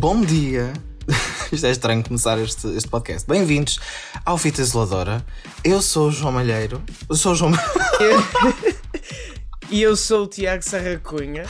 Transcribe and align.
bom 0.00 0.22
dia. 0.22 0.72
Isto 1.52 1.66
é 1.66 1.70
estranho 1.70 2.02
começar 2.02 2.38
este, 2.38 2.66
este 2.74 2.88
podcast. 2.88 3.28
Bem-vindos 3.28 3.78
ao 4.24 4.38
Fita 4.38 4.62
Isoladora. 4.62 5.22
Eu 5.62 5.82
sou 5.82 6.08
o 6.08 6.10
João 6.10 6.32
Malheiro. 6.32 6.82
Eu 7.06 7.16
sou 7.16 7.32
o 7.32 7.34
João 7.34 7.52
E 9.68 9.82
eu 9.82 9.94
sou 9.94 10.24
o 10.24 10.26
Tiago 10.26 10.62
Serra 10.62 10.98
Cunha. 11.04 11.44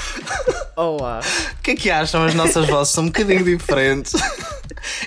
Olá. 0.76 1.20
O 1.58 1.62
que 1.62 1.70
é 1.70 1.76
que 1.76 1.88
acham? 1.90 2.24
As 2.24 2.34
nossas 2.34 2.66
vozes 2.66 2.92
são 2.92 3.04
um 3.04 3.06
bocadinho 3.06 3.44
diferentes. 3.44 4.14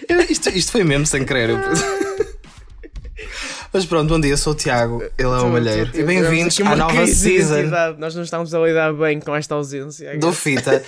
Eu- 0.07 0.21
isto, 0.21 0.47
isto 0.49 0.71
foi 0.71 0.85
mesmo 0.85 1.05
sem 1.05 1.25
querer. 1.25 1.49
Mas 3.73 3.85
pronto, 3.85 4.07
bom 4.07 4.21
dia, 4.21 4.37
sou 4.37 4.53
o 4.53 4.55
Tiago, 4.55 5.01
ele 5.01 5.13
é 5.17 5.25
o 5.25 5.49
Malheiro. 5.49 5.89
E 5.95 6.03
bem-vindos 6.03 6.61
à 6.61 6.75
nova 6.75 7.07
season. 7.07 7.63
Nós 7.97 8.13
não 8.13 8.21
estamos 8.21 8.53
a 8.53 8.59
lidar 8.59 8.93
bem 8.93 9.19
com 9.19 9.35
esta 9.35 9.55
ausência. 9.55 10.15
do 10.19 10.31
Fita. 10.31 10.83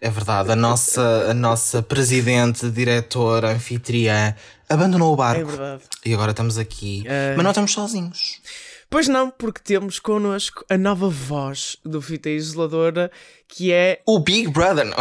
É 0.00 0.08
verdade, 0.10 0.52
a 0.52 0.56
nossa, 0.56 1.26
a 1.30 1.34
nossa 1.34 1.82
presidente, 1.82 2.70
diretora, 2.70 3.50
anfitriã 3.50 4.34
abandonou 4.68 5.10
o 5.10 5.14
É 5.14 5.16
barco. 5.16 5.46
verdade. 5.46 5.82
E 6.06 6.14
agora 6.14 6.30
estamos 6.30 6.56
aqui. 6.56 7.02
É. 7.06 7.34
Mas 7.34 7.42
não 7.42 7.50
estamos 7.50 7.72
sozinhos. 7.72 8.40
Pois 8.88 9.08
não, 9.08 9.28
porque 9.30 9.60
temos 9.62 9.98
connosco 9.98 10.64
a 10.70 10.78
nova 10.78 11.08
voz 11.10 11.76
do 11.84 12.00
Fita 12.00 12.28
Isoladora, 12.30 13.10
que 13.48 13.72
é. 13.72 14.00
O 14.06 14.20
Big 14.20 14.48
Brother, 14.48 14.84
não. 14.86 14.96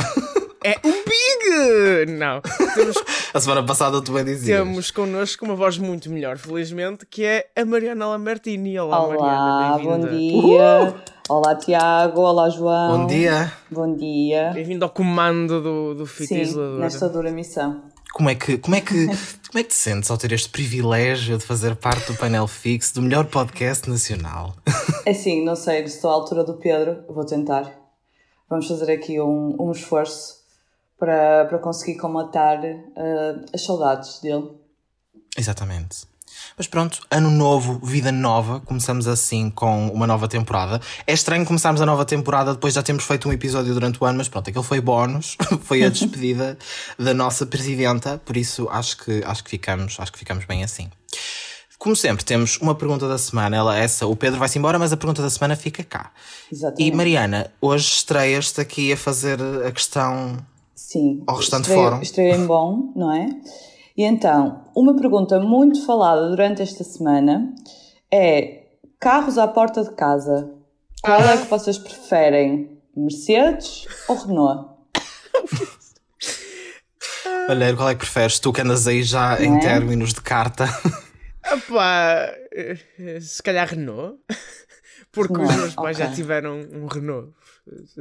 É 0.63 0.75
o 0.83 0.91
Big! 0.91 2.11
Não. 2.11 2.41
Temos, 2.73 2.97
A 3.33 3.39
semana 3.39 3.63
passada 3.63 4.02
tu 4.02 4.11
bem 4.11 4.25
dizias. 4.25 4.57
temos 4.59 4.91
connosco 4.91 5.45
uma 5.45 5.55
voz 5.55 5.77
muito 5.77 6.09
melhor, 6.09 6.38
felizmente, 6.38 7.05
que 7.05 7.23
é 7.23 7.47
a 7.55 7.63
Mariana 7.63 8.07
Lambertini. 8.07 8.77
Olá, 8.79 9.00
Olá, 9.00 9.16
Mariana. 9.16 9.77
bom 9.83 10.00
Bem-vinda. 10.02 10.17
dia. 10.17 10.95
Olá, 11.30 11.56
Tiago. 11.56 12.22
Olá, 12.22 12.50
João. 12.50 13.00
Bom 13.00 13.08
dia. 13.08 13.52
Bom 13.70 13.94
dia. 13.94 14.52
Bem-vindo 14.53 14.86
ao 14.86 14.89
comando 14.89 15.61
do, 15.61 15.94
do 15.94 16.06
Fita 16.06 16.36
Sim, 16.36 16.39
Isoladora. 16.42 16.80
nesta 16.80 17.09
dura 17.09 17.31
missão. 17.31 17.84
Como 18.14 18.30
é, 18.30 18.36
que, 18.36 18.58
como, 18.58 18.75
é 18.75 18.81
que, 18.81 19.08
como 19.08 19.59
é 19.59 19.64
que 19.64 19.69
te 19.69 19.73
sentes 19.73 20.09
ao 20.09 20.17
ter 20.17 20.31
este 20.31 20.47
privilégio 20.47 21.38
de 21.38 21.44
fazer 21.44 21.75
parte 21.75 22.11
do 22.11 22.17
painel 22.17 22.47
fixo 22.47 22.95
do 22.95 23.02
melhor 23.02 23.25
podcast 23.25 23.89
nacional? 23.89 24.56
É 25.06 25.11
assim, 25.11 25.44
não 25.44 25.56
sei, 25.56 25.84
estou 25.84 26.09
à 26.09 26.14
altura 26.14 26.45
do 26.45 26.53
Pedro, 26.53 27.03
vou 27.09 27.25
tentar. 27.25 27.72
Vamos 28.50 28.66
fazer 28.66 28.89
aqui 28.89 29.19
um, 29.19 29.56
um 29.59 29.72
esforço 29.73 30.38
para, 30.97 31.44
para 31.45 31.59
conseguir 31.59 31.97
comatar 31.97 32.64
eh, 32.64 33.45
as 33.53 33.62
saudades 33.62 34.22
dele. 34.22 34.50
Exatamente. 35.38 36.08
Mas 36.57 36.67
pronto, 36.67 36.99
ano 37.11 37.30
novo, 37.30 37.80
vida 37.83 38.11
nova, 38.11 38.59
começamos 38.61 39.07
assim 39.07 39.49
com 39.49 39.88
uma 39.89 40.07
nova 40.07 40.27
temporada. 40.27 40.81
É 41.05 41.13
estranho 41.13 41.45
começarmos 41.45 41.81
a 41.81 41.85
nova 41.85 42.03
temporada 42.05 42.53
depois 42.53 42.73
já 42.73 42.81
temos 42.83 43.03
feito 43.03 43.29
um 43.29 43.33
episódio 43.33 43.73
durante 43.73 44.02
o 44.02 44.05
ano, 44.05 44.17
mas 44.17 44.27
pronto, 44.27 44.49
aquele 44.49 44.66
foi 44.66 44.81
bónus, 44.81 45.38
foi 45.63 45.83
a 45.83 45.89
despedida 45.89 46.57
da 46.97 47.13
nossa 47.13 47.45
presidenta, 47.45 48.19
por 48.25 48.35
isso 48.38 48.67
acho 48.71 48.97
que, 48.97 49.23
acho 49.25 49.44
que, 49.44 49.49
ficamos, 49.52 49.99
acho 49.99 50.11
que 50.11 50.19
ficamos 50.19 50.45
bem 50.45 50.63
assim. 50.63 50.89
Como 51.77 51.95
sempre, 51.95 52.25
temos 52.25 52.57
uma 52.57 52.73
pergunta 52.73 53.07
da 53.07 53.19
semana. 53.19 53.55
Ela, 53.55 53.77
essa, 53.77 54.07
o 54.07 54.16
Pedro 54.16 54.39
vai-se 54.39 54.57
embora, 54.57 54.79
mas 54.79 54.91
a 54.91 54.97
pergunta 54.97 55.22
da 55.22 55.29
semana 55.29 55.55
fica 55.55 55.83
cá. 55.83 56.11
Exatamente. 56.51 56.91
E 56.91 56.95
Mariana, 56.95 57.51
hoje 57.61 57.85
estreias-te 57.88 58.59
aqui 58.59 58.91
a 58.91 58.97
fazer 58.97 59.39
a 59.63 59.72
questão. 59.72 60.38
Sim. 60.75 61.22
ao 61.27 61.35
restante 61.35 61.63
estreia- 61.63 61.83
fórum. 61.83 62.01
Estreia 62.01 62.35
em 62.35 62.45
bom, 62.47 62.91
não 62.95 63.13
é? 63.13 63.29
E 63.98 64.03
então, 64.03 64.64
uma 64.76 64.95
pergunta 64.95 65.40
muito 65.40 65.84
falada 65.84 66.30
durante 66.30 66.62
esta 66.62 66.84
semana 66.84 67.52
é: 68.14 68.66
carros 69.00 69.40
à 69.40 69.48
porta 69.48 69.84
de 69.84 69.90
casa, 69.95 70.53
qual 71.02 71.19
é 71.19 71.38
que 71.38 71.46
vocês 71.50 71.80
preferem? 71.80 72.78
Mercedes 72.96 73.88
ou 74.07 74.16
Renault? 74.16 74.69
Olha, 77.50 77.75
qual 77.75 77.90
é 77.90 77.94
que 77.94 78.00
preferes? 78.00 78.40
Tu 78.40 78.52
que 78.52 78.62
andas 78.62 78.88
aí 78.88 79.03
já 79.03 79.40
em 79.41 79.57
é? 79.57 79.59
términos 79.59 80.13
de 80.13 80.22
carta. 80.22 80.66
Eh, 82.52 83.22
se 83.22 83.41
calhar 83.41 83.69
Renault. 83.69 84.19
Porque 85.13 85.40
os 85.40 85.56
meus 85.56 85.75
pais 85.75 85.97
ok. 85.97 86.09
já 86.09 86.13
tiveram 86.13 86.59
um 86.74 86.88
Renault. 86.88 87.31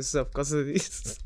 Só 0.01 0.25
por 0.25 0.33
causa 0.33 0.65
disso. 0.65 1.17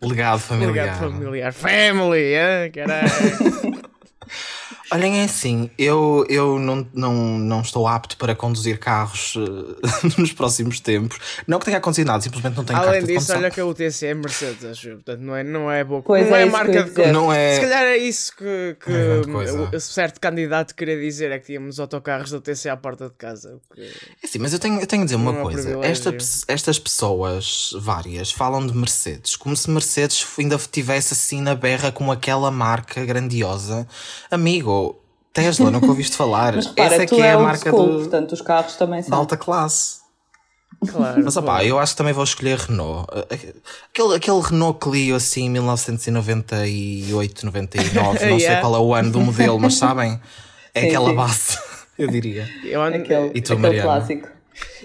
Legado 0.00 0.38
familiar. 0.38 0.72
Legado 0.72 0.98
familiar. 0.98 1.52
Family, 1.52 2.36
hein? 2.36 2.70
caralho. 2.70 3.82
Olhem, 4.94 5.18
é 5.20 5.24
assim, 5.24 5.68
eu, 5.76 6.24
eu 6.28 6.58
não, 6.58 6.86
não, 6.94 7.14
não 7.38 7.60
estou 7.62 7.86
apto 7.88 8.16
para 8.16 8.34
conduzir 8.34 8.78
carros 8.78 9.34
eh, 9.36 10.14
nos 10.18 10.32
próximos 10.32 10.78
tempos. 10.78 11.18
Não 11.46 11.58
que 11.58 11.64
tenha 11.64 11.78
acontecido 11.78 12.06
nada, 12.06 12.22
simplesmente 12.22 12.56
não 12.56 12.64
tenho 12.64 12.78
Além 12.78 13.00
carta 13.00 13.06
disso, 13.06 13.32
olha 13.32 13.50
que 13.50 13.60
a 13.60 13.66
UTC 13.66 14.06
é 14.06 14.14
Mercedes. 14.14 14.80
Portanto, 14.80 15.20
não 15.20 15.34
é, 15.36 15.42
não 15.42 15.70
é 15.70 15.82
boa. 15.82 16.00
Pois 16.02 16.28
não 16.28 16.36
é 16.36 16.42
é, 16.42 16.44
marca 16.46 16.82
de 16.84 16.88
dizer. 16.90 17.12
Não 17.12 17.32
é. 17.32 17.54
Se 17.56 17.60
calhar 17.62 17.82
é 17.82 17.96
isso 17.96 18.36
que, 18.36 18.76
que 18.84 18.92
é 18.92 19.22
coisa. 19.32 19.70
o- 19.74 19.80
certo 19.80 20.20
candidato 20.20 20.74
queria 20.74 20.98
dizer, 20.98 21.32
é 21.32 21.38
que 21.38 21.46
tínhamos 21.46 21.80
autocarros 21.80 22.30
da 22.30 22.38
UTC 22.38 22.68
à 22.68 22.76
porta 22.76 23.08
de 23.08 23.14
casa. 23.16 23.58
que- 23.74 23.80
É 23.82 24.26
assim, 24.26 24.38
mas 24.38 24.52
eu 24.52 24.58
tenho, 24.58 24.80
eu 24.80 24.86
tenho 24.86 25.02
de 25.02 25.06
dizer 25.06 25.16
uma 25.16 25.32
Não 25.32 25.40
é 25.40 25.42
coisa. 25.42 25.78
Esta 25.82 26.14
estas 26.46 26.78
pessoas 26.78 27.70
várias 27.80 28.30
falam 28.30 28.64
de 28.66 28.74
Mercedes 28.76 29.34
como 29.36 29.56
se 29.56 29.68
Mercedes 29.70 30.24
ainda 30.38 30.56
tivesse 30.70 31.14
assim 31.14 31.40
na 31.40 31.54
berra 31.54 31.90
como 31.90 32.12
aquela 32.12 32.50
marca 32.50 33.04
grandiosa. 33.04 33.86
Amigo, 34.30 34.83
Tesla, 35.34 35.70
nunca 35.70 35.86
ouviste 35.86 36.16
falar. 36.16 36.54
Mas 36.56 36.66
repara, 36.66 36.94
Essa 36.94 37.02
é 37.02 37.06
que 37.06 37.20
é 37.20 37.26
é 37.26 37.32
a 37.32 37.36
old 37.36 37.46
marca 37.46 37.70
school, 37.70 37.86
do, 37.88 37.98
portanto 37.98 38.32
os 38.32 38.40
carros 38.40 38.76
também 38.76 39.00
da 39.02 39.06
são. 39.08 39.18
alta 39.18 39.36
classe. 39.36 40.02
Claro. 40.86 41.22
Mas 41.24 41.36
opá, 41.36 41.64
eu 41.64 41.78
acho 41.78 41.92
que 41.92 41.98
também 41.98 42.12
vou 42.12 42.24
escolher 42.24 42.58
Renault. 42.58 43.06
Aquele, 43.90 44.14
aquele 44.16 44.40
Renault 44.40 44.78
Clio 44.80 45.14
assim, 45.16 45.48
1998, 45.50 47.46
99, 47.46 47.96
não 47.96 48.14
sei 48.38 48.46
Yeah. 48.48 48.60
qual 48.60 48.74
é 48.76 48.78
o 48.78 48.94
ano 48.94 49.10
do 49.10 49.20
modelo, 49.20 49.58
mas 49.58 49.74
sabem? 49.74 50.20
É 50.74 50.80
Sim, 50.80 50.86
aquela 50.88 51.10
sim. 51.10 51.16
base, 51.16 51.58
eu 51.98 52.08
diria. 52.08 52.48
Eu 52.64 52.82
ando- 52.82 52.96
Aquele, 52.98 53.30
E 53.34 53.40
tu, 53.40 53.52
aquele 53.52 53.58
Mariana? 53.58 53.82
clássico. 53.88 54.28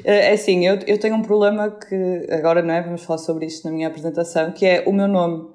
É 0.04 0.30
é 0.30 0.34
assim, 0.34 0.66
eu, 0.66 0.80
eu 0.88 0.98
tenho 1.00 1.16
um 1.16 1.22
problema 1.22 1.70
que 1.70 2.28
agora 2.32 2.62
não 2.62 2.74
é, 2.74 2.82
vamos 2.82 3.04
falar 3.04 3.20
sobre 3.20 3.46
isto 3.46 3.66
na 3.68 3.72
minha 3.74 3.88
apresentação, 3.88 4.52
que 4.52 4.66
é 4.66 4.84
o 4.88 4.94
meu 4.94 5.08
nome. 5.08 5.48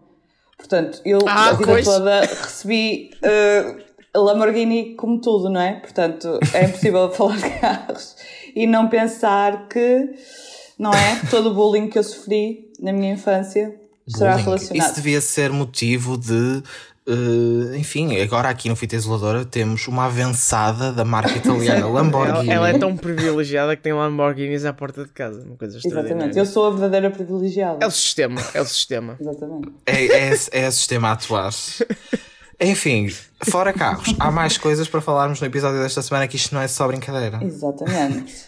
Portanto, 0.59 1.00
eu 1.05 1.19
Ah, 1.26 1.49
a 1.49 1.53
vida 1.55 1.72
pois. 1.72 1.84
toda 1.84 2.21
recebi 2.21 3.11
uh, 3.25 3.84
Lamborghini 4.16 4.94
como 4.94 5.20
tudo, 5.20 5.48
não 5.48 5.60
é? 5.60 5.75
Portanto, 5.80 6.38
é 6.52 6.64
impossível 6.64 7.10
falar 7.14 7.36
de 7.36 7.50
carros 7.58 8.16
e 8.54 8.66
não 8.66 8.88
pensar 8.88 9.69
que, 9.69 10.10
não 10.78 10.92
é? 10.92 11.20
Todo 11.30 11.50
o 11.50 11.54
bullying 11.54 11.88
que 11.88 11.98
eu 11.98 12.02
sofri 12.02 12.70
na 12.80 12.92
minha 12.92 13.12
infância 13.12 13.75
Bullying. 14.08 14.42
relacionado. 14.42 14.86
Isso 14.86 14.94
devia 14.97 15.20
ser 15.20 15.50
motivo 15.50 16.16
de. 16.16 16.62
eh, 17.08 17.76
enfim, 17.76 18.20
agora 18.20 18.48
aqui 18.48 18.69
no 18.69 18.76
Fita 18.76 18.94
Isoladora 18.97 19.44
temos 19.44 19.86
uma 19.88 20.04
avançada 20.06 20.92
da 20.92 21.04
marca 21.04 21.36
italiana 21.36 21.86
Lamborghini. 21.91 22.50
Ela, 22.50 22.69
ela 22.69 22.69
é 22.70 22.78
tão 22.78 22.96
privilegiada 22.96 23.75
que 23.76 23.82
tem 23.82 23.92
Lamborghinis 23.92 24.64
à 24.64 24.72
porta 24.72 25.04
de 25.04 25.10
casa. 25.10 25.42
Uma 25.44 25.56
coisa 25.56 25.78
Exatamente, 25.84 26.38
eu 26.38 26.46
sou 26.46 26.66
a 26.66 26.70
verdadeira 26.70 27.10
privilegiada. 27.10 27.84
É 27.84 27.86
o 27.86 27.91
sistema, 27.91 28.41
é 28.54 28.60
o 28.60 28.66
sistema. 28.66 29.16
Exatamente. 29.20 29.72
É, 29.86 30.06
é, 30.06 30.32
é 30.52 30.70
sistema 30.70 31.08
a 31.08 31.12
atuar. 31.12 31.50
Enfim, 32.64 33.08
fora 33.42 33.72
carros, 33.72 34.14
há 34.19 34.30
mais 34.30 34.56
coisas 34.56 34.88
para 34.88 35.00
falarmos 35.00 35.41
no 35.41 35.47
episódio 35.47 35.80
desta 35.80 36.00
semana 36.02 36.26
que 36.26 36.36
isto 36.36 36.54
não 36.54 36.62
é 36.62 36.69
só 36.69 36.86
brincadeira. 36.86 37.38
Exatamente. 37.42 38.47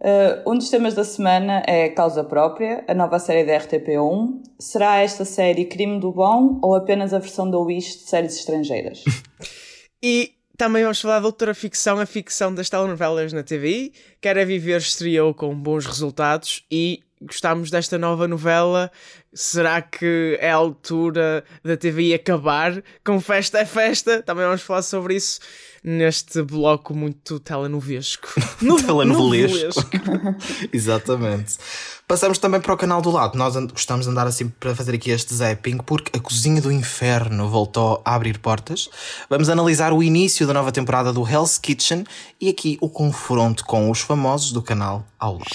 Uh, 0.00 0.42
um 0.50 0.56
dos 0.56 0.70
temas 0.70 0.94
da 0.94 1.04
semana 1.04 1.62
é 1.66 1.88
Causa 1.90 2.24
Própria, 2.24 2.84
a 2.88 2.94
nova 2.94 3.18
série 3.18 3.44
da 3.44 3.52
RTP1. 3.58 4.42
Será 4.58 4.98
esta 4.98 5.24
série 5.24 5.66
crime 5.66 6.00
do 6.00 6.12
bom 6.12 6.58
ou 6.62 6.74
apenas 6.74 7.12
a 7.12 7.18
versão 7.18 7.50
da 7.50 7.58
Wish 7.58 7.98
de 7.98 8.08
séries 8.08 8.36
estrangeiras? 8.36 9.04
E 10.04 10.32
também 10.58 10.82
vamos 10.82 11.00
falar 11.00 11.20
de 11.20 11.26
outra 11.26 11.54
ficção, 11.54 12.00
a 12.00 12.06
ficção 12.06 12.52
das 12.52 12.68
telenovelas 12.68 13.32
na 13.32 13.44
TVI. 13.44 13.92
Quer 14.20 14.36
é 14.36 14.44
Viver 14.44 14.78
estreou 14.78 15.32
com 15.32 15.54
bons 15.54 15.86
resultados 15.86 16.64
e 16.68 17.04
gostámos 17.20 17.70
desta 17.70 17.96
nova 17.98 18.26
novela. 18.26 18.90
Será 19.34 19.80
que 19.80 20.36
é 20.40 20.50
a 20.50 20.56
altura 20.56 21.42
da 21.64 21.76
TVI 21.76 22.12
acabar 22.14 22.82
com 23.04 23.18
Festa 23.20 23.58
é 23.58 23.64
Festa? 23.64 24.22
Também 24.22 24.44
vamos 24.44 24.60
falar 24.62 24.82
sobre 24.82 25.14
isso 25.16 25.40
neste 25.82 26.42
bloco 26.42 26.94
muito 26.94 27.40
telenovesco. 27.40 28.28
No- 28.62 28.76
Telenovelesco. 28.80 29.80
novelesco. 29.90 30.68
Exatamente. 30.72 31.56
Passamos 32.06 32.36
também 32.38 32.60
para 32.60 32.74
o 32.74 32.76
canal 32.76 33.00
do 33.00 33.10
lado. 33.10 33.36
Nós 33.38 33.56
gostamos 33.72 34.04
de 34.06 34.12
andar 34.12 34.26
assim 34.26 34.48
para 34.48 34.74
fazer 34.74 34.94
aqui 34.94 35.10
este 35.10 35.34
zapping 35.34 35.78
porque 35.78 36.16
a 36.16 36.20
Cozinha 36.20 36.60
do 36.60 36.70
Inferno 36.70 37.48
voltou 37.48 38.02
a 38.04 38.14
abrir 38.14 38.38
portas. 38.38 38.88
Vamos 39.30 39.48
analisar 39.48 39.92
o 39.92 40.02
início 40.02 40.46
da 40.46 40.52
nova 40.52 40.70
temporada 40.70 41.12
do 41.12 41.26
Hell's 41.26 41.56
Kitchen 41.58 42.04
e 42.40 42.50
aqui 42.50 42.76
o 42.80 42.88
confronto 42.90 43.64
com 43.64 43.90
os 43.90 44.00
famosos 44.00 44.52
do 44.52 44.62
canal 44.62 45.06
ao 45.18 45.34
lado. 45.38 45.46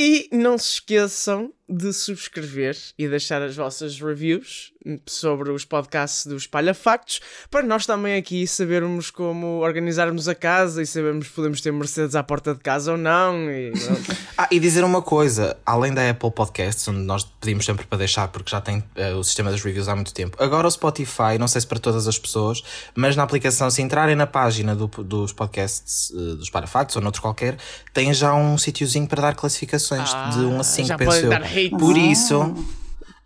E 0.00 0.28
não 0.32 0.58
se 0.58 0.74
esqueçam 0.74 1.52
de 1.68 1.92
subscrever 1.92 2.76
e 2.98 3.06
deixar 3.08 3.42
as 3.42 3.54
vossas 3.54 4.00
reviews 4.00 4.72
sobre 5.06 5.50
os 5.50 5.64
podcasts 5.64 6.26
do 6.26 6.36
Espalha 6.36 6.72
Factos, 6.72 7.20
para 7.50 7.66
nós 7.66 7.84
também 7.84 8.16
aqui 8.16 8.46
sabermos 8.46 9.10
como 9.10 9.58
organizarmos 9.58 10.28
a 10.28 10.34
casa 10.34 10.82
e 10.82 10.86
sabermos 10.86 11.26
se 11.26 11.32
podemos 11.32 11.60
ter 11.60 11.72
Mercedes 11.72 12.14
à 12.14 12.22
porta 12.22 12.54
de 12.54 12.60
casa 12.60 12.92
ou 12.92 12.98
não. 12.98 13.50
E, 13.50 13.72
ah, 14.38 14.48
e 14.50 14.58
dizer 14.58 14.84
uma 14.84 15.02
coisa, 15.02 15.56
além 15.66 15.92
da 15.92 16.08
Apple 16.08 16.30
Podcasts, 16.30 16.86
onde 16.88 17.00
nós 17.00 17.24
pedimos 17.40 17.64
sempre 17.64 17.86
para 17.86 17.98
deixar, 17.98 18.28
porque 18.28 18.50
já 18.50 18.60
tem 18.60 18.78
uh, 18.78 19.16
o 19.16 19.24
sistema 19.24 19.50
das 19.50 19.62
reviews 19.62 19.88
há 19.88 19.94
muito 19.94 20.14
tempo, 20.14 20.42
agora 20.42 20.66
o 20.66 20.70
Spotify, 20.70 21.38
não 21.38 21.48
sei 21.48 21.60
se 21.60 21.66
para 21.66 21.78
todas 21.78 22.06
as 22.06 22.18
pessoas, 22.18 22.62
mas 22.94 23.16
na 23.16 23.22
aplicação, 23.22 23.70
se 23.70 23.82
entrarem 23.82 24.16
na 24.16 24.26
página 24.26 24.74
do, 24.74 24.86
dos 24.86 25.32
podcasts 25.32 26.10
uh, 26.10 26.36
dos 26.36 26.50
Parafactos 26.50 26.96
ou 26.96 27.02
noutro 27.02 27.20
qualquer, 27.20 27.56
tem 27.92 28.12
já 28.14 28.34
um 28.34 28.56
sítiozinho 28.56 29.06
para 29.06 29.20
dar 29.20 29.34
classificações 29.34 30.12
ah, 30.14 30.30
de 30.30 30.40
1 30.40 30.60
a 30.60 30.64
5, 30.64 30.96
penso 30.96 31.16
eu. 31.16 31.30
Por 31.70 31.96
isso. 31.96 32.40
Ah 32.42 32.78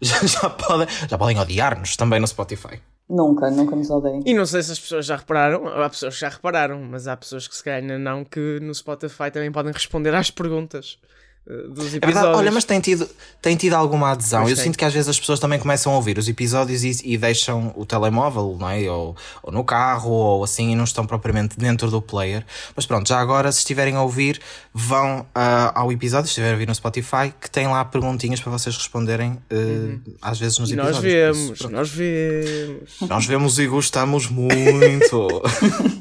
já, 0.03 0.19
já, 0.27 0.51
podem, 0.51 0.87
já 1.09 1.17
podem 1.17 1.39
odiar-nos 1.39 1.97
também 1.97 2.19
no 2.21 2.27
Spotify. 2.27 2.81
Nunca, 3.09 3.51
nunca 3.51 3.77
nos 3.77 3.91
odeiem. 3.91 4.23
E 4.27 4.35
não 4.35 4.45
sei 4.45 4.63
se 4.63 4.73
as 4.73 4.81
pessoas 4.81 5.07
já 5.07 5.17
repararam, 5.17 5.67
há 5.69 5.89
pessoas 5.89 6.15
que 6.15 6.21
já 6.21 6.29
repararam, 6.29 6.83
mas 6.83 7.07
há 7.07 7.17
pessoas 7.17 7.47
que 7.47 7.55
se 7.55 7.63
calhar 7.63 7.81
ainda 7.81 7.99
não, 7.99 8.25
que 8.25 8.59
no 8.61 8.75
Spotify 8.75 9.31
também 9.31 9.53
podem 9.53 9.73
responder 9.73 10.15
às 10.15 10.31
perguntas. 10.31 10.99
Eh, 11.45 11.69
dos 11.69 11.95
episódios. 11.95 12.03
É 12.03 12.07
verdade, 12.07 12.37
olha, 12.37 12.53
mas 12.53 12.65
tem 12.65 12.81
tido, 12.81 13.09
tem 13.41 13.57
tido 13.57 13.75
alguma 13.75 14.13
adesão. 14.13 14.43
Pois 14.43 14.51
Eu 14.51 14.57
tem. 14.57 14.65
sinto 14.67 14.79
que 14.79 14.85
às 14.85 14.93
vezes 14.93 15.09
as 15.09 15.19
pessoas 15.19 15.41
também 15.41 15.59
começam 15.59 15.93
a 15.93 15.97
ouvir 15.97 16.17
os 16.19 16.29
episódios 16.29 16.85
e, 16.85 16.93
e 17.05 17.19
deixam 17.19 17.73
o 17.77 17.85
telemóvel, 17.85 18.57
não 18.59 18.69
é? 18.69 18.89
Ou, 18.89 19.17
ou, 19.43 19.53
no 19.53 19.65
carro, 19.65 20.11
ou 20.11 20.45
assim, 20.45 20.71
e 20.71 20.77
não 20.77 20.85
estão 20.85 21.05
propriamente 21.05 21.59
dentro 21.59 21.91
do 21.91 22.01
player. 22.01 22.45
Mas 22.77 22.87
pronto, 22.87 23.09
já 23.09 23.19
agora, 23.19 23.51
se 23.51 23.59
estiverem 23.59 23.97
a 23.97 24.03
ouvir, 24.03 24.41
vão 24.73 25.21
uh, 25.21 25.27
ao 25.75 25.91
episódio, 25.91 26.27
se 26.27 26.31
estiverem 26.31 26.53
a 26.53 26.57
ouvir 26.57 26.69
no 26.69 26.75
Spotify, 26.75 27.35
que 27.41 27.51
tem 27.51 27.67
lá 27.67 27.85
perguntinhas 27.85 28.41
para 28.41 28.53
vocês 28.53 28.77
responderem, 28.77 29.33
uh, 29.33 29.55
uhum. 29.55 30.01
às 30.21 30.39
vezes 30.39 30.59
nos 30.59 30.71
e 30.71 30.75
episódios. 30.75 31.03
Nós 31.03 31.03
vemos, 31.03 31.61
isso, 31.61 31.71
nós 31.71 31.91
vemos. 31.91 33.01
Nós 33.01 33.27
vemos 33.27 33.59
e 33.59 33.67
gostamos 33.67 34.29
muito. 34.29 35.43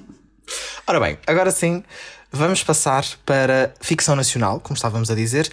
Ora 0.85 0.99
bem, 0.99 1.17
agora 1.25 1.51
sim. 1.51 1.83
Vamos 2.33 2.63
passar 2.63 3.03
para 3.25 3.73
ficção 3.81 4.15
nacional, 4.15 4.61
como 4.61 4.73
estávamos 4.73 5.11
a 5.11 5.15
dizer. 5.15 5.51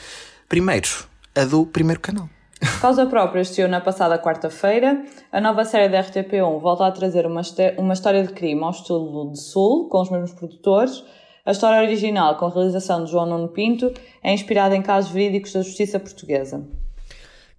Primeiro, 0.49 0.89
a 1.35 1.45
do 1.45 1.67
primeiro 1.67 2.01
canal. 2.01 2.29
Causa 2.81 3.05
própria 3.05 3.41
estreou 3.41 3.69
na 3.69 3.81
passada 3.81 4.17
quarta-feira. 4.17 5.05
A 5.33 5.41
nova 5.41 5.65
série 5.65 5.89
da 5.89 6.01
RTP1 6.01 6.61
volta 6.61 6.87
a 6.87 6.93
trazer 6.93 7.27
uma, 7.27 7.43
uma 7.77 7.95
história 7.95 8.23
de 8.23 8.33
crime 8.33 8.63
ao 8.63 8.71
estilo 8.71 9.33
de 9.33 9.41
Sul, 9.41 9.89
com 9.89 10.01
os 10.01 10.09
mesmos 10.09 10.33
produtores. 10.33 11.03
A 11.45 11.51
história 11.51 11.83
original, 11.83 12.37
com 12.37 12.47
a 12.47 12.51
realização 12.51 13.03
de 13.03 13.11
João 13.11 13.27
Nuno 13.27 13.49
Pinto, 13.49 13.93
é 14.23 14.33
inspirada 14.33 14.77
em 14.77 14.83
casos 14.83 15.11
verídicos 15.11 15.53
da 15.55 15.63
justiça 15.63 15.99
portuguesa. 15.99 16.65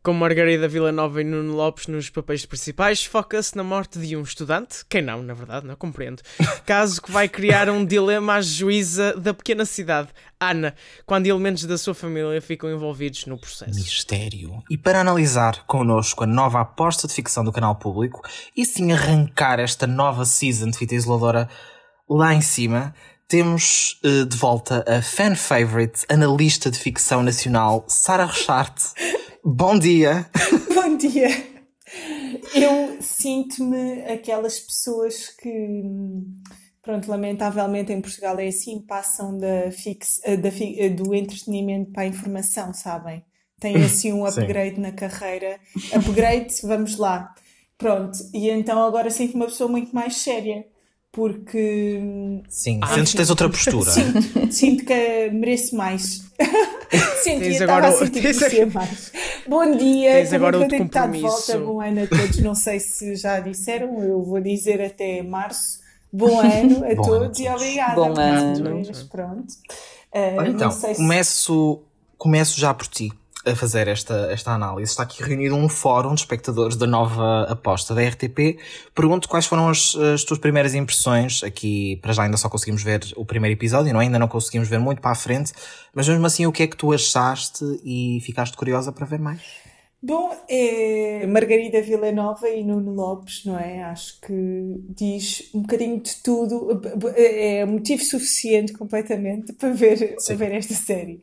Com 0.01 0.13
Margarida 0.13 0.67
Villanova 0.67 1.21
e 1.21 1.25
Nuno 1.25 1.53
Lopes 1.53 1.87
nos 1.87 2.09
papéis 2.09 2.45
principais, 2.45 3.03
foca-se 3.03 3.57
na 3.57 3.63
morte 3.63 3.99
de 3.99 4.15
um 4.15 4.21
estudante, 4.21 4.85
quem 4.87 5.01
não, 5.01 5.21
na 5.21 5.33
verdade, 5.33 5.67
não 5.67 5.75
compreendo, 5.75 6.23
caso 6.65 7.01
que 7.01 7.11
vai 7.11 7.27
criar 7.27 7.69
um 7.69 7.83
dilema 7.83 8.35
à 8.35 8.41
juíza 8.41 9.13
da 9.17 9.33
pequena 9.33 9.65
cidade, 9.65 10.07
Ana, 10.39 10.73
quando 11.05 11.27
elementos 11.27 11.65
da 11.65 11.77
sua 11.77 11.93
família 11.93 12.41
ficam 12.41 12.71
envolvidos 12.71 13.25
no 13.25 13.37
processo. 13.37 13.75
Mistério. 13.75 14.63
E 14.69 14.77
para 14.77 15.01
analisar 15.01 15.65
connosco 15.65 16.23
a 16.23 16.27
nova 16.27 16.61
aposta 16.61 17.05
de 17.05 17.13
ficção 17.13 17.43
do 17.43 17.51
canal 17.51 17.75
público 17.75 18.21
e 18.55 18.65
sim 18.65 18.93
arrancar 18.93 19.59
esta 19.59 19.85
nova 19.85 20.23
season 20.23 20.69
de 20.69 20.77
fita 20.77 20.95
isoladora 20.95 21.49
lá 22.09 22.33
em 22.33 22.41
cima, 22.41 22.93
temos 23.27 23.99
uh, 24.03 24.25
de 24.25 24.35
volta 24.37 24.83
a 24.87 25.01
fan 25.01 25.35
favorite, 25.35 26.05
analista 26.09 26.71
de 26.71 26.79
ficção 26.79 27.21
nacional, 27.21 27.85
Sara 27.87 28.25
Rocharte. 28.25 28.85
Bom 29.43 29.79
dia! 29.79 30.29
Bom 30.75 30.97
dia! 30.97 31.29
Eu 32.53 33.01
sinto-me 33.01 34.01
aquelas 34.03 34.59
pessoas 34.59 35.29
que, 35.29 35.81
pronto, 36.81 37.09
lamentavelmente 37.09 37.93
em 37.93 38.01
Portugal 38.01 38.37
é 38.37 38.47
assim, 38.47 38.81
passam 38.81 39.37
da 39.37 39.71
fix, 39.71 40.19
eh, 40.25 40.35
da, 40.35 40.49
eh, 40.49 40.89
do 40.89 41.15
entretenimento 41.15 41.91
para 41.91 42.03
a 42.03 42.07
informação, 42.07 42.73
sabem? 42.73 43.23
Têm 43.59 43.77
assim 43.77 44.11
um 44.11 44.25
upgrade 44.25 44.79
na 44.79 44.91
carreira. 44.91 45.57
Upgrade, 45.93 46.53
vamos 46.63 46.97
lá. 46.97 47.33
Pronto, 47.77 48.17
e 48.33 48.49
então 48.49 48.83
agora 48.83 49.09
sinto-me 49.09 49.43
uma 49.43 49.49
pessoa 49.49 49.69
muito 49.69 49.95
mais 49.95 50.17
séria 50.17 50.65
porque. 51.11 52.41
Sim, 52.47 52.79
ah, 52.81 52.87
sentes 52.93 53.11
que 53.11 53.17
tens 53.17 53.29
outra 53.29 53.49
postura. 53.49 53.91
Sinto, 53.91 54.51
sinto 54.51 54.85
que 54.85 55.29
mereço 55.31 55.75
mais. 55.75 56.29
sinto 57.23 57.41
que 57.41 57.47
estava 57.47 57.87
a 57.87 57.91
sentir 57.91 58.21
tens 58.21 58.73
mais. 58.73 59.11
Bom 59.47 59.75
dia, 59.75 60.13
tens 60.13 60.33
agora 60.33 60.59
outro 60.59 60.77
compromisso. 60.77 61.51
de 61.51 61.57
volta. 61.57 61.59
Bom 61.59 61.81
ano 61.81 62.03
a 62.03 62.07
todos. 62.07 62.39
Não 62.39 62.55
sei 62.55 62.79
se 62.79 63.15
já 63.15 63.39
disseram, 63.39 64.01
eu 64.03 64.21
vou 64.23 64.39
dizer 64.39 64.81
até 64.81 65.23
março. 65.23 65.79
Bom 66.11 66.39
ano 66.39 66.85
a 66.85 66.93
Bom 66.95 67.03
todos 67.03 67.39
ano. 67.39 67.47
e 67.47 67.49
obrigada. 67.49 67.95
Bom 67.95 68.13
ano. 68.19 68.83
Pronto. 69.09 69.53
Uh, 70.13 70.47
então, 70.47 70.71
começo, 70.95 71.75
se... 71.75 72.17
começo 72.17 72.59
já 72.59 72.73
por 72.73 72.87
ti 72.87 73.11
a 73.45 73.55
fazer 73.55 73.87
esta, 73.87 74.29
esta 74.31 74.51
análise. 74.51 74.91
Está 74.91 75.03
aqui 75.03 75.23
reunido 75.23 75.55
um 75.55 75.69
fórum 75.69 76.13
de 76.13 76.21
espectadores 76.21 76.75
da 76.75 76.85
nova 76.85 77.43
aposta 77.43 77.95
da 77.95 78.01
RTP. 78.01 78.59
Pergunto 78.93 79.29
quais 79.29 79.45
foram 79.45 79.69
as, 79.69 79.95
as, 79.95 80.23
tuas 80.23 80.39
primeiras 80.39 80.75
impressões. 80.75 81.43
Aqui, 81.43 81.97
para 82.01 82.11
já, 82.11 82.23
ainda 82.23 82.37
só 82.37 82.49
conseguimos 82.49 82.83
ver 82.83 83.01
o 83.15 83.25
primeiro 83.25 83.57
episódio, 83.57 83.93
não? 83.93 83.99
Ainda 83.99 84.19
não 84.19 84.27
conseguimos 84.27 84.67
ver 84.67 84.79
muito 84.79 85.01
para 85.01 85.11
a 85.11 85.15
frente. 85.15 85.53
Mas 85.93 86.07
mesmo 86.07 86.25
assim, 86.25 86.45
o 86.45 86.51
que 86.51 86.63
é 86.63 86.67
que 86.67 86.75
tu 86.75 86.91
achaste 86.91 87.63
e 87.83 88.19
ficaste 88.21 88.57
curiosa 88.57 88.91
para 88.91 89.05
ver 89.05 89.19
mais? 89.19 89.41
Bom, 90.01 90.33
é 90.47 91.27
Margarida 91.27 91.81
Villanova 91.81 92.47
e 92.47 92.63
Nuno 92.63 92.93
Lopes, 92.93 93.43
não 93.43 93.59
é? 93.59 93.83
Acho 93.83 94.19
que 94.21 94.81
diz 94.89 95.49
um 95.53 95.61
bocadinho 95.61 95.99
de 95.99 96.15
tudo, 96.23 96.81
é 97.17 97.65
motivo 97.65 98.01
suficiente 98.01 98.71
completamente 98.71 99.51
para 99.51 99.73
ver, 99.73 100.15
para 100.25 100.35
ver 100.35 100.53
esta 100.53 100.73
série. 100.73 101.21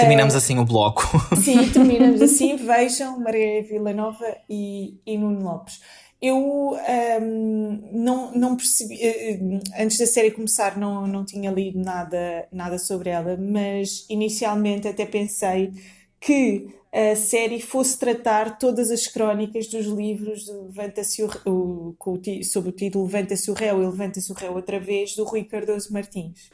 Terminamos 0.00 0.34
uh, 0.34 0.38
assim 0.38 0.58
o 0.58 0.64
bloco. 0.64 1.02
Sim, 1.36 1.70
terminamos 1.70 2.20
assim. 2.20 2.56
Vejam 2.56 3.18
Maria 3.18 3.62
Villanova 3.62 4.36
e, 4.48 4.94
e 5.06 5.18
Nuno 5.18 5.42
Lopes. 5.42 5.80
Eu 6.20 6.74
um, 6.74 7.90
não, 7.92 8.32
não 8.32 8.56
percebi, 8.56 8.98
eh, 9.02 9.38
antes 9.78 9.98
da 9.98 10.06
série 10.06 10.30
começar, 10.30 10.76
não, 10.78 11.06
não 11.06 11.26
tinha 11.26 11.50
lido 11.50 11.78
nada, 11.78 12.48
nada 12.50 12.78
sobre 12.78 13.10
ela, 13.10 13.36
mas 13.36 14.06
inicialmente 14.08 14.88
até 14.88 15.04
pensei 15.04 15.72
que 16.18 16.68
a 16.92 17.14
série 17.14 17.60
fosse 17.60 17.98
tratar 17.98 18.58
todas 18.58 18.90
as 18.90 19.06
crónicas 19.06 19.66
dos 19.66 19.84
livros 19.84 20.48
Levanta-se 20.48 21.22
o, 21.22 21.28
o, 21.44 21.94
sob 22.42 22.70
o 22.70 22.72
título 22.72 23.04
Levanta-se 23.04 23.50
o 23.50 23.54
Réu 23.54 23.82
e 23.82 23.84
Levanta-se 23.84 24.32
o 24.32 24.34
Réu 24.34 24.54
outra 24.54 24.80
vez, 24.80 25.14
do 25.14 25.24
Rui 25.24 25.44
Cardoso 25.44 25.92
Martins. 25.92 26.50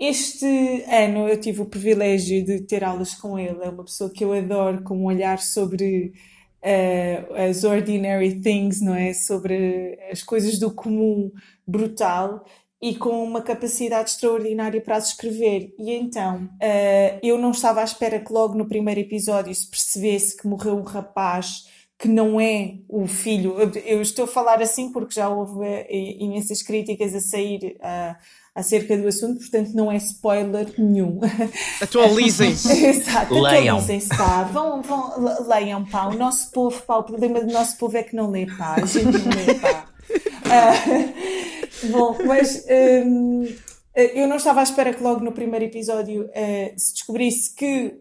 Este 0.00 0.82
ano 0.88 1.28
eu 1.28 1.38
tive 1.38 1.60
o 1.60 1.66
privilégio 1.66 2.42
de 2.42 2.62
ter 2.62 2.82
aulas 2.82 3.12
com 3.12 3.38
ele. 3.38 3.58
É 3.62 3.68
uma 3.68 3.84
pessoa 3.84 4.10
que 4.10 4.24
eu 4.24 4.32
adoro, 4.32 4.82
com 4.82 4.96
um 4.96 5.04
olhar 5.04 5.38
sobre 5.38 6.14
uh, 6.64 7.34
as 7.34 7.64
ordinary 7.64 8.40
things, 8.40 8.80
não 8.80 8.94
é? 8.94 9.12
Sobre 9.12 9.98
as 10.10 10.22
coisas 10.22 10.58
do 10.58 10.70
comum 10.70 11.30
brutal 11.66 12.42
e 12.80 12.94
com 12.94 13.22
uma 13.22 13.42
capacidade 13.42 14.08
extraordinária 14.08 14.80
para 14.80 14.96
as 14.96 15.08
escrever. 15.08 15.74
E 15.78 15.92
então, 15.92 16.44
uh, 16.44 17.20
eu 17.22 17.36
não 17.36 17.50
estava 17.50 17.82
à 17.82 17.84
espera 17.84 18.18
que 18.18 18.32
logo 18.32 18.56
no 18.56 18.66
primeiro 18.66 19.00
episódio 19.00 19.54
se 19.54 19.68
percebesse 19.68 20.34
que 20.34 20.48
morreu 20.48 20.76
um 20.76 20.82
rapaz 20.82 21.66
que 22.00 22.08
não 22.08 22.40
é 22.40 22.76
o 22.88 23.06
filho. 23.06 23.56
Eu 23.84 24.00
estou 24.00 24.24
a 24.24 24.28
falar 24.28 24.62
assim 24.62 24.90
porque 24.90 25.14
já 25.14 25.28
houve 25.28 25.60
uh, 25.60 25.86
imensas 25.90 26.62
críticas 26.62 27.14
a 27.14 27.20
sair 27.20 27.76
uh, 27.76 28.16
acerca 28.54 28.96
do 28.96 29.06
assunto, 29.06 29.40
portanto 29.40 29.72
não 29.74 29.92
é 29.92 29.96
spoiler 29.98 30.72
nenhum. 30.78 31.20
Atualizem-se. 31.78 32.72
Exato, 32.86 33.34
leiam. 33.34 33.76
atualizem-se, 33.76 34.08
pá. 34.08 34.44
Vão, 34.44 34.80
vão, 34.80 35.12
leiam, 35.46 35.84
pá. 35.84 36.06
O 36.06 36.16
nosso 36.16 36.50
povo, 36.50 36.80
pá, 36.84 36.96
o 36.96 37.02
problema 37.02 37.42
do 37.42 37.52
nosso 37.52 37.76
povo 37.76 37.94
é 37.98 38.02
que 38.02 38.16
não 38.16 38.30
lê, 38.30 38.46
pá. 38.46 38.76
A 38.76 38.86
gente 38.86 39.18
não 39.18 39.36
lê, 39.36 39.54
pá. 39.56 39.86
Uh, 40.50 41.92
bom, 41.92 42.16
mas 42.24 42.64
um, 43.04 43.44
eu 43.94 44.26
não 44.26 44.36
estava 44.36 44.60
à 44.60 44.62
espera 44.62 44.94
que 44.94 45.02
logo 45.02 45.20
no 45.20 45.32
primeiro 45.32 45.66
episódio 45.66 46.22
uh, 46.24 46.72
se 46.78 46.94
descobrisse 46.94 47.54
que 47.54 47.94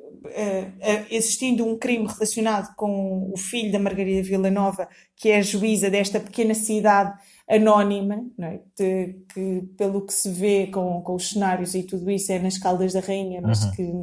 existindo 1.10 1.66
um 1.66 1.78
crime 1.78 2.08
relacionado 2.08 2.76
com 2.76 3.32
o 3.34 3.38
filho 3.38 3.72
da 3.72 3.80
Margarida 3.80 4.22
Villanova, 4.22 4.88
que 5.16 5.30
é 5.30 5.38
a 5.38 5.42
juíza 5.42 5.90
desta 5.90 6.20
pequena 6.20 6.54
cidade 6.54 7.14
anónima, 7.50 8.24
é? 8.40 8.60
de, 8.78 9.16
que 9.34 9.64
pelo 9.76 10.06
que 10.06 10.14
se 10.14 10.30
vê 10.30 10.68
com, 10.68 11.02
com 11.02 11.16
os 11.16 11.32
cenários 11.32 11.74
e 11.74 11.82
tudo 11.82 12.10
isso 12.12 12.32
é 12.32 12.38
nas 12.38 12.60
Caldas 12.60 12.94
da 12.94 13.00
Rainha, 13.00 13.42
mas, 13.42 13.64
uhum. 13.64 13.72
que, 13.72 13.94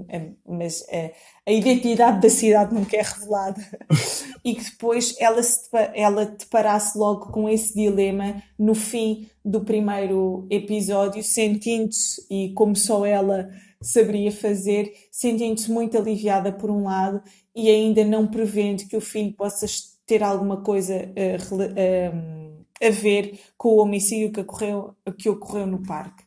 mas 0.48 0.84
a, 0.90 1.50
a 1.50 1.52
identidade 1.52 2.20
da 2.20 2.28
cidade 2.28 2.74
nunca 2.74 2.96
é 2.96 3.02
revelada. 3.02 3.60
e 4.44 4.54
que 4.54 4.64
depois 4.64 5.14
ela, 5.20 5.42
se, 5.42 5.68
ela 5.94 6.26
deparasse 6.26 6.98
logo 6.98 7.30
com 7.30 7.48
esse 7.48 7.72
dilema 7.72 8.42
no 8.58 8.74
fim 8.74 9.28
do 9.44 9.60
primeiro 9.60 10.46
episódio, 10.50 11.22
sentindo-se, 11.22 12.26
e 12.28 12.52
como 12.52 12.74
só 12.74 13.06
ela 13.06 13.48
saberia 13.80 14.32
fazer, 14.32 14.92
sentindo-se 15.10 15.70
muito 15.70 15.96
aliviada 15.96 16.52
por 16.52 16.70
um 16.70 16.84
lado 16.84 17.22
e 17.54 17.68
ainda 17.68 18.04
não 18.04 18.26
prevendo 18.26 18.86
que 18.86 18.96
o 18.96 19.00
filho 19.00 19.32
possa 19.32 19.66
ter 20.06 20.22
alguma 20.22 20.62
coisa 20.62 20.94
a, 20.94 22.84
a, 22.84 22.88
a 22.88 22.90
ver 22.90 23.40
com 23.56 23.70
o 23.70 23.80
homicídio 23.80 24.32
que 24.32 24.40
ocorreu, 24.40 24.94
que 25.18 25.28
ocorreu 25.28 25.66
no 25.66 25.82
parque. 25.82 26.24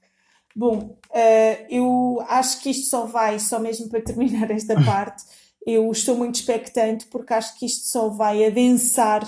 Bom, 0.55 0.97
uh, 1.09 1.65
eu 1.69 2.23
acho 2.27 2.61
que 2.61 2.69
isto 2.71 2.89
só 2.89 3.05
vai, 3.05 3.39
só 3.39 3.59
mesmo 3.59 3.89
para 3.89 4.01
terminar 4.01 4.51
esta 4.51 4.75
parte, 4.83 5.23
eu 5.65 5.91
estou 5.91 6.15
muito 6.15 6.35
expectante 6.35 7.05
porque 7.07 7.33
acho 7.33 7.57
que 7.57 7.65
isto 7.65 7.87
só 7.87 8.09
vai 8.09 8.45
adensar 8.45 9.23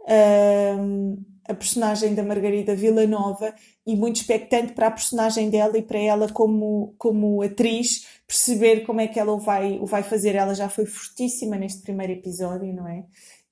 uh, 0.00 1.24
a 1.48 1.54
personagem 1.54 2.14
da 2.14 2.22
Margarida 2.22 2.74
Villanova 2.74 3.54
e 3.86 3.94
muito 3.94 4.16
expectante 4.16 4.72
para 4.72 4.88
a 4.88 4.90
personagem 4.90 5.48
dela 5.48 5.78
e 5.78 5.82
para 5.82 5.98
ela 5.98 6.28
como, 6.28 6.94
como 6.98 7.40
atriz 7.40 8.04
perceber 8.26 8.80
como 8.80 9.00
é 9.00 9.06
que 9.06 9.20
ela 9.20 9.32
o 9.32 9.38
vai, 9.38 9.78
o 9.78 9.86
vai 9.86 10.02
fazer. 10.02 10.34
Ela 10.34 10.54
já 10.54 10.68
foi 10.68 10.84
fortíssima 10.84 11.56
neste 11.56 11.82
primeiro 11.82 12.12
episódio, 12.14 12.74
não 12.74 12.88
é? 12.88 13.04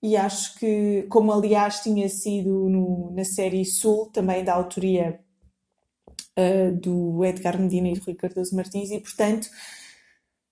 E 0.03 0.17
acho 0.17 0.59
que, 0.59 1.07
como 1.09 1.33
aliás 1.33 1.81
tinha 1.81 2.09
sido 2.09 2.69
no, 2.69 3.13
na 3.15 3.25
série 3.25 3.65
Sul, 3.65 4.11
também 4.13 4.43
da 4.43 4.55
autoria 4.55 5.21
uh, 6.37 6.73
do 6.73 7.25
Edgar 7.25 7.59
Medina 7.59 7.89
e 7.89 7.95
do 7.95 8.05
Rui 8.05 8.15
Cardoso 8.15 8.57
Martins, 8.57 8.91
e 8.91 8.99
portanto 8.99 9.49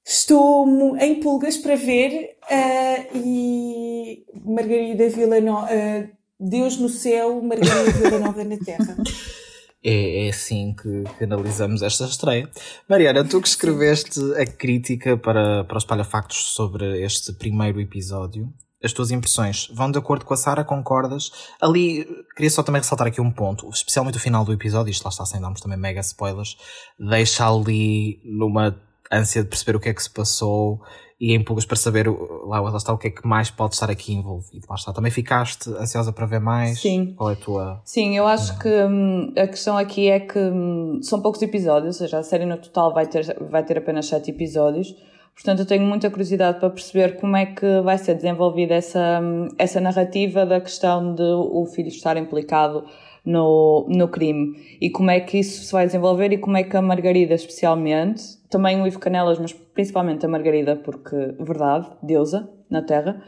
estou 0.07 0.97
em 0.97 1.19
pulgas 1.21 1.57
para 1.59 1.75
ver. 1.75 2.37
Uh, 2.45 3.17
e 3.19 4.25
Margarida 4.45 5.09
Villanova, 5.09 5.67
uh, 5.67 6.09
Deus 6.39 6.79
no 6.79 6.89
céu, 6.89 7.43
Margarida 7.43 7.91
Villanova 7.99 8.45
na 8.45 8.57
terra. 8.57 8.97
É, 9.85 10.27
é, 10.27 10.29
assim 10.31 10.75
que, 10.75 11.03
que, 11.19 11.25
analisamos 11.25 11.83
esta 11.83 12.05
estreia. 12.05 12.49
Mariana, 12.89 13.25
tu 13.25 13.41
que 13.41 13.49
escreveste 13.49 14.21
a 14.41 14.47
crítica 14.47 15.17
para, 15.17 15.65
para 15.65 15.77
os 15.77 15.85
palhafactos 15.85 16.55
sobre 16.55 17.03
este 17.03 17.33
primeiro 17.33 17.81
episódio, 17.81 18.53
as 18.83 18.93
tuas 18.93 19.11
impressões 19.11 19.69
vão 19.73 19.91
de 19.91 19.99
acordo 19.99 20.25
com 20.25 20.35
a 20.35 20.37
Sara? 20.37 20.65
Concordas? 20.65 21.31
Ali, 21.61 22.05
queria 22.37 22.51
só 22.51 22.63
também 22.63 22.81
ressaltar 22.81 23.07
aqui 23.07 23.21
um 23.21 23.31
ponto, 23.31 23.69
especialmente 23.71 24.19
o 24.19 24.21
final 24.21 24.45
do 24.45 24.53
episódio, 24.53 24.91
isto 24.91 25.05
lá 25.05 25.11
está 25.11 25.25
sem 25.25 25.41
darmos 25.41 25.61
também 25.61 25.79
mega 25.79 26.01
spoilers, 26.01 26.57
deixa 26.99 27.49
ali 27.49 28.21
numa 28.25 28.77
ânsia 29.11 29.43
de 29.43 29.49
perceber 29.49 29.77
o 29.77 29.81
que 29.81 29.89
é 29.89 29.95
que 29.95 30.03
se 30.03 30.11
passou 30.11 30.81
e 31.23 31.37
em 31.37 31.45
poucas 31.45 31.65
para 31.65 31.77
saber 31.77 32.09
lá, 32.09 32.59
lá 32.59 32.77
está 32.77 32.93
o 32.93 32.99
que 32.99 33.07
é 33.07 33.11
que 33.13 33.25
mais 33.25 33.49
pode 33.49 33.75
estar 33.75 33.89
aqui 33.89 34.13
envolvido. 34.13 34.67
Lá 34.69 34.75
está. 34.75 34.93
Também 34.93 35.13
ficaste 35.13 35.71
ansiosa 35.71 36.13
para 36.13 36.27
ver 36.27 36.41
mais? 36.41 36.81
Sim. 36.81 37.15
Qual 37.17 37.31
é 37.31 37.35
a 37.35 37.37
tua. 37.37 37.81
Sim, 37.85 38.17
eu 38.17 38.27
acho 38.27 38.59
que 38.59 38.69
hum, 38.69 39.33
a 39.39 39.47
questão 39.47 39.79
aqui 39.79 40.09
é 40.09 40.19
que 40.19 40.37
hum, 40.37 40.99
são 41.01 41.23
poucos 41.23 41.41
episódios, 41.41 41.95
ou 41.95 42.07
seja, 42.07 42.19
a 42.19 42.25
série 42.25 42.45
no 42.45 42.57
total 42.57 42.93
vai 42.93 43.07
ter, 43.07 43.37
vai 43.49 43.65
ter 43.65 43.79
apenas 43.79 44.07
sete 44.07 44.33
episódios. 44.33 44.97
Portanto, 45.33 45.61
eu 45.61 45.67
tenho 45.67 45.85
muita 45.85 46.11
curiosidade 46.11 46.59
para 46.59 46.71
perceber 46.71 47.15
como 47.21 47.37
é 47.37 47.47
que 47.47 47.81
vai 47.83 47.99
ser 47.99 48.17
desenvolvida 48.17 48.75
essa, 48.75 49.21
essa 49.59 49.81
narrativa 49.81 50.45
da 50.45 50.61
questão 50.61 51.15
de 51.15 51.23
o 51.23 51.65
filho 51.67 51.87
estar 51.87 52.17
implicado 52.17 52.85
no, 53.25 53.87
no 53.89 54.09
crime 54.09 54.57
e 54.81 54.91
como 54.91 55.13
é 55.13 55.21
que 55.21 55.39
isso 55.39 55.63
se 55.63 55.73
vai 55.73 55.87
desenvolver 55.87 56.33
e 56.33 56.39
como 56.39 56.57
é 56.57 56.65
que 56.65 56.77
a 56.77 56.83
Margarida, 56.83 57.35
especialmente, 57.35 58.42
também 58.53 58.81
o 58.81 58.87
Ivo 58.87 58.99
Canelas, 58.99 59.39
mas 59.39 59.53
principalmente 59.53 60.27
a 60.27 60.29
Margarida, 60.29 60.77
porque, 60.77 61.17
verdade, 61.41 61.91
deusa 62.03 62.49
na 62.71 62.83
Terra, 62.83 63.23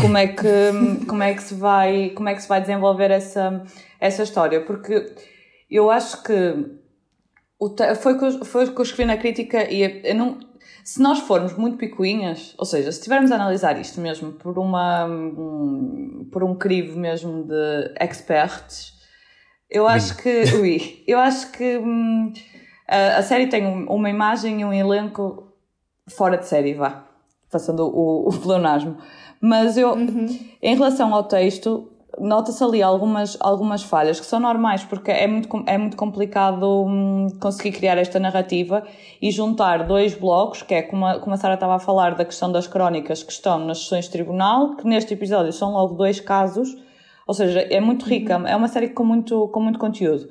como 0.00 0.16
é 0.16 0.28
que, 0.28 0.46
como 1.06 1.22
é 1.22 1.34
que, 1.34 1.42
se, 1.42 1.54
vai, 1.54 2.10
como 2.10 2.28
é 2.28 2.34
que 2.34 2.42
se 2.42 2.48
vai 2.48 2.60
desenvolver 2.60 3.10
essa, 3.10 3.64
essa 4.00 4.22
história? 4.22 4.64
Porque 4.64 5.12
eu 5.68 5.90
acho 5.90 6.22
que 6.22 6.78
o, 7.58 7.74
foi, 7.96 8.14
foi 8.44 8.64
o 8.64 8.72
que 8.72 8.80
eu 8.80 8.84
escrevi 8.84 9.04
na 9.04 9.16
crítica 9.16 9.70
e 9.70 10.02
eu 10.04 10.14
não 10.14 10.38
se 10.84 11.00
nós 11.00 11.18
formos 11.20 11.52
muito 11.54 11.76
picuinhas, 11.76 12.54
ou 12.58 12.64
seja, 12.64 12.90
se 12.90 12.98
estivermos 12.98 13.30
a 13.30 13.34
analisar 13.34 13.78
isto 13.78 14.00
mesmo 14.00 14.32
por, 14.32 14.58
uma, 14.58 15.04
um, 15.04 16.28
por 16.32 16.42
um 16.42 16.54
crivo 16.54 16.98
mesmo 16.98 17.44
de 17.44 17.94
experts, 18.00 18.94
eu 19.68 19.86
acho 19.86 20.16
que, 20.16 20.42
ui, 20.56 21.04
eu 21.06 21.18
acho 21.18 21.52
que 21.52 21.78
hum, 21.78 22.32
a, 22.90 23.18
a, 23.18 23.22
série 23.22 23.46
tem 23.46 23.64
uma 23.86 24.10
imagem 24.10 24.60
e 24.60 24.64
um 24.64 24.72
elenco 24.72 25.52
fora 26.08 26.36
de 26.36 26.46
série, 26.46 26.74
vá, 26.74 27.04
passando 27.50 27.86
o, 27.86 28.28
o 28.28 28.32
pleonasmo. 28.38 28.96
Mas 29.40 29.76
eu, 29.78 29.92
uhum. 29.92 30.26
em 30.60 30.74
relação 30.74 31.14
ao 31.14 31.24
texto, 31.24 31.88
nota-se 32.18 32.62
ali 32.62 32.82
algumas, 32.82 33.36
algumas 33.40 33.82
falhas 33.82 34.18
que 34.18 34.26
são 34.26 34.40
normais, 34.40 34.84
porque 34.84 35.10
é 35.10 35.26
muito, 35.26 35.48
é 35.66 35.78
muito 35.78 35.96
complicado 35.96 36.84
hum, 36.84 37.28
conseguir 37.40 37.72
criar 37.72 37.96
esta 37.96 38.18
narrativa 38.18 38.82
e 39.22 39.30
juntar 39.30 39.86
dois 39.86 40.14
blocos, 40.14 40.62
que 40.62 40.74
é 40.74 40.82
como 40.82 41.06
a, 41.06 41.20
como 41.20 41.34
a 41.34 41.36
Sara 41.36 41.54
estava 41.54 41.76
a 41.76 41.78
falar 41.78 42.14
da 42.14 42.24
questão 42.24 42.50
das 42.50 42.66
crónicas 42.66 43.22
que 43.22 43.32
estão 43.32 43.64
nas 43.64 43.78
sessões 43.78 44.06
de 44.06 44.10
tribunal, 44.10 44.76
que 44.76 44.86
neste 44.86 45.14
episódio 45.14 45.52
são 45.52 45.72
logo 45.72 45.94
dois 45.94 46.20
casos, 46.20 46.76
ou 47.26 47.34
seja, 47.34 47.60
é 47.60 47.80
muito 47.80 48.04
rica, 48.04 48.34
é 48.46 48.56
uma 48.56 48.68
série 48.68 48.88
com 48.88 49.04
muito, 49.04 49.48
com 49.48 49.60
muito 49.60 49.78
conteúdo. 49.78 50.28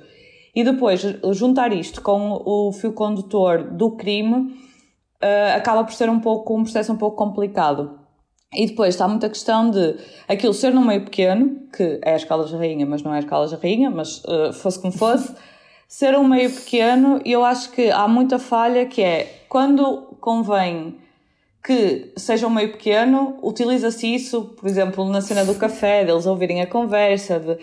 E 0.56 0.64
depois, 0.64 1.02
juntar 1.34 1.72
isto 1.74 2.02
com 2.02 2.42
o 2.46 2.72
fio 2.72 2.94
condutor 2.94 3.64
do 3.64 3.92
crime, 3.92 4.54
uh, 5.22 5.56
acaba 5.56 5.84
por 5.84 5.94
ser 5.94 6.10
um 6.10 6.20
pouco 6.20 6.58
um 6.58 6.64
processo 6.64 6.92
um 6.92 6.98
pouco 6.98 7.16
complicado. 7.16 8.00
E 8.54 8.66
depois 8.66 8.96
está 8.96 9.08
muita 9.08 9.30
questão 9.30 9.70
de 9.70 9.96
aquilo 10.28 10.54
ser 10.54 10.74
num 10.74 10.84
meio 10.84 11.04
pequeno, 11.04 11.68
que 11.72 12.00
é 12.04 12.14
a 12.14 12.16
escala 12.16 12.46
de 12.46 12.56
rainha, 12.56 12.86
mas 12.86 13.04
não 13.04 13.14
é 13.14 13.18
a 13.18 13.20
escala 13.20 13.48
de 13.48 13.56
rainha, 13.56 13.92
mas 13.92 14.24
uh, 14.26 14.52
fosse 14.54 14.80
como 14.80 14.92
fosse, 14.92 15.36
ser 15.88 16.18
um 16.18 16.28
meio 16.28 16.52
pequeno, 16.52 17.22
e 17.24 17.32
eu 17.32 17.46
acho 17.46 17.72
que 17.72 17.92
há 17.92 18.08
muita 18.08 18.40
falha 18.40 18.86
que 18.86 19.02
é 19.02 19.44
quando 19.48 20.18
convém 20.20 20.98
que 21.64 22.12
seja 22.16 22.48
um 22.48 22.50
meio 22.50 22.72
pequeno, 22.72 23.38
utiliza-se 23.44 24.08
isso, 24.08 24.56
por 24.60 24.68
exemplo, 24.68 25.06
na 25.06 25.22
cena 25.22 25.44
do 25.44 25.56
café, 25.56 26.06
deles 26.06 26.26
ouvirem 26.26 26.62
a 26.62 26.68
conversa, 26.68 27.40
de... 27.40 27.58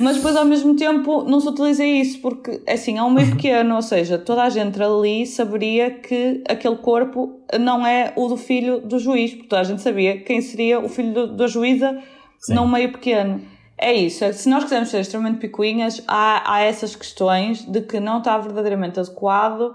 mas 0.00 0.16
depois 0.16 0.36
ao 0.36 0.44
mesmo 0.44 0.76
tempo 0.76 1.22
não 1.24 1.40
se 1.40 1.48
utiliza 1.48 1.84
isso, 1.84 2.20
porque 2.20 2.62
assim, 2.66 2.98
é 2.98 3.02
um 3.02 3.10
meio 3.10 3.30
pequeno, 3.30 3.76
ou 3.76 3.82
seja, 3.82 4.18
toda 4.18 4.42
a 4.42 4.50
gente 4.50 4.82
ali 4.82 5.26
saberia 5.26 5.90
que 5.90 6.42
aquele 6.48 6.76
corpo 6.76 7.40
não 7.60 7.86
é 7.86 8.12
o 8.16 8.28
do 8.28 8.36
filho 8.36 8.80
do 8.80 8.98
juiz, 8.98 9.32
porque 9.32 9.48
toda 9.48 9.62
a 9.62 9.64
gente 9.64 9.82
sabia 9.82 10.20
quem 10.20 10.40
seria 10.40 10.80
o 10.80 10.88
filho 10.88 11.12
do, 11.12 11.36
da 11.36 11.46
juíza 11.46 11.98
Sim. 12.38 12.54
num 12.54 12.66
meio 12.66 12.92
pequeno. 12.92 13.40
É 13.76 13.92
isso, 13.92 14.24
é 14.24 14.32
se 14.32 14.48
nós 14.48 14.64
quisermos 14.64 14.88
ser 14.88 15.00
extremamente 15.00 15.38
picuinhas, 15.38 16.02
há, 16.06 16.54
há 16.54 16.60
essas 16.60 16.94
questões 16.94 17.64
de 17.64 17.82
que 17.82 17.98
não 17.98 18.18
está 18.18 18.38
verdadeiramente 18.38 19.00
adequado 19.00 19.74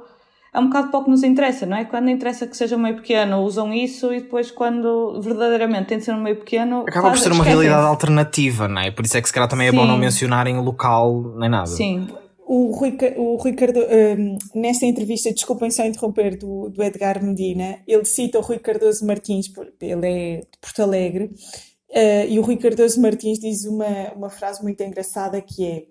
é 0.59 0.61
um 0.61 0.67
bocado 0.67 0.91
pouco 0.91 1.09
nos 1.09 1.23
interessa, 1.23 1.65
não 1.65 1.77
é? 1.77 1.85
Quando 1.85 2.09
interessa 2.09 2.45
que 2.45 2.55
seja 2.55 2.77
meio 2.77 2.97
pequeno, 2.97 3.41
usam 3.41 3.73
isso 3.73 4.13
e 4.13 4.21
depois, 4.21 4.51
quando 4.51 5.19
verdadeiramente 5.21 5.87
tem 5.87 5.97
de 5.97 6.03
ser 6.03 6.13
um 6.13 6.21
meio 6.21 6.35
pequeno. 6.35 6.81
Acaba 6.87 7.09
por 7.09 7.17
ser 7.17 7.31
uma 7.31 7.43
realidade 7.43 7.85
alternativa, 7.85 8.67
não 8.67 8.81
é? 8.81 8.91
Por 8.91 9.05
isso 9.05 9.17
é 9.17 9.21
que 9.21 9.27
se 9.27 9.33
calhar 9.33 9.49
também 9.49 9.67
é 9.67 9.71
bom 9.71 9.85
não 9.85 9.97
mencionarem 9.97 10.57
o 10.57 10.61
local 10.61 11.35
nem 11.37 11.49
nada. 11.49 11.67
Sim. 11.67 12.07
O 12.45 12.71
Rui, 12.71 12.97
o 13.15 13.35
Rui 13.35 13.53
Cardoso, 13.53 13.87
um, 13.91 14.37
nesta 14.55 14.85
entrevista, 14.85 15.31
desculpem 15.31 15.69
só 15.69 15.85
interromper, 15.85 16.35
do, 16.35 16.69
do 16.69 16.81
Edgar 16.81 17.23
Medina, 17.23 17.77
ele 17.87 18.05
cita 18.05 18.39
o 18.39 18.41
Rui 18.41 18.57
Cardoso 18.57 19.05
Martins, 19.05 19.45
ele 19.79 20.07
é 20.07 20.37
de 20.39 20.57
Porto 20.59 20.81
Alegre, 20.81 21.25
uh, 21.25 22.27
e 22.27 22.39
o 22.39 22.41
Rui 22.41 22.57
Cardoso 22.57 22.99
Martins 22.99 23.37
diz 23.37 23.65
uma, 23.65 24.13
uma 24.15 24.29
frase 24.31 24.63
muito 24.63 24.81
engraçada 24.81 25.39
que 25.41 25.63
é 25.63 25.83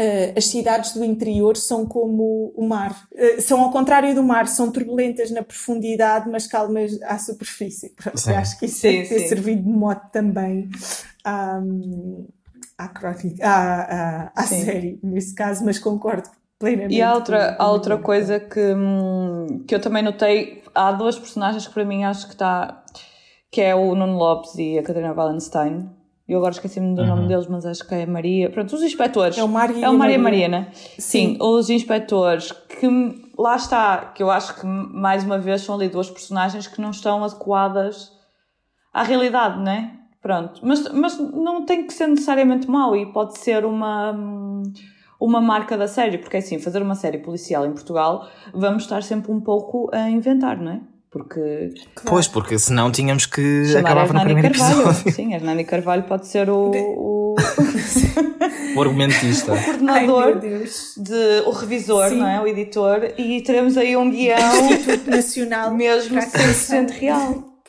Uh, 0.00 0.32
as 0.34 0.46
cidades 0.46 0.94
do 0.94 1.04
interior 1.04 1.58
são 1.58 1.84
como 1.84 2.54
o 2.56 2.66
mar, 2.66 3.06
uh, 3.12 3.38
são 3.42 3.60
ao 3.60 3.70
contrário 3.70 4.14
do 4.14 4.22
mar, 4.22 4.48
são 4.48 4.72
turbulentas 4.72 5.30
na 5.30 5.42
profundidade, 5.42 6.26
mas 6.30 6.46
calmas 6.46 6.98
à 7.02 7.18
superfície. 7.18 7.90
Pronto, 8.02 8.16
acho 8.30 8.58
que 8.58 8.64
isso 8.64 8.80
sim, 8.80 8.92
deve 8.92 9.08
ter 9.10 9.18
sim. 9.18 9.28
servido 9.28 9.62
de 9.62 9.68
mote 9.68 10.10
também 10.10 10.70
à, 11.22 11.60
à, 12.78 12.88
crónica, 12.88 13.46
à, 13.46 14.22
à, 14.28 14.32
à 14.34 14.42
série, 14.44 14.98
nesse 15.02 15.34
caso, 15.34 15.66
mas 15.66 15.78
concordo 15.78 16.30
plenamente. 16.58 16.94
E 16.94 17.02
há 17.02 17.12
outra, 17.12 17.56
há 17.58 17.70
outra 17.70 17.98
coisa 17.98 18.40
que, 18.40 18.72
hum, 18.72 19.64
que 19.68 19.74
eu 19.74 19.80
também 19.82 20.02
notei, 20.02 20.62
há 20.74 20.92
duas 20.92 21.18
personagens 21.18 21.66
que 21.66 21.74
para 21.74 21.84
mim 21.84 22.04
acho 22.04 22.26
que 22.26 22.32
está, 22.32 22.86
que 23.50 23.60
é 23.60 23.74
o 23.74 23.94
Nuno 23.94 24.16
Lopes 24.16 24.54
e 24.54 24.78
a 24.78 24.82
Catarina 24.82 25.12
Wallenstein 25.12 25.99
eu 26.32 26.38
agora 26.38 26.52
esqueci-me 26.52 26.94
do 26.94 27.02
uhum. 27.02 27.08
nome 27.08 27.28
deles, 27.28 27.46
mas 27.48 27.66
acho 27.66 27.86
que 27.86 27.94
é 27.94 28.06
Maria. 28.06 28.50
Pronto, 28.50 28.74
os 28.74 28.82
inspectores. 28.82 29.36
É 29.36 29.42
o 29.42 29.48
Maria, 29.48 29.84
é 29.84 29.88
o 29.88 29.98
Maria 29.98 30.18
Maria, 30.18 30.48
né? 30.48 30.68
Sim. 30.72 30.98
Sim, 30.98 31.38
os 31.40 31.68
inspectores 31.68 32.52
que 32.52 32.86
lá 33.36 33.56
está, 33.56 34.12
que 34.14 34.22
eu 34.22 34.30
acho 34.30 34.60
que 34.60 34.66
mais 34.66 35.24
uma 35.24 35.38
vez 35.38 35.62
são 35.62 35.74
ali 35.74 35.88
duas 35.88 36.10
personagens 36.10 36.66
que 36.66 36.80
não 36.80 36.90
estão 36.90 37.24
adequadas 37.24 38.12
à 38.92 39.02
realidade, 39.02 39.60
né? 39.60 39.96
Pronto, 40.22 40.60
mas, 40.62 40.86
mas 40.92 41.18
não 41.18 41.64
tem 41.64 41.86
que 41.86 41.94
ser 41.94 42.06
necessariamente 42.06 42.68
mau 42.68 42.94
e 42.94 43.10
pode 43.10 43.38
ser 43.38 43.64
uma, 43.64 44.14
uma 45.18 45.40
marca 45.40 45.78
da 45.78 45.88
série, 45.88 46.18
porque 46.18 46.36
assim, 46.36 46.58
fazer 46.58 46.82
uma 46.82 46.94
série 46.94 47.18
policial 47.18 47.64
em 47.64 47.72
Portugal, 47.72 48.28
vamos 48.52 48.82
estar 48.82 49.02
sempre 49.02 49.32
um 49.32 49.40
pouco 49.40 49.88
a 49.92 50.10
inventar, 50.10 50.58
não 50.58 50.72
é? 50.72 50.80
Porque. 51.10 51.74
Claro. 51.94 52.08
Pois, 52.08 52.28
porque 52.28 52.58
senão 52.58 52.90
tínhamos 52.92 53.26
que 53.26 53.74
acabar 53.76 54.12
no 54.12 54.20
primeiro 54.20 54.56
Carvalho. 54.56 54.90
episódio. 54.90 55.12
Sim, 55.12 55.34
Hernani 55.34 55.64
Carvalho 55.64 56.04
pode 56.04 56.26
ser 56.28 56.48
o. 56.48 56.70
o... 56.70 57.34
o 58.76 58.80
argumentista. 58.80 59.52
O 59.52 59.64
coordenador, 59.64 60.40
Ai, 60.40 60.64
de, 60.96 61.40
o 61.46 61.50
revisor, 61.50 62.10
não 62.12 62.28
é? 62.28 62.40
O 62.40 62.46
editor, 62.46 63.12
e 63.18 63.42
teremos 63.42 63.76
aí 63.76 63.96
um 63.96 64.08
guião 64.10 64.38
nacional 65.06 65.74
mesmo 65.74 66.16
100% 66.16 66.90
real. 66.90 67.44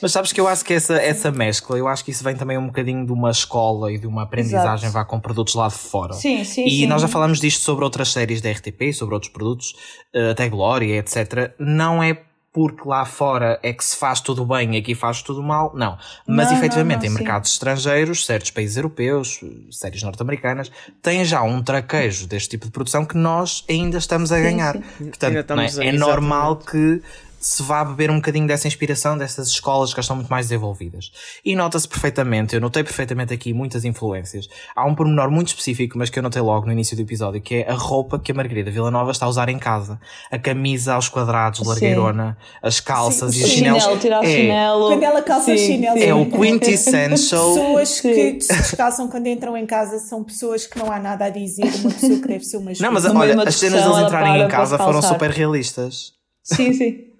Mas 0.00 0.10
sabes 0.12 0.32
que 0.32 0.40
eu 0.40 0.48
acho 0.48 0.64
que 0.64 0.72
essa, 0.72 0.94
essa 0.94 1.30
mescla, 1.30 1.76
eu 1.76 1.86
acho 1.86 2.02
que 2.02 2.10
isso 2.10 2.24
vem 2.24 2.34
também 2.34 2.56
um 2.56 2.66
bocadinho 2.66 3.04
de 3.04 3.12
uma 3.12 3.30
escola 3.30 3.92
e 3.92 3.98
de 3.98 4.06
uma 4.06 4.22
aprendizagem 4.22 4.88
Exato. 4.88 4.92
vá 4.92 5.04
com 5.04 5.20
produtos 5.20 5.54
lá 5.54 5.68
de 5.68 5.74
fora. 5.74 6.14
Sim, 6.14 6.44
sim, 6.44 6.64
E 6.64 6.70
sim. 6.70 6.86
nós 6.86 7.02
já 7.02 7.08
falámos 7.08 7.40
disto 7.40 7.60
sobre 7.60 7.84
outras 7.84 8.10
séries 8.10 8.40
da 8.40 8.50
RTP, 8.50 8.94
sobre 8.94 9.14
outros 9.14 9.30
produtos, 9.30 9.74
eh, 10.14 10.30
até 10.30 10.48
Glória, 10.48 10.96
etc. 10.98 11.52
Não 11.58 12.02
é 12.02 12.14
porque 12.54 12.88
lá 12.88 13.04
fora 13.04 13.58
é 13.64 13.72
que 13.72 13.84
se 13.84 13.96
faz 13.96 14.20
tudo 14.20 14.46
bem 14.46 14.76
e 14.76 14.78
aqui 14.78 14.94
faz 14.94 15.20
tudo 15.22 15.42
mal, 15.42 15.72
não. 15.74 15.98
Mas 16.26 16.50
Não, 16.52 16.56
efetivamente 16.56 17.00
não, 17.00 17.06
não, 17.08 17.12
em 17.12 17.16
sim. 17.16 17.22
mercados 17.24 17.50
estrangeiros, 17.50 18.24
certos 18.24 18.52
países 18.52 18.76
europeus, 18.76 19.40
séries 19.72 20.02
norte-americanas, 20.04 20.70
têm 21.02 21.24
já 21.24 21.42
um 21.42 21.60
traquejo 21.60 22.28
deste 22.28 22.50
tipo 22.50 22.66
de 22.66 22.70
produção 22.70 23.04
que 23.04 23.16
nós 23.16 23.64
ainda 23.68 23.98
estamos 23.98 24.30
a 24.30 24.36
Sim, 24.36 24.42
ganhar. 24.44 24.74
sim. 24.76 25.06
Portanto, 25.06 25.50
é? 25.50 25.80
a- 25.80 25.84
é 25.84 25.92
normal 25.92 26.56
que 26.58 27.02
se 27.44 27.62
vá 27.62 27.84
beber 27.84 28.10
um 28.10 28.16
bocadinho 28.16 28.46
dessa 28.46 28.66
inspiração 28.66 29.18
dessas 29.18 29.48
escolas 29.48 29.90
que 29.90 29.96
já 29.96 30.00
estão 30.00 30.16
muito 30.16 30.28
mais 30.28 30.46
desenvolvidas. 30.46 31.12
E 31.44 31.54
nota-se 31.54 31.86
perfeitamente, 31.86 32.54
eu 32.54 32.60
notei 32.60 32.82
perfeitamente 32.82 33.34
aqui 33.34 33.52
muitas 33.52 33.84
influências. 33.84 34.48
Há 34.74 34.86
um 34.86 34.94
pormenor 34.94 35.30
muito 35.30 35.48
específico, 35.48 35.98
mas 35.98 36.08
que 36.08 36.18
eu 36.18 36.22
notei 36.22 36.40
logo 36.40 36.64
no 36.64 36.72
início 36.72 36.96
do 36.96 37.02
episódio, 37.02 37.40
que 37.42 37.56
é 37.56 37.70
a 37.70 37.74
roupa 37.74 38.18
que 38.18 38.32
a 38.32 38.34
Margarida 38.34 38.70
Villanova 38.70 39.10
está 39.10 39.26
a 39.26 39.28
usar 39.28 39.50
em 39.50 39.58
casa. 39.58 40.00
A 40.30 40.38
camisa 40.38 40.94
aos 40.94 41.08
quadrados, 41.08 41.60
Sim. 41.60 41.66
largueirona, 41.68 42.38
as 42.62 42.80
calças 42.80 43.34
Sim, 43.34 43.40
e 43.40 43.42
O 43.42 43.46
os 43.46 43.52
chinelos. 43.52 43.82
chinelo, 43.82 44.00
tirar 44.00 44.20
o 44.20 44.24
é, 44.24 44.34
chinelo. 44.34 44.88
Quando 44.88 45.02
ela 45.02 45.22
calça 45.22 45.52
os 45.52 45.60
Sim, 45.60 45.66
chinelos. 45.66 46.00
sim. 46.00 46.06
é 46.08 46.14
o 46.14 46.26
quintessential. 46.26 47.14
Pessoas 47.54 47.88
Sim. 47.90 48.12
que 48.12 48.40
se 48.40 48.56
descalçam 48.56 49.08
quando 49.08 49.26
entram 49.26 49.56
em 49.56 49.66
casa 49.66 49.98
são 49.98 50.24
pessoas 50.24 50.66
que 50.66 50.78
não 50.78 50.90
há 50.90 50.98
nada 50.98 51.26
a 51.26 51.30
dizer, 51.30 51.64
uma 51.80 51.90
pessoa 51.90 52.18
que 52.20 52.28
deve 52.28 52.44
ser 52.44 52.56
uma 52.56 52.72
Não, 52.80 52.90
mas 52.92 53.04
olha, 53.04 53.42
as 53.42 53.54
cenas 53.56 53.82
deles 53.82 53.98
entrarem 53.98 54.42
em 54.42 54.48
casa 54.48 54.78
foram 54.78 55.02
super 55.02 55.30
realistas. 55.30 56.12
Sim, 56.42 56.72
sim. 56.72 57.13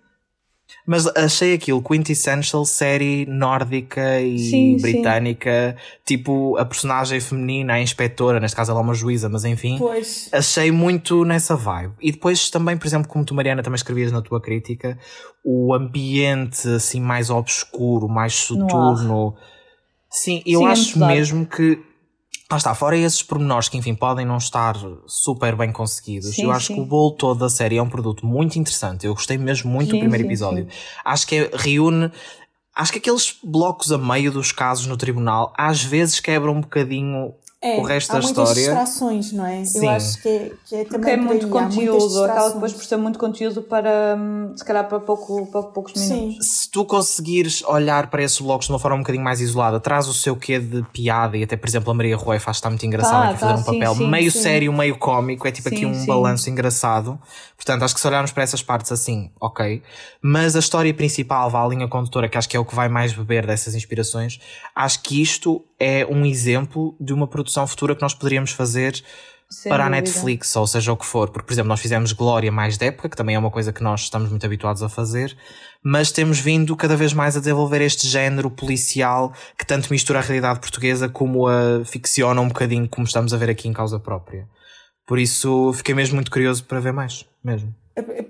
Mas 0.86 1.06
achei 1.16 1.54
aquilo 1.54 1.82
quintessential 1.82 2.64
série 2.66 3.24
nórdica 3.26 4.20
e 4.20 4.38
Sim, 4.38 4.78
sim. 4.78 4.82
britânica, 4.82 5.74
tipo 6.04 6.58
a 6.58 6.64
personagem 6.64 7.18
feminina, 7.20 7.74
a 7.74 7.80
inspetora, 7.80 8.38
neste 8.38 8.54
caso 8.54 8.70
ela 8.70 8.80
é 8.80 8.82
uma 8.82 8.92
juíza, 8.92 9.28
mas 9.28 9.44
enfim. 9.46 9.78
Pois. 9.78 10.28
Achei 10.30 10.70
muito 10.70 11.24
nessa 11.24 11.56
vibe. 11.56 11.94
E 12.02 12.12
depois 12.12 12.50
também, 12.50 12.76
por 12.76 12.86
exemplo, 12.86 13.08
como 13.08 13.24
tu, 13.24 13.34
Mariana, 13.34 13.62
também 13.62 13.76
escrevias 13.76 14.12
na 14.12 14.20
tua 14.20 14.40
crítica, 14.42 14.98
o 15.42 15.72
ambiente 15.72 16.68
assim 16.68 17.00
mais 17.00 17.30
obscuro, 17.30 18.06
mais 18.06 18.34
soturno. 18.34 19.34
Sim, 20.10 20.42
eu 20.46 20.60
Sim, 20.60 20.66
é 20.66 20.68
acho 20.70 20.98
dark. 20.98 21.14
mesmo 21.14 21.46
que. 21.46 21.78
Lá 22.54 22.58
está, 22.58 22.73
fora 22.73 22.96
esses 22.96 23.20
pormenores 23.20 23.68
que, 23.68 23.76
enfim, 23.76 23.96
podem 23.96 24.25
não 24.25 24.37
estar 24.37 24.76
super 25.08 25.56
bem 25.56 25.73
conseguidos. 25.73 26.37
Sim, 26.37 26.44
eu 26.44 26.52
acho 26.52 26.68
sim. 26.68 26.75
que 26.76 26.80
o 26.80 26.84
bolo 26.84 27.11
todo 27.11 27.40
da 27.40 27.49
série 27.49 27.78
é 27.78 27.82
um 27.82 27.88
produto 27.88 28.25
muito 28.25 28.56
interessante. 28.56 29.04
Eu 29.04 29.12
gostei 29.12 29.37
mesmo 29.37 29.68
muito 29.68 29.88
do 29.88 29.94
Sim, 29.94 29.99
primeiro 29.99 30.23
sim, 30.23 30.28
episódio. 30.28 30.68
Acho 31.04 31.26
que 31.26 31.34
é- 31.34 31.50
reúne. 31.52 32.12
Acho 32.73 32.92
que 32.92 32.99
aqueles 32.99 33.37
blocos 33.42 33.90
a 33.90 33.99
meio 33.99 34.30
dos 34.30 34.52
casos 34.52 34.87
no 34.87 34.96
tribunal 34.96 35.52
às 35.58 35.82
vezes 35.82 36.20
quebram 36.20 36.52
um 36.52 36.61
bocadinho 36.61 37.34
É, 37.64 37.78
o 37.78 37.83
resto 37.83 38.11
há 38.11 38.16
da 38.16 38.21
muitas 38.21 38.50
história. 38.50 38.62
distrações, 38.62 39.33
não 39.33 39.47
é? 39.47 39.64
Sim. 39.64 39.87
Eu 39.87 39.90
acho 39.90 40.21
que 40.21 40.28
é, 40.28 40.52
que 40.66 40.75
é 40.75 40.85
também 40.85 41.00
Porque 41.00 41.11
é 41.11 41.16
muito 41.16 41.49
conteúdo, 41.49 42.25
acaba 42.25 42.50
depois 42.50 42.75
por 42.75 42.85
ser 42.85 42.99
muito 42.99 43.18
conteúdo 43.18 43.62
para, 43.62 44.16
hum, 44.18 44.52
se 44.54 44.62
calhar, 44.62 44.87
para, 44.87 45.00
pouco, 45.00 45.47
para 45.47 45.62
poucos 45.62 45.94
minutos. 45.94 46.35
Sim, 46.35 46.42
se 46.42 46.71
tu 46.71 46.85
conseguires 46.85 47.64
olhar 47.64 48.09
para 48.11 48.23
esses 48.23 48.38
blocos 48.38 48.66
de 48.66 48.73
uma 48.73 48.78
forma 48.78 48.99
um 48.99 49.00
bocadinho 49.00 49.25
mais 49.25 49.40
isolada, 49.40 49.80
traz 49.80 50.06
o 50.09 50.12
seu 50.12 50.37
quê 50.37 50.59
de 50.59 50.83
piada 50.92 51.38
e 51.38 51.42
até, 51.42 51.56
por 51.56 51.66
exemplo, 51.66 51.90
a 51.90 51.94
Maria 51.94 52.18
Rui 52.18 52.38
faz 52.38 52.59
estar 52.59 52.68
muito 52.68 52.85
engraçada 52.85 53.14
Tá, 53.14 53.25
aqui 53.30 53.35
a 53.35 53.38
fazer 53.38 53.52
tá, 53.54 53.59
um 53.61 53.64
sim, 53.64 53.78
papel 53.78 53.94
sim, 53.94 54.11
meio 54.11 54.30
sim. 54.30 54.42
sério, 54.42 54.73
meio 54.73 54.99
cómico, 54.99 55.49
é 55.49 55.50
tipo 55.50 55.68
aqui 55.68 55.87
um 55.87 55.94
sim. 55.94 56.04
balanço 56.04 56.50
engraçado. 56.50 57.18
Portanto, 57.56 57.83
acho 57.83 57.94
que 57.94 58.00
se 58.00 58.06
olharmos 58.06 58.30
para 58.30 58.42
essas 58.42 58.62
partes 58.62 58.92
assim, 58.92 59.30
ok. 59.40 59.83
Mas 60.21 60.54
a 60.54 60.59
história 60.59 60.92
principal, 60.92 61.49
vá 61.49 61.64
a 61.64 61.68
linha 61.68 61.88
condutora, 61.88 62.28
que 62.28 62.37
acho 62.37 62.47
que 62.49 62.56
é 62.56 62.61
o 62.61 62.64
que 62.64 62.75
vai 62.75 62.90
mais 62.90 63.14
beber 63.14 63.47
dessas 63.47 63.75
inspirações, 63.75 64.38
acho 64.75 65.00
que 65.02 65.23
isto 65.23 65.64
é 65.84 66.06
um 66.06 66.24
exemplo 66.24 66.96
de 66.98 67.12
uma 67.12 67.28
produção 67.28 67.66
futura 67.66 67.94
que 67.94 68.00
nós 68.00 68.14
poderíamos 68.14 68.52
fazer 68.52 69.02
Sem 69.50 69.68
para 69.68 69.84
a 69.84 69.88
dúvida. 69.88 70.02
Netflix, 70.02 70.56
ou 70.56 70.66
seja 70.66 70.92
o 70.92 70.96
que 70.96 71.04
for. 71.04 71.28
Porque, 71.28 71.46
por 71.46 71.52
exemplo, 71.52 71.68
nós 71.68 71.80
fizemos 71.80 72.12
Glória 72.12 72.50
mais 72.50 72.78
de 72.78 72.86
época, 72.86 73.10
que 73.10 73.16
também 73.16 73.36
é 73.36 73.38
uma 73.38 73.50
coisa 73.50 73.70
que 73.70 73.82
nós 73.82 74.00
estamos 74.00 74.30
muito 74.30 74.46
habituados 74.46 74.82
a 74.82 74.88
fazer, 74.88 75.37
mas 75.82 76.11
temos 76.11 76.38
vindo 76.38 76.74
cada 76.74 76.96
vez 76.96 77.12
mais 77.12 77.37
a 77.37 77.40
desenvolver 77.40 77.82
este 77.82 78.09
género 78.09 78.50
policial 78.50 79.35
que 79.59 79.66
tanto 79.66 79.90
mistura 79.90 80.20
a 80.20 80.22
realidade 80.22 80.59
portuguesa 80.59 81.06
como 81.06 81.46
a 81.46 81.85
ficciona 81.85 82.40
um 82.40 82.48
bocadinho, 82.48 82.88
como 82.88 83.06
estamos 83.06 83.35
a 83.35 83.37
ver 83.37 83.50
aqui 83.50 83.68
em 83.68 83.72
causa 83.72 84.00
própria. 84.00 84.48
Por 85.06 85.18
isso, 85.18 85.70
fiquei 85.74 85.94
mesmo 85.94 86.14
muito 86.14 86.30
curioso 86.30 86.64
para 86.64 86.80
ver 86.80 86.94
mais, 86.94 87.26
mesmo. 87.44 87.74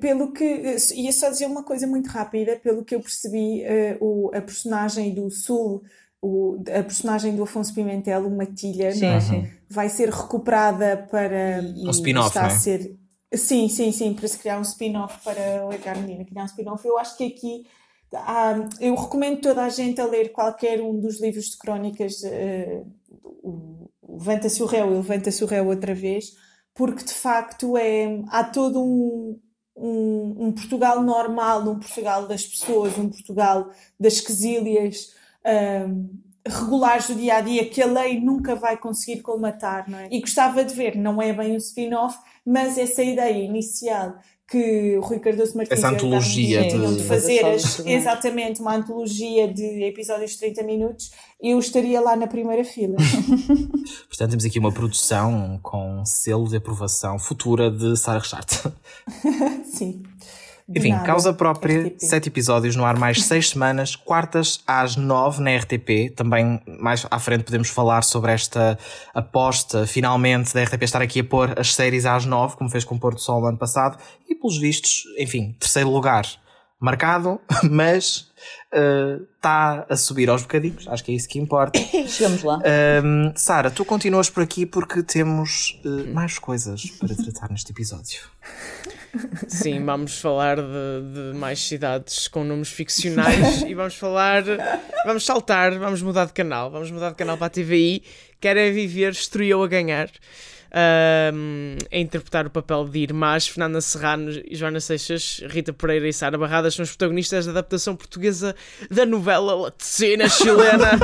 pelo 0.01 0.33
que. 0.33 0.77
Ia 0.97 1.13
só 1.13 1.31
dizer 1.31 1.47
uma 1.47 1.63
coisa 1.63 1.87
muito 1.87 2.09
rápida, 2.09 2.57
pelo 2.57 2.85
que 2.85 2.97
eu 2.97 3.01
percebi, 3.01 3.63
eh, 3.63 3.97
o, 4.01 4.33
a 4.35 4.41
personagem 4.41 5.15
do 5.15 5.31
Sul, 5.31 5.85
o, 6.25 6.63
a 6.69 6.83
personagem 6.83 7.37
do 7.37 7.43
Afonso 7.43 7.75
Pimentel, 7.75 8.27
o 8.27 8.35
Matilha, 8.35 8.93
Sim, 8.93 9.01
não 9.03 9.09
é? 9.09 9.21
sim. 9.21 9.49
vai 9.69 9.89
ser 9.89 10.09
recuperada 10.09 11.07
para. 11.11 11.61
Um 11.77 11.91
spin-off, 11.91 12.29
está 12.29 12.45
a 12.47 12.53
é? 12.53 12.59
ser. 12.59 12.97
Sim, 13.35 13.69
sim, 13.69 13.91
sim, 13.93 14.15
para 14.15 14.29
se 14.29 14.39
criar 14.39 14.59
um 14.59 14.63
spin-off 14.63 15.19
para 15.25 15.67
o 15.67 15.73
Edgar 15.73 15.99
Medina, 16.01 16.25
criar 16.25 16.43
um 16.45 16.47
spin-off. 16.47 16.87
Eu 16.87 16.97
acho 16.99 17.17
que 17.17 17.25
aqui. 17.27 17.67
há- 18.15 18.69
eu 18.81 18.95
recomendo 18.95 19.41
toda 19.41 19.63
a 19.65 19.69
gente 19.69 20.01
a 20.01 20.07
ler 20.07 20.31
qualquer 20.33 20.81
um 20.81 20.99
dos 20.99 21.21
livros 21.21 21.47
de 21.47 21.59
crónicas, 21.59 22.23
eh, 22.25 22.83
o 23.23 23.89
Levanta-se 24.09 24.63
o 24.63 24.67
Réu 24.67 24.93
e 24.93 24.97
Levanta-se 24.97 25.43
o 25.43 25.47
Réu 25.47 25.67
outra 25.67 25.95
vez, 25.95 26.27
porque 26.73 27.03
de 27.05 27.13
facto 27.13 27.77
é, 27.77 28.23
há 28.29 28.45
todo 28.45 28.81
um, 28.81 29.39
um, 29.77 30.47
um 30.47 30.53
Portugal 30.53 31.03
normal, 31.03 31.63
um 31.69 31.79
Portugal 31.81 32.29
das 32.29 32.47
pessoas, 32.47 32.97
um 32.97 33.09
Portugal 33.09 33.71
das 33.99 34.21
quesílias 34.21 35.13
regulares 36.47 37.07
do 37.09 37.15
dia 37.15 37.37
a 37.37 37.41
dia 37.41 37.65
que 37.69 37.81
a 37.81 37.87
lei 37.87 38.21
nunca 38.21 38.55
vai 38.55 38.77
conseguir 38.77 39.23
colmatar, 39.23 39.89
não 39.91 39.99
é? 39.99 40.09
E 40.11 40.21
gostava 40.21 40.63
de 40.65 40.75
ver, 40.75 40.97
não 40.97 41.21
é 41.23 41.33
bem 41.33 41.53
um 41.53 41.57
spin-off, 41.57 42.19
mas 42.45 42.77
essa 42.77 43.03
ideia 43.03 43.43
inicial 43.45 44.15
que 44.47 44.99
o 44.99 45.01
Rui 45.01 45.19
Cardoso 45.21 45.57
Martins 45.57 45.79
Essa 45.79 45.89
antologia 45.89 46.63
de- 46.69 46.97
de 46.99 47.05
fazer 47.05 47.43
das 47.43 47.65
as- 47.65 47.77
jornais. 47.77 47.97
exatamente 48.03 48.61
uma 48.61 48.77
antologia 48.77 49.49
de 49.49 49.83
episódios 49.85 50.33
de 50.33 50.39
30 50.39 50.63
minutos, 50.65 51.13
eu 51.43 51.59
estaria 51.59 51.99
lá 51.99 52.15
na 52.15 52.27
primeira 52.27 52.63
fila. 52.63 52.95
Portanto, 54.07 54.31
temos 54.31 54.45
aqui 54.45 54.59
uma 54.59 54.71
produção 54.71 55.59
com 55.63 56.05
selo 56.05 56.47
de 56.47 56.57
aprovação 56.59 57.19
futura 57.19 57.71
de 57.71 57.97
Sarah 57.97 58.19
Richard. 58.21 58.47
Sim. 59.65 60.03
Enfim, 60.69 60.91
nada. 60.91 61.05
causa 61.05 61.33
própria, 61.33 61.89
RTP. 61.89 62.01
sete 62.01 62.29
episódios 62.29 62.75
no 62.75 62.85
ar 62.85 62.99
mais 62.99 63.23
seis 63.25 63.51
semanas, 63.51 63.97
quartas 63.97 64.61
às 64.67 64.97
nove 64.97 65.43
na 65.43 65.55
RTP. 65.57 66.15
Também 66.15 66.61
mais 66.81 67.07
à 67.11 67.19
frente 67.19 67.45
podemos 67.45 67.69
falar 67.69 68.03
sobre 68.03 68.33
esta 68.33 68.79
aposta, 69.13 69.87
finalmente, 69.87 70.55
da 70.55 70.63
RTP 70.63 70.83
estar 70.83 71.03
aqui 71.03 71.21
a 71.21 71.25
pôr 71.25 71.59
as 71.59 71.75
séries 71.75 72.07
às 72.07 72.25
nove, 72.25 72.57
como 72.57 72.71
fez 72.71 72.85
com 72.85 72.95
o 72.95 72.99
Porto 72.99 73.21
Sol 73.21 73.41
no 73.41 73.49
ano 73.49 73.59
passado. 73.59 73.99
E 74.29 74.35
pelos 74.35 74.59
vistos, 74.59 75.03
enfim, 75.19 75.55
terceiro 75.59 75.91
lugar 75.91 76.25
marcado, 76.85 77.41
mas 77.71 78.31
está 79.37 79.87
a 79.89 79.97
subir 79.97 80.29
aos 80.29 80.43
bocadinhos, 80.43 80.87
acho 80.89 81.05
que 81.05 81.13
é 81.13 81.15
isso 81.15 81.29
que 81.29 81.39
importa. 81.39 81.79
Chegamos 82.09 82.43
lá. 82.43 82.59
Um, 83.05 83.33
Sara, 83.37 83.71
tu 83.71 83.85
continuas 83.85 84.29
por 84.29 84.43
aqui 84.43 84.67
porque 84.67 85.03
temos 85.03 85.81
uh, 85.85 86.13
mais 86.13 86.39
coisas 86.39 86.85
para 86.99 87.15
tratar 87.15 87.51
neste 87.51 87.71
episódio. 87.71 88.21
Sim, 89.47 89.85
vamos 89.85 90.21
falar 90.21 90.57
de, 90.57 91.33
de 91.33 91.39
mais 91.39 91.61
cidades 91.65 92.27
com 92.27 92.43
nomes 92.43 92.69
ficcionais 92.69 93.63
e 93.63 93.73
vamos 93.73 93.95
falar. 93.95 94.43
Vamos 95.07 95.25
saltar, 95.25 95.79
vamos 95.79 96.03
mudar 96.03 96.27
de 96.27 96.33
canal. 96.33 96.71
Vamos 96.71 96.91
mudar 96.91 97.11
de 97.11 97.15
canal 97.15 97.39
para 97.39 97.47
a 97.47 97.51
TVI. 97.51 98.03
Quer 98.41 98.57
é 98.57 98.73
viver, 98.73 99.13
estreou 99.13 99.63
a 99.63 99.69
ganhar. 99.69 100.11
A 100.75 101.97
interpretar 101.97 102.47
o 102.47 102.51
papel 102.51 102.89
de 102.89 102.99
irmãs, 102.99 103.47
Fernanda 103.47 103.81
Serrano, 103.81 104.33
Joana 104.51 104.81
Seixas, 104.81 105.41
Rita 105.49 105.73
Pereira 105.73 106.09
e 106.09 106.13
Sara 106.13 106.37
Barradas 106.37 106.75
são 106.75 106.83
os 106.83 106.91
protagonistas 106.91 107.47
da 107.47 107.53
adaptação 107.53 107.95
portuguesa 107.95 108.57
da 108.91 109.07
novela 109.07 109.55
laticina 109.55 110.29
chilena 110.29 110.99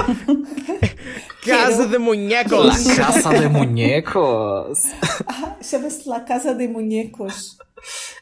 Casa 1.45 1.87
de 1.87 1.99
Muñecos. 1.99 2.87
La 2.87 2.97
Casa 2.97 3.31
de 3.31 3.49
Muñecos. 3.49 4.79
Chama-se 5.63 6.09
La 6.09 6.21
Casa 6.21 6.55
de 6.55 6.69
Muñecos. 6.69 7.57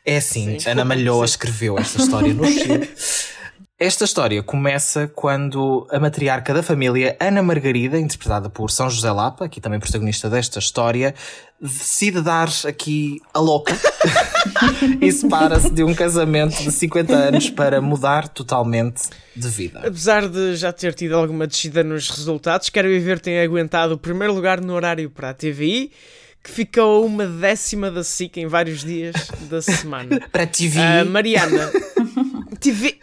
É 0.05 0.19
assim, 0.19 0.59
Ana 0.67 0.85
Malhoa 0.85 1.25
escreveu 1.25 1.79
esta 1.79 2.01
história 2.01 2.33
no 2.33 2.45
Chile. 2.47 2.89
Esta 3.81 4.05
história 4.05 4.43
começa 4.43 5.07
quando 5.15 5.87
a 5.89 6.01
matriarca 6.01 6.53
da 6.53 6.65
família, 6.65 7.17
Ana 7.21 7.45
Margarida, 7.45 7.97
interpretada 7.97 8.51
por 8.51 8.73
São 8.73 8.91
José 8.91 9.09
Lapa, 9.13 9.45
aqui 9.45 9.61
também 9.61 9.79
protagonista 9.79 10.29
desta 10.29 10.59
história, 10.59 11.15
decide 11.61 12.21
dar 12.21 12.49
aqui 12.67 13.21
a 13.33 13.39
louca 13.39 13.73
e 15.01 15.13
separa-se 15.13 15.71
de 15.71 15.85
um 15.85 15.95
casamento 15.95 16.61
de 16.61 16.73
50 16.73 17.15
anos 17.15 17.51
para 17.51 17.81
mudar 17.81 18.27
totalmente 18.27 19.11
de 19.37 19.49
vida. 19.49 19.79
Apesar 19.79 20.27
de 20.27 20.57
já 20.57 20.73
ter 20.73 20.93
tido 20.93 21.15
alguma 21.15 21.47
descida 21.47 21.85
nos 21.85 22.11
resultados, 22.11 22.71
Quero 22.71 22.89
Viver 22.89 23.21
tem 23.21 23.39
aguentado 23.39 23.95
o 23.95 23.99
primeiro 23.99 24.35
lugar 24.35 24.61
no 24.61 24.75
horário 24.75 25.09
para 25.09 25.31
a 25.31 25.35
TVI, 25.35 25.93
que 26.43 26.51
ficou 26.51 27.05
uma 27.05 27.27
décima 27.27 27.91
da 27.91 28.03
SIC 28.03 28.39
em 28.39 28.47
vários 28.47 28.83
dias 28.83 29.15
da 29.49 29.63
semana. 29.63 30.21
Para 30.33 30.45
a 30.45 30.47
TV. 30.47 30.81
Ah, 30.81 31.05
Mariana, 31.05 31.71
TVI! 32.59 32.99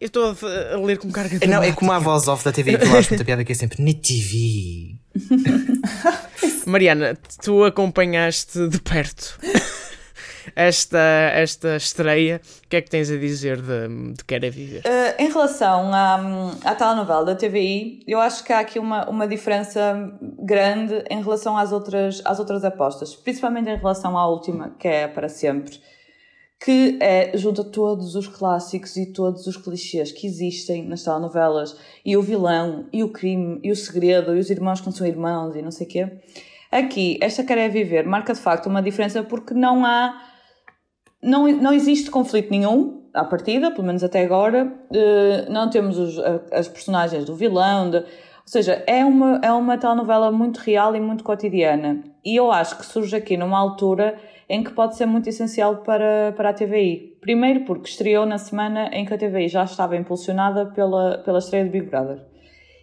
Eu 0.00 0.06
estou 0.06 0.24
a, 0.24 0.74
a 0.74 0.80
ler 0.80 0.98
com 0.98 1.10
carga 1.10 1.38
de 1.38 1.46
Não, 1.46 1.62
é 1.62 1.72
como 1.72 1.92
a 1.92 1.98
voz 1.98 2.28
off 2.28 2.44
da 2.44 2.52
TV 2.52 2.76
que 2.76 2.84
eu 2.84 2.96
acho 2.96 3.10
muita 3.10 3.24
piada 3.24 3.44
que 3.44 3.52
é 3.52 3.54
sempre 3.54 3.82
na 3.82 3.92
TV. 3.92 4.96
Mariana, 6.66 7.16
tu 7.42 7.64
acompanhaste 7.64 8.68
de 8.68 8.80
perto 8.80 9.38
esta, 10.56 10.98
esta 11.34 11.76
estreia. 11.76 12.40
O 12.64 12.68
que 12.68 12.76
é 12.76 12.80
que 12.80 12.90
tens 12.90 13.10
a 13.10 13.16
dizer 13.16 13.60
de, 13.60 14.12
de 14.14 14.24
Quer 14.24 14.44
é 14.44 14.50
Viver? 14.50 14.80
Uh, 14.80 15.22
em 15.22 15.30
relação 15.30 15.92
à, 15.92 16.20
à 16.64 16.74
telenovela 16.74 17.24
da 17.24 17.34
TVI, 17.34 18.02
eu 18.06 18.20
acho 18.20 18.44
que 18.44 18.52
há 18.52 18.60
aqui 18.60 18.78
uma, 18.78 19.08
uma 19.08 19.28
diferença 19.28 20.12
grande 20.38 21.04
em 21.10 21.22
relação 21.22 21.56
às 21.56 21.72
outras, 21.72 22.22
às 22.24 22.38
outras 22.38 22.64
apostas, 22.64 23.14
principalmente 23.14 23.68
em 23.68 23.76
relação 23.76 24.18
à 24.18 24.26
última, 24.26 24.74
que 24.78 24.88
é 24.88 25.06
Para 25.06 25.28
Sempre 25.28 25.78
que 26.62 26.98
é, 27.00 27.36
junta 27.36 27.62
todos 27.62 28.14
os 28.14 28.26
clássicos 28.26 28.96
e 28.96 29.12
todos 29.12 29.46
os 29.46 29.56
clichês 29.56 30.12
que 30.12 30.26
existem 30.26 30.86
nas 30.86 31.02
telenovelas, 31.02 31.76
e 32.04 32.16
o 32.16 32.22
vilão, 32.22 32.86
e 32.92 33.02
o 33.02 33.10
crime, 33.10 33.60
e 33.62 33.70
o 33.70 33.76
segredo, 33.76 34.34
e 34.34 34.38
os 34.38 34.50
irmãos 34.50 34.80
que 34.80 34.86
não 34.86 34.92
são 34.92 35.06
irmãos, 35.06 35.54
e 35.56 35.62
não 35.62 35.70
sei 35.70 35.86
o 35.86 35.90
quê. 35.90 36.12
Aqui, 36.72 37.18
esta 37.20 37.44
Quer 37.44 37.58
é 37.58 37.68
Viver 37.68 38.04
marca 38.04 38.34
de 38.34 38.40
facto 38.40 38.66
uma 38.66 38.82
diferença 38.82 39.22
porque 39.22 39.54
não 39.54 39.84
há. 39.84 40.20
Não, 41.22 41.46
não 41.46 41.72
existe 41.72 42.10
conflito 42.10 42.50
nenhum, 42.50 43.04
à 43.14 43.24
partida, 43.24 43.70
pelo 43.70 43.86
menos 43.86 44.02
até 44.02 44.24
agora. 44.24 44.66
Uh, 44.90 45.52
não 45.52 45.70
temos 45.70 45.96
os, 45.96 46.18
as 46.50 46.66
personagens 46.66 47.24
do 47.24 47.36
vilão, 47.36 47.90
de, 47.90 47.98
ou 47.98 48.04
seja, 48.44 48.82
é 48.86 49.04
uma, 49.04 49.40
é 49.42 49.52
uma 49.52 49.78
telenovela 49.78 50.32
muito 50.32 50.58
real 50.58 50.96
e 50.96 51.00
muito 51.00 51.22
cotidiana. 51.22 52.02
E 52.24 52.36
eu 52.36 52.50
acho 52.50 52.76
que 52.76 52.84
surge 52.84 53.14
aqui 53.14 53.36
numa 53.36 53.58
altura 53.58 54.18
em 54.48 54.62
que 54.62 54.72
pode 54.72 54.96
ser 54.96 55.06
muito 55.06 55.28
essencial 55.28 55.78
para, 55.78 56.32
para 56.36 56.50
a 56.50 56.52
TVI. 56.52 57.16
Primeiro 57.20 57.64
porque 57.64 57.88
estreou 57.88 58.26
na 58.26 58.38
semana 58.38 58.88
em 58.92 59.04
que 59.04 59.14
a 59.14 59.18
TVI 59.18 59.48
já 59.48 59.64
estava 59.64 59.96
impulsionada 59.96 60.66
pela, 60.66 61.18
pela 61.18 61.38
estreia 61.38 61.64
de 61.64 61.70
Big 61.70 61.86
Brother. 61.86 62.20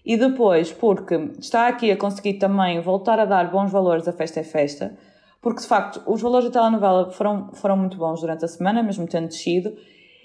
E 0.06 0.18
depois 0.18 0.72
porque 0.72 1.16
está 1.40 1.68
aqui 1.68 1.92
a 1.92 1.98
conseguir 1.98 2.36
também 2.36 2.82
voltar 2.82 3.20
a 3.20 3.26
dar 3.26 3.52
bons 3.52 3.72
valores 3.72 4.08
à 4.08 4.14
Festa 4.14 4.40
é 4.40 4.44
Festa, 4.44 4.98
porque 5.42 5.62
de 5.62 5.68
facto 5.68 6.02
os 6.08 6.22
valores 6.22 6.50
da 6.50 6.60
telenovela 6.60 7.12
foram, 7.12 7.54
foram 7.54 7.78
muito 7.78 7.98
bons 7.98 8.22
durante 8.22 8.44
a 8.44 8.48
semana, 8.48 8.82
mesmo 8.82 9.08
tendo 9.08 9.28
descido, 9.28 9.76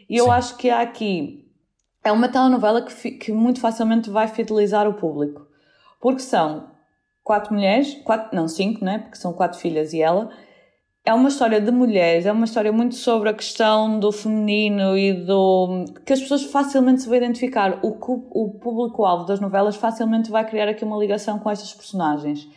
e 0.09 0.17
eu 0.17 0.27
Sim. 0.27 0.31
acho 0.31 0.57
que 0.57 0.71
há 0.71 0.81
aqui. 0.81 1.45
É 2.03 2.13
uma 2.13 2.29
telenovela 2.29 2.83
que, 2.83 3.11
que 3.13 3.33
muito 3.33 3.61
facilmente 3.61 4.09
vai 4.09 4.29
fidelizar 4.29 4.89
o 4.89 4.95
público, 4.95 5.47
porque 6.01 6.21
são 6.21 6.71
quatro 7.25 7.53
mulheres, 7.53 7.95
quatro, 8.05 8.35
não 8.35 8.47
cinco, 8.47 8.85
né? 8.85 9.01
Porque 9.01 9.17
são 9.17 9.33
quatro 9.33 9.59
filhas 9.59 9.93
e 9.93 10.01
ela, 10.01 10.31
é 11.07 11.15
uma 11.15 11.29
história 11.29 11.61
de 11.61 11.71
mulheres, 11.71 12.27
é 12.27 12.33
uma 12.33 12.45
história 12.45 12.73
muito 12.73 12.97
sobre 12.97 13.29
a 13.29 13.33
questão 13.33 14.01
do 14.01 14.11
feminino 14.11 14.99
e 14.99 15.13
do. 15.13 15.85
que 16.05 16.13
as 16.13 16.21
pessoas 16.21 16.43
facilmente 16.43 17.03
se 17.03 17.09
vão 17.09 17.17
identificar. 17.17 17.79
O, 17.81 17.97
o 18.31 18.51
público-alvo 18.59 19.25
das 19.25 19.39
novelas 19.39 19.77
facilmente 19.77 20.33
vai 20.33 20.45
criar 20.45 20.69
aqui 20.69 20.85
uma 20.85 20.99
ligação 20.99 21.39
com 21.39 21.49
estas 21.49 21.73
personagens. 21.73 22.49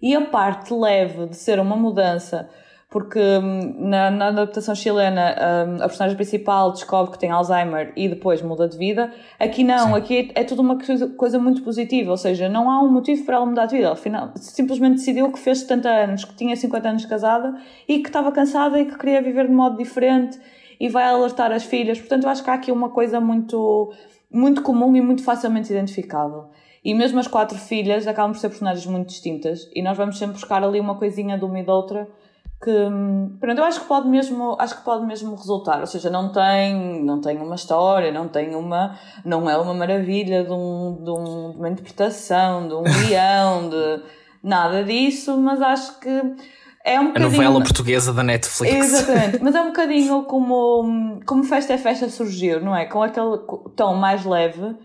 E 0.00 0.16
a 0.16 0.20
parte 0.20 0.74
leve 0.74 1.26
de 1.26 1.36
ser 1.36 1.60
uma 1.60 1.76
mudança 1.76 2.50
porque 2.92 3.18
hum, 3.18 3.88
na, 3.88 4.10
na 4.10 4.28
adaptação 4.28 4.74
chilena 4.74 5.34
hum, 5.66 5.76
a 5.76 5.88
personagem 5.88 6.14
principal 6.14 6.72
descobre 6.72 7.12
que 7.12 7.18
tem 7.18 7.30
Alzheimer 7.30 7.90
e 7.96 8.06
depois 8.06 8.42
muda 8.42 8.68
de 8.68 8.76
vida. 8.76 9.10
Aqui 9.40 9.64
não, 9.64 9.86
Sim. 9.86 9.94
aqui 9.94 10.32
é, 10.34 10.42
é 10.42 10.44
tudo 10.44 10.60
uma 10.60 10.78
coisa, 11.16 11.38
muito 11.38 11.62
positiva, 11.62 12.10
ou 12.10 12.18
seja, 12.18 12.50
não 12.50 12.70
há 12.70 12.82
um 12.82 12.92
motivo 12.92 13.24
para 13.24 13.36
ela 13.36 13.46
mudar 13.46 13.64
de 13.64 13.76
vida. 13.76 13.90
Afinal, 13.90 14.32
simplesmente 14.36 14.96
decidiu 14.96 15.32
que 15.32 15.38
fez 15.38 15.60
70 15.60 15.88
anos, 15.88 16.24
que 16.26 16.34
tinha 16.36 16.54
50 16.54 16.88
anos 16.88 17.02
de 17.02 17.08
casada 17.08 17.56
e 17.88 18.00
que 18.00 18.08
estava 18.10 18.30
cansada 18.30 18.78
e 18.78 18.84
que 18.84 18.98
queria 18.98 19.22
viver 19.22 19.46
de 19.46 19.54
modo 19.54 19.78
diferente 19.78 20.38
e 20.78 20.90
vai 20.90 21.04
alertar 21.04 21.50
as 21.50 21.64
filhas. 21.64 21.98
Portanto, 21.98 22.24
eu 22.24 22.28
acho 22.30 22.44
que 22.44 22.50
há 22.50 22.54
aqui 22.54 22.70
uma 22.70 22.90
coisa 22.90 23.18
muito, 23.18 23.90
muito 24.30 24.60
comum 24.60 24.94
e 24.94 25.00
muito 25.00 25.24
facilmente 25.24 25.72
identificável. 25.72 26.50
E 26.84 26.92
mesmo 26.92 27.18
as 27.18 27.26
quatro 27.26 27.56
filhas 27.56 28.06
acabam 28.06 28.32
por 28.32 28.38
ser 28.38 28.48
personagens 28.50 28.84
muito 28.84 29.06
distintas 29.06 29.70
e 29.74 29.80
nós 29.80 29.96
vamos 29.96 30.18
sempre 30.18 30.34
buscar 30.34 30.62
ali 30.62 30.78
uma 30.78 30.96
coisinha 30.96 31.38
de 31.38 31.44
uma 31.44 31.58
e 31.58 31.64
da 31.64 31.72
outra 31.72 32.06
que 32.62 32.70
pronto, 33.40 33.58
eu 33.58 33.64
acho 33.64 33.80
que 33.80 33.86
pode 33.86 34.08
mesmo 34.08 34.56
acho 34.58 34.76
que 34.76 34.84
pode 34.84 35.04
mesmo 35.04 35.34
resultar. 35.34 35.80
Ou 35.80 35.86
seja 35.86 36.08
não 36.08 36.30
tem 36.30 37.02
não 37.04 37.20
tem 37.20 37.36
uma 37.38 37.56
história 37.56 38.12
não 38.12 38.28
tem 38.28 38.54
uma 38.54 38.96
não 39.24 39.50
é 39.50 39.56
uma 39.56 39.74
maravilha 39.74 40.44
de, 40.44 40.52
um, 40.52 40.98
de, 41.02 41.10
um, 41.10 41.50
de 41.50 41.58
uma 41.58 41.68
interpretação 41.68 42.68
de 42.68 42.74
um 42.74 42.82
guião 42.82 43.68
de 43.68 44.02
nada 44.42 44.84
disso 44.84 45.36
mas 45.36 45.60
acho 45.60 45.98
que 45.98 46.22
é 46.84 47.00
um 47.00 47.12
a 47.14 47.18
novela 47.18 47.60
portuguesa 47.60 48.12
da 48.12 48.22
Netflix. 48.22 48.74
Exatamente 48.74 49.38
mas 49.42 49.54
é 49.54 49.60
um 49.60 49.66
bocadinho 49.66 50.22
como 50.24 51.20
como 51.26 51.42
festa 51.42 51.72
é 51.72 51.78
festa 51.78 52.08
surgiu 52.08 52.60
não 52.60 52.76
é? 52.76 52.86
Com 52.86 53.02
aquele 53.02 53.38
tom 53.74 53.96
mais 53.96 54.24
leve 54.24 54.76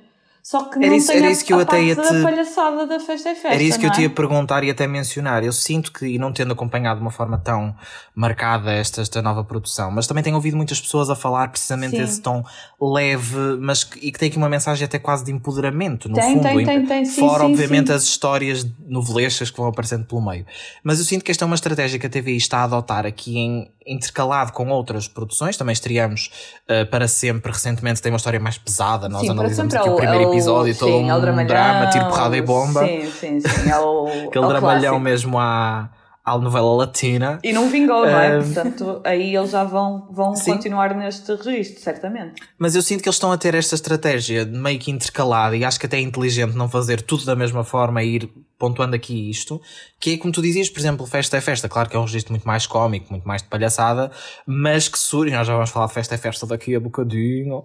só 0.49 0.63
que 0.63 0.79
não 0.79 0.95
isso, 0.95 1.07
tem 1.07 1.17
era 1.17 1.27
a, 1.27 1.31
isso 1.31 1.43
que 1.43 1.51
eu 1.51 1.59
até 1.59 1.83
ia 1.83 1.93
te... 1.93 2.21
palhaçada 2.23 2.87
da 2.87 3.01
festa 3.01 3.27
é 3.27 3.35
festa. 3.35 3.49
Era 3.49 3.61
isso 3.61 3.77
que 3.77 3.85
eu 3.85 3.89
é? 3.89 3.93
te 3.93 4.01
ia 4.03 4.09
perguntar 4.09 4.63
e 4.63 4.69
até 4.69 4.87
mencionar. 4.87 5.43
Eu 5.43 5.51
sinto 5.51 5.91
que, 5.91 6.05
e 6.05 6.17
não 6.17 6.31
tendo 6.31 6.53
acompanhado 6.53 7.01
de 7.01 7.01
uma 7.01 7.11
forma 7.11 7.37
tão 7.37 7.75
marcada 8.15 8.71
esta, 8.71 9.01
esta 9.01 9.21
nova 9.21 9.43
produção, 9.43 9.91
mas 9.91 10.07
também 10.07 10.23
tenho 10.23 10.37
ouvido 10.37 10.55
muitas 10.55 10.79
pessoas 10.79 11.09
a 11.09 11.17
falar 11.17 11.49
precisamente 11.49 11.97
Sim. 11.97 12.01
esse 12.01 12.21
tom 12.21 12.45
leve, 12.79 13.57
mas 13.59 13.83
que, 13.83 13.99
e 13.99 14.09
que 14.09 14.17
tem 14.17 14.29
aqui 14.29 14.37
uma 14.37 14.47
mensagem 14.47 14.85
até 14.85 14.97
quase 14.97 15.25
de 15.25 15.33
empoderamento, 15.33 16.07
no 16.07 16.15
tem, 16.15 16.35
fundo. 16.35 16.43
Tem, 16.43 16.63
tem, 16.63 16.85
tem. 16.85 17.03
Sim, 17.03 17.19
Fora, 17.19 17.43
sim, 17.43 17.51
obviamente, 17.51 17.87
sim. 17.87 17.93
as 17.93 18.03
histórias 18.03 18.65
novelescas 18.87 19.51
que 19.51 19.57
vão 19.57 19.67
aparecendo 19.67 20.05
pelo 20.05 20.25
meio. 20.25 20.45
Mas 20.81 20.99
eu 20.99 21.03
sinto 21.03 21.25
que 21.25 21.31
esta 21.31 21.43
é 21.43 21.45
uma 21.45 21.55
estratégia 21.55 21.99
que 21.99 22.05
a 22.07 22.09
TV 22.09 22.31
está 22.37 22.59
a 22.59 22.63
adotar 22.63 23.05
aqui 23.05 23.37
em 23.37 23.69
intercalado 23.87 24.51
com 24.51 24.67
outras 24.69 25.07
produções. 25.07 25.55
Também 25.57 25.73
estreamos 25.73 26.29
uh, 26.69 26.85
para 26.87 27.07
sempre 27.07 27.51
recentemente, 27.51 28.01
tem 28.01 28.11
uma 28.11 28.17
história 28.17 28.39
mais 28.39 28.57
pesada. 28.57 29.07
Nós 29.07 29.27
analisamos 29.29 29.73
aqui 29.73 29.89
o, 29.89 29.93
o 29.93 29.95
primeiro 29.95 30.23
episódio, 30.23 30.36
sim, 30.73 30.79
todo 30.79 30.97
um 30.97 31.39
é 31.39 31.45
drama, 31.45 31.87
tiro, 31.89 32.05
porrada 32.05 32.37
e 32.37 32.41
bomba. 32.41 32.85
Sim, 32.85 33.11
sim, 33.11 33.39
sim. 33.39 33.69
É 33.69 33.79
o, 33.79 34.07
Aquele 34.07 34.43
é 34.43 34.47
o 34.47 34.47
dramalhão 34.47 34.81
clássico. 34.81 34.99
mesmo 34.99 35.39
à, 35.39 35.89
à 36.23 36.37
novela 36.37 36.75
latina. 36.75 37.39
E 37.43 37.53
não 37.53 37.69
vingou, 37.69 38.05
não 38.05 38.19
é? 38.19 38.37
Portanto, 38.41 39.01
aí 39.05 39.35
eles 39.35 39.51
já 39.51 39.63
vão, 39.63 40.09
vão 40.11 40.33
continuar 40.33 40.93
neste 40.93 41.33
registro, 41.35 41.81
certamente. 41.81 42.41
Mas 42.57 42.75
eu 42.75 42.81
sinto 42.81 43.01
que 43.01 43.07
eles 43.07 43.15
estão 43.15 43.31
a 43.31 43.37
ter 43.37 43.55
esta 43.55 43.75
estratégia 43.75 44.45
meio 44.45 44.77
que 44.77 44.91
intercalada 44.91 45.55
e 45.55 45.63
acho 45.63 45.79
que 45.79 45.85
até 45.85 45.97
é 45.97 46.01
inteligente 46.01 46.53
não 46.55 46.67
fazer 46.67 47.01
tudo 47.01 47.23
da 47.25 47.35
mesma 47.35 47.63
forma 47.63 48.03
e 48.03 48.15
ir 48.15 48.29
pontuando 48.59 48.95
aqui 48.95 49.29
isto, 49.29 49.61
que 49.99 50.15
é 50.15 50.17
como 50.17 50.33
tu 50.33 50.41
dizias, 50.41 50.69
por 50.69 50.79
exemplo, 50.79 51.05
Festa 51.05 51.37
é 51.37 51.41
Festa, 51.41 51.69
claro 51.69 51.89
que 51.89 51.95
é 51.95 51.99
um 51.99 52.03
registro 52.03 52.33
muito 52.33 52.47
mais 52.47 52.65
cómico, 52.65 53.05
muito 53.11 53.27
mais 53.27 53.41
de 53.41 53.47
palhaçada, 53.47 54.11
mas 54.45 54.87
que 54.87 54.97
surge, 54.97 55.33
nós 55.33 55.45
já 55.45 55.53
vamos 55.53 55.69
falar 55.69 55.85
de 55.85 55.93
Festa 55.93 56.15
é 56.15 56.17
Festa 56.17 56.45
daqui 56.47 56.75
a 56.75 56.79
bocadinho, 56.79 57.63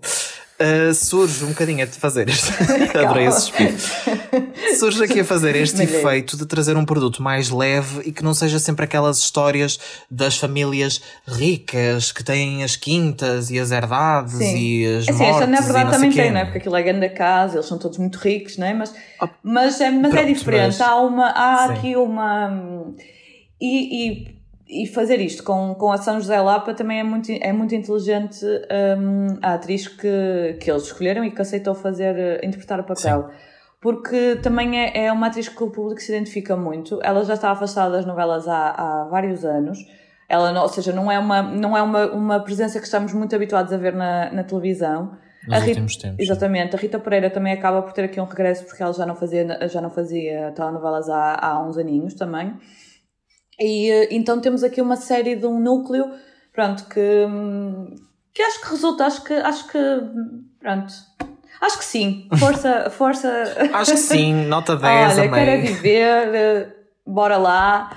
uh, 0.63 0.95
surge 0.95 1.45
um 1.45 1.49
bocadinho 1.49 1.85
a 1.85 1.87
fazer 1.87 2.29
este. 2.29 2.53
Adorei 2.97 3.27
esse 3.27 3.51
espírito. 3.51 3.83
surge 4.79 5.05
aqui 5.05 5.21
a 5.21 5.25
fazer 5.25 5.57
este 5.57 5.83
efeito 5.83 6.37
de 6.37 6.47
trazer 6.47 6.77
um 6.77 6.85
produto 6.85 7.23
mais 7.23 7.51
leve 7.51 8.03
e 8.05 8.13
que 8.13 8.23
não 8.23 8.33
seja 8.33 8.59
sempre 8.59 8.85
aquelas 8.85 9.19
histórias 9.19 9.79
das 10.11 10.37
famílias 10.37 11.03
ricas 11.27 12.13
que 12.13 12.23
têm 12.23 12.63
as 12.63 12.77
quintas 12.77 13.51
e 13.51 13.59
as 13.59 13.71
herdades 13.71 14.35
Sim. 14.35 14.57
e 14.57 14.87
as 14.87 15.09
assim, 15.09 15.19
mortes. 15.19 15.35
Esta 15.35 15.47
na 15.47 15.61
verdade 15.61 15.91
também 15.91 16.11
tem, 16.13 16.31
não 16.31 16.41
é? 16.41 16.45
Porque 16.45 16.59
aquilo 16.59 16.77
é 16.77 16.83
grande 16.83 17.09
casa, 17.11 17.57
eles 17.57 17.67
são 17.67 17.79
todos 17.79 17.99
muito 17.99 18.19
ricos, 18.19 18.57
não 18.57 18.67
é? 18.67 18.75
Mas, 18.75 18.95
oh, 19.21 19.29
mas, 19.43 19.81
é, 19.81 19.91
mas 19.91 20.13
pronto, 20.13 20.17
é 20.17 20.25
diferente. 20.25 20.79
Mas... 20.79 20.81
Há, 20.81 20.97
uma, 20.97 21.27
há 21.27 21.65
aqui 21.67 21.97
uma. 21.97 22.95
E, 23.61 24.09
e 24.09 24.42
e 24.73 24.87
fazer 24.87 25.21
isto 25.21 25.45
com, 25.45 25.75
com 25.75 25.93
a 25.93 25.99
São 25.99 26.19
José 26.19 26.41
Lapa 26.41 26.73
também 26.73 27.01
é 27.01 27.03
muito, 27.03 27.31
é 27.31 27.53
muito 27.53 27.75
inteligente 27.75 28.45
um, 28.47 29.39
a 29.43 29.55
atriz 29.55 29.87
que, 29.87 30.57
que 30.59 30.71
eles 30.71 30.85
escolheram 30.85 31.23
e 31.25 31.31
que 31.31 31.43
aceitou 31.43 31.75
fazer, 31.75 32.17
eh, 32.17 32.41
interpretar 32.43 32.81
o 32.81 32.85
papel. 32.85 33.29
Sim. 33.29 33.37
Porque 33.81 34.37
também 34.37 34.81
é, 34.81 35.07
é 35.07 35.13
uma 35.13 35.27
atriz 35.27 35.49
que 35.49 35.63
o 35.63 35.71
público 35.71 36.01
se 36.01 36.11
identifica 36.15 36.57
muito. 36.57 36.99
Ela 37.03 37.23
já 37.25 37.35
está 37.35 37.51
afastada 37.51 37.97
das 37.97 38.07
novelas 38.07 38.49
há, 38.49 38.71
há 38.71 39.05
vários 39.05 39.45
anos. 39.45 39.79
Ela 40.27 40.53
não, 40.53 40.63
ou 40.63 40.69
seja, 40.69 40.93
não 40.93 41.11
é, 41.13 41.19
uma, 41.19 41.43
não 41.43 41.77
é 41.77 41.83
uma, 41.83 42.07
uma 42.13 42.41
presença 42.41 42.79
que 42.79 42.87
estamos 42.87 43.13
muito 43.13 43.37
habituados 43.37 43.73
a 43.73 43.77
ver 43.77 43.93
na, 43.93 44.33
na 44.33 44.43
televisão. 44.43 45.19
Nos 45.47 45.63
a 45.63 45.67
últimos 45.67 45.97
tempos. 45.97 46.19
Exatamente. 46.19 46.77
A 46.77 46.79
Rita 46.79 46.99
Pereira 46.99 47.29
também 47.29 47.53
acaba 47.53 47.83
por 47.83 47.93
ter 47.93 48.05
aqui 48.05 48.21
um 48.21 48.25
regresso 48.25 48.65
porque 48.65 48.83
ela 48.83 48.95
já 48.95 49.05
não 49.05 49.17
fazia, 49.17 49.69
já 49.69 49.81
não 49.83 49.91
fazia 49.91 50.53
telenovelas 50.53 51.11
há, 51.11 51.39
há 51.45 51.63
uns 51.63 51.77
aninhos 51.77 52.15
também. 52.15 52.55
E 53.63 53.91
eh, 53.91 54.09
então 54.11 54.41
temos 54.41 54.63
aqui 54.65 54.81
uma 54.81 54.97
série 54.97 55.37
de 55.37 55.47
um 55.47 55.61
núcleo, 55.61 56.11
pronto, 56.53 56.85
que, 56.87 57.27
que 58.35 58.43
acho 58.43 58.61
que 58.61 58.71
resulta, 58.71 59.07
acho 59.07 59.23
que, 59.25 59.33
acho 59.33 59.69
que, 59.69 59.79
pronto, 60.59 60.93
acho 61.61 61.79
que 61.79 61.85
sim, 61.85 62.29
força, 62.39 62.91
força. 62.91 63.29
Acho 63.73 63.93
que 63.93 63.99
sim, 63.99 64.35
nota 64.47 64.77
10 64.77 65.19
Olha, 65.19 65.31
quero 65.31 65.63
viver, 65.63 66.35
eh, 66.35 66.67
bora 67.07 67.37
lá. 67.37 67.97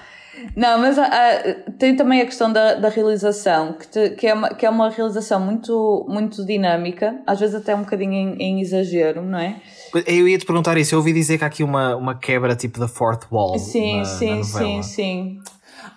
Não, 0.56 0.80
mas 0.80 0.98
uh, 0.98 1.72
tem 1.80 1.96
também 1.96 2.22
a 2.22 2.26
questão 2.26 2.52
da, 2.52 2.76
da 2.76 2.90
realização, 2.90 3.74
que, 3.74 3.88
te, 3.88 4.10
que, 4.12 4.28
é 4.28 4.34
uma, 4.34 4.50
que 4.50 4.66
é 4.66 4.70
uma 4.70 4.90
realização 4.90 5.40
muito, 5.40 6.06
muito 6.10 6.46
dinâmica, 6.46 7.22
às 7.26 7.40
vezes 7.40 7.56
até 7.56 7.74
um 7.74 7.80
bocadinho 7.80 8.14
em, 8.14 8.38
em 8.42 8.62
exagero, 8.62 9.22
não 9.22 9.40
é? 9.40 9.62
Eu 10.06 10.28
ia 10.28 10.38
te 10.38 10.46
perguntar 10.46 10.78
isso, 10.78 10.94
eu 10.94 11.00
ouvi 11.00 11.14
dizer 11.14 11.38
que 11.38 11.44
há 11.44 11.48
aqui 11.48 11.64
uma, 11.64 11.96
uma 11.96 12.16
quebra 12.16 12.56
tipo 12.56 12.80
da 12.80 12.88
fourth 12.88 13.26
wall. 13.32 13.58
Sim, 13.58 14.00
na, 14.00 14.06
sim, 14.06 14.38
na 14.38 14.44
sim, 14.44 14.84
sim. 14.84 15.40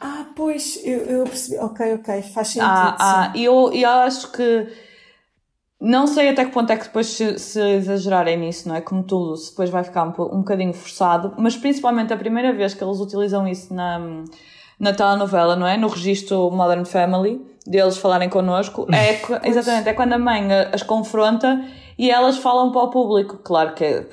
Ah, 0.00 0.26
pois, 0.36 0.80
eu, 0.84 0.98
eu 0.98 1.24
percebi. 1.24 1.58
Ok, 1.58 1.94
ok, 1.94 2.22
faz 2.22 2.48
sentido. 2.48 2.96
Ah, 3.00 3.30
ah, 3.30 3.32
eu, 3.36 3.72
eu 3.72 3.88
acho 3.90 4.30
que 4.32 4.68
Não 5.80 6.08
sei 6.08 6.28
até 6.30 6.44
que 6.44 6.50
ponto 6.50 6.72
é 6.72 6.76
que 6.76 6.84
depois 6.84 7.06
se, 7.06 7.38
se 7.38 7.60
exagerarem 7.60 8.36
nisso, 8.36 8.68
não 8.68 8.74
é? 8.74 8.80
Como 8.80 9.02
tudo, 9.04 9.36
se 9.36 9.50
depois 9.50 9.70
vai 9.70 9.84
ficar 9.84 10.04
um, 10.04 10.08
um 10.08 10.38
bocadinho 10.38 10.72
forçado, 10.74 11.34
mas 11.38 11.56
principalmente 11.56 12.12
a 12.12 12.16
primeira 12.16 12.52
vez 12.52 12.74
que 12.74 12.82
eles 12.82 12.98
utilizam 12.98 13.46
isso 13.46 13.72
na, 13.72 14.00
na 14.78 14.92
telenovela, 14.92 15.54
não 15.54 15.66
é? 15.66 15.76
No 15.76 15.86
registro 15.86 16.50
Modern 16.50 16.84
Family, 16.84 17.40
deles 17.64 17.96
falarem 17.96 18.28
connosco, 18.28 18.88
é 18.92 19.20
exatamente, 19.48 19.88
é 19.88 19.92
quando 19.92 20.14
a 20.14 20.18
mãe 20.18 20.48
as 20.72 20.82
confronta 20.82 21.64
e 21.98 22.10
elas 22.10 22.38
falam 22.38 22.70
para 22.70 22.82
o 22.82 22.90
público. 22.90 23.38
Claro 23.38 23.74
que 23.74 23.84
é, 23.84 24.06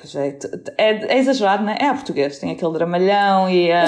é, 0.76 1.14
é 1.14 1.18
exagerado, 1.18 1.62
não 1.62 1.70
é? 1.70 1.78
É 1.80 1.88
a 1.88 1.94
português, 1.94 2.38
tem 2.38 2.50
aquele 2.50 2.72
dramalhão 2.72 3.48
e 3.48 3.70
a... 3.70 3.84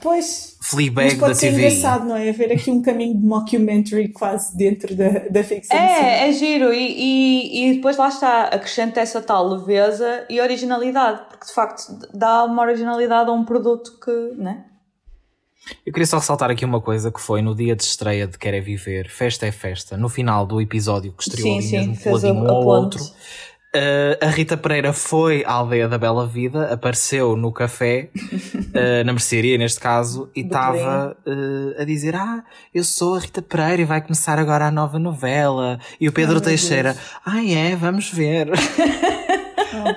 Pois, 0.00 0.56
Fleabag 0.60 1.10
mas 1.10 1.14
pode 1.14 1.32
da 1.32 1.38
ser 1.38 1.50
TV. 1.50 1.68
engraçado, 1.68 2.04
não 2.06 2.16
é? 2.16 2.28
Haver 2.28 2.52
aqui 2.52 2.72
um 2.72 2.82
caminho 2.82 3.16
de 3.16 3.24
mockumentary 3.24 4.08
quase 4.08 4.56
dentro 4.56 4.96
da, 4.96 5.28
da 5.30 5.44
ficção. 5.44 5.78
É, 5.78 6.28
é 6.28 6.32
giro 6.32 6.72
e, 6.74 6.78
e, 6.78 7.70
e 7.70 7.74
depois 7.74 7.96
lá 7.96 8.08
está, 8.08 8.46
acrescenta 8.46 9.00
essa 9.00 9.22
tal 9.22 9.46
leveza 9.46 10.24
e 10.28 10.40
originalidade, 10.40 11.22
porque 11.28 11.46
de 11.46 11.52
facto 11.52 11.96
dá 12.12 12.44
uma 12.44 12.62
originalidade 12.62 13.30
a 13.30 13.32
um 13.32 13.44
produto 13.44 14.00
que, 14.04 14.42
né? 14.42 14.64
Eu 15.84 15.92
queria 15.92 16.06
só 16.06 16.18
ressaltar 16.18 16.50
aqui 16.50 16.64
uma 16.64 16.80
coisa 16.80 17.10
que 17.10 17.20
foi 17.20 17.42
no 17.42 17.54
dia 17.54 17.74
de 17.74 17.82
estreia 17.82 18.26
de 18.26 18.38
Quer 18.38 18.54
é 18.54 18.60
Viver, 18.60 19.08
Festa 19.08 19.46
é 19.46 19.52
Festa, 19.52 19.96
no 19.96 20.08
final 20.08 20.46
do 20.46 20.60
episódio 20.60 21.12
que 21.12 21.22
estreou 21.22 21.48
Sim, 21.48 21.58
ali 21.58 21.66
sim, 21.66 21.76
mesmo, 21.78 21.96
fez 21.96 22.24
um 22.24 22.44
ponte. 22.44 22.98
outro. 22.98 23.04
Uh, 23.74 24.16
a 24.24 24.30
Rita 24.30 24.56
Pereira 24.56 24.90
foi 24.94 25.44
à 25.44 25.52
aldeia 25.52 25.86
da 25.86 25.98
Bela 25.98 26.26
Vida, 26.26 26.72
apareceu 26.72 27.36
no 27.36 27.52
café, 27.52 28.08
uh, 28.14 29.04
na 29.04 29.12
mercearia 29.12 29.58
neste 29.58 29.78
caso, 29.78 30.30
e 30.34 30.40
estava 30.40 31.14
uh, 31.26 31.82
a 31.82 31.84
dizer: 31.84 32.14
Ah, 32.14 32.42
eu 32.72 32.82
sou 32.82 33.16
a 33.16 33.18
Rita 33.18 33.42
Pereira 33.42 33.82
e 33.82 33.84
vai 33.84 34.00
começar 34.00 34.38
agora 34.38 34.66
a 34.66 34.70
nova 34.70 34.98
novela. 34.98 35.78
E 36.00 36.08
o 36.08 36.12
Pedro 36.12 36.36
meu 36.36 36.40
Teixeira: 36.40 36.96
Ah, 37.24 37.44
é, 37.44 37.76
vamos 37.76 38.10
ver. 38.10 38.48
Oh, 39.76 39.92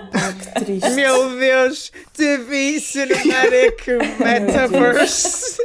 triste. 0.53 0.89
Meu 0.91 1.37
Deus, 1.37 1.91
TV 2.13 2.79
Cinematic 2.79 3.87
Metaverse. 4.19 5.57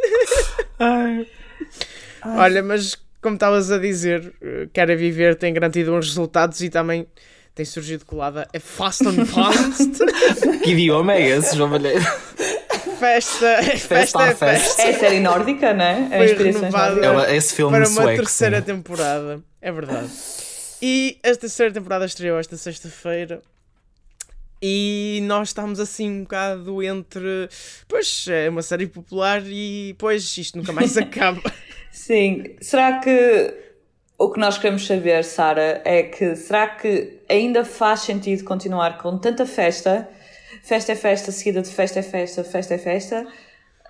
Olha, 2.25 2.62
mas 2.62 2.97
como 3.20 3.35
estavas 3.35 3.70
a 3.70 3.79
dizer, 3.79 4.33
eh, 4.42 4.68
Quer 4.73 4.90
é 4.90 4.97
Viver 4.97 5.37
tem 5.37 5.53
garantido 5.53 5.94
uns 5.94 6.09
resultados 6.09 6.61
e 6.61 6.68
também 6.68 7.07
tem 7.55 7.64
surgido 7.64 8.05
colada 8.05 8.47
é 8.53 8.59
Fast 8.59 9.07
and 9.07 9.25
Fast. 9.27 9.90
que 10.62 10.73
idioma 10.73 11.14
é 11.14 11.29
esse, 11.29 11.57
João 11.57 11.70
Malheiro? 11.70 12.05
festa, 12.99 13.62
festa 13.62 14.23
é 14.23 14.35
Fest. 14.35 14.38
festa. 14.38 14.83
É 14.83 14.90
a 14.90 14.99
série 14.99 15.20
nórdica, 15.20 15.73
né? 15.73 16.09
É 16.11 16.18
Foi 16.18 16.44
renovada. 16.44 17.05
É 17.05 17.11
uma- 17.11 17.35
esse 17.35 17.55
filme 17.55 17.77
para 17.79 17.88
uma 17.88 18.03
sueco, 18.03 18.16
terceira 18.16 18.59
sim. 18.59 18.64
temporada. 18.64 19.40
É 19.61 19.73
verdade. 19.73 20.09
E 20.83 21.18
esta 21.23 21.42
terceira 21.42 21.73
temporada 21.73 22.05
estreou 22.05 22.38
esta 22.38 22.57
sexta-feira. 22.57 23.40
E 24.66 25.20
nós 25.24 25.48
estamos 25.48 25.79
assim 25.79 26.11
um 26.11 26.22
bocado 26.22 26.83
entre. 26.83 27.50
Pois, 27.87 28.24
é 28.31 28.48
uma 28.48 28.62
série 28.62 28.87
popular 28.87 29.42
e. 29.44 29.94
Pois, 29.98 30.38
isto 30.38 30.57
nunca 30.57 30.72
mais 30.72 30.96
acaba. 30.96 31.53
Sim. 31.92 32.44
Será 32.62 32.98
que 32.98 33.55
o 34.16 34.31
que 34.31 34.40
nós 34.40 34.57
queremos 34.57 34.87
saber, 34.87 35.22
Sara, 35.22 35.83
é 35.85 36.05
que 36.05 36.35
será 36.35 36.66
que 36.66 37.20
ainda 37.29 37.62
faz 37.62 38.00
sentido 38.00 38.42
continuar 38.44 38.96
com 38.96 39.18
tanta 39.18 39.44
festa? 39.44 40.09
Festa 40.62 40.92
é 40.92 40.96
festa, 40.96 41.31
seguida 41.31 41.61
de 41.61 41.68
festa 41.68 41.98
é 41.98 42.03
festa, 42.03 42.42
festa 42.42 42.72
é 42.72 42.79
festa. 42.79 43.27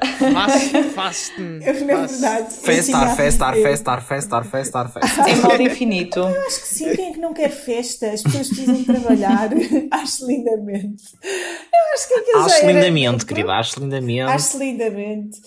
Fast, 0.02 0.82
fast. 0.94 1.32
Eu, 1.40 1.86
na 1.86 2.06
verdade, 2.06 2.46
eu 2.56 2.62
Festar, 2.62 3.16
festar, 3.16 3.56
eu- 3.56 3.62
festar, 3.62 4.02
festar, 4.02 4.44
festar, 4.44 4.92
festar. 4.92 5.28
Em 5.28 5.36
modo 5.40 5.62
infinito. 5.62 6.20
Acho 6.24 6.60
que 6.62 6.66
sim, 6.66 6.92
quem 6.96 7.08
é 7.10 7.12
que 7.12 7.20
não 7.20 7.32
quer 7.32 7.50
festa? 7.50 8.10
As 8.10 8.22
pessoas 8.22 8.48
precisam 8.48 8.82
trabalhar. 8.84 9.50
acho 9.92 10.26
lindamente. 10.26 11.04
Eu 11.22 11.94
acho 11.94 12.08
que 12.08 12.14
aquilo 12.14 12.38
já 12.40 12.44
Acho 12.46 12.64
era- 12.64 12.72
lindamente, 12.72 13.24
querida, 13.26 13.52
acho 13.54 13.80
lindamente. 13.80 14.30
Acho 14.32 14.58
lindamente. 14.58 15.40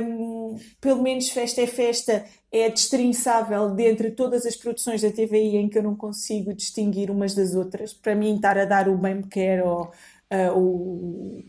Hum, 0.00 0.56
pelo 0.80 1.02
menos 1.02 1.28
Festa 1.30 1.60
é 1.60 1.66
Festa 1.66 2.24
é 2.52 2.70
destrinçável 2.70 3.70
dentre 3.74 4.12
todas 4.12 4.46
as 4.46 4.54
produções 4.56 5.02
da 5.02 5.10
TVI 5.10 5.56
em 5.56 5.68
que 5.68 5.78
eu 5.78 5.82
não 5.82 5.96
consigo 5.96 6.54
distinguir 6.54 7.10
umas 7.10 7.34
das 7.34 7.54
outras. 7.54 7.92
Para 7.92 8.14
mim, 8.14 8.36
estar 8.36 8.56
a 8.56 8.64
dar 8.64 8.88
o 8.88 8.96
Bem 8.96 9.16
Me 9.16 9.26
Quer 9.26 9.64
ou 9.64 9.90
ah, 10.30 10.52
o, 10.54 11.42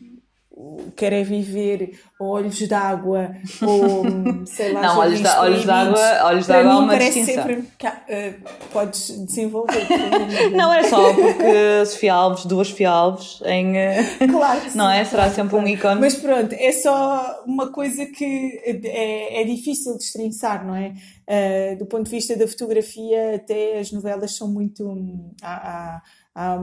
o 0.55 0.91
Quer 0.95 1.13
é 1.13 1.23
Viver 1.23 1.99
ou 2.19 2.27
Olhos 2.29 2.59
d'Água 2.67 3.31
ou 3.61 4.45
sei 4.45 4.71
lá. 4.71 4.81
Não, 4.81 4.99
Olhos 4.99 5.19
da- 5.21 5.41
Olhos 5.41 5.65
d'Água- 5.65 6.23
Olhos 6.25 6.47
d'Água 6.47 6.73
mim 6.73 6.79
uma 6.79 6.87
parece 6.93 7.19
distinção. 7.19 7.43
sempre. 7.47 7.63
que 7.77 7.87
ah, 7.87 8.33
podes 8.71 9.25
desenvolver. 9.25 9.87
Não, 10.55 10.71
é 10.71 10.83
só 10.83 11.13
porque 11.13 11.85
Sofia 11.87 12.13
Alves, 12.13 12.45
duas 12.45 12.67
Sofia 12.67 12.89
Alves 12.91 13.41
em. 13.45 13.77
eh, 13.77 14.03
Claro 14.31 14.61
que 14.61 14.77
Não 14.77 14.89
sim. 14.91 14.95
é? 14.97 15.05
Será 15.05 15.29
sempre 15.31 15.55
um 15.55 15.67
ícone. 15.67 15.99
Mas 15.99 16.15
pronto, 16.15 16.53
é 16.53 16.71
só 16.71 17.43
uma 17.47 17.71
coisa 17.71 18.05
que 18.05 18.61
é, 18.85 19.41
é 19.41 19.43
difícil 19.45 19.93
de 19.93 19.99
destrinçar, 19.99 20.65
não 20.65 20.75
é? 20.75 20.93
Uh, 21.25 21.77
do 21.79 21.85
ponto 21.85 22.03
de 22.03 22.11
vista 22.11 22.35
da 22.35 22.47
fotografia, 22.47 23.35
até 23.35 23.79
as 23.79 23.91
novelas 23.91 24.35
são 24.35 24.47
muito. 24.47 25.31
Há, 25.41 25.53
há- 25.95 26.01
há 26.35 26.57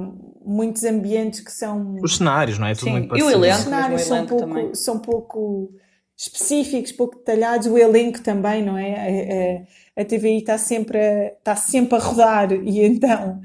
muitos 0.44 0.84
ambientes 0.84 1.40
que 1.40 1.52
são. 1.52 1.96
Os 2.02 2.16
cenários, 2.16 2.58
não 2.58 2.66
é? 2.66 2.74
Tudo 2.74 2.84
Sim, 2.84 2.90
muito 2.92 3.04
e 3.04 3.06
o 3.06 3.10
parecido. 3.26 3.44
elenco? 3.44 3.56
Os 3.58 3.64
cenários 3.64 4.02
são 4.02 4.16
elenco 4.16 4.28
pouco, 4.36 4.46
também. 4.54 4.74
são 4.74 4.98
pouco 4.98 5.74
específicos, 6.16 6.92
pouco 6.92 7.16
detalhados, 7.16 7.66
o 7.66 7.78
elenco 7.78 8.20
também, 8.20 8.62
não 8.62 8.76
é? 8.76 9.64
A, 9.96 10.00
a, 10.00 10.02
a 10.02 10.04
TVI 10.04 10.38
está 10.38 10.58
sempre 10.58 10.98
a, 10.98 11.26
está 11.28 11.56
sempre 11.56 11.96
a 11.96 11.98
rodar 11.98 12.52
e 12.52 12.84
então 12.84 13.40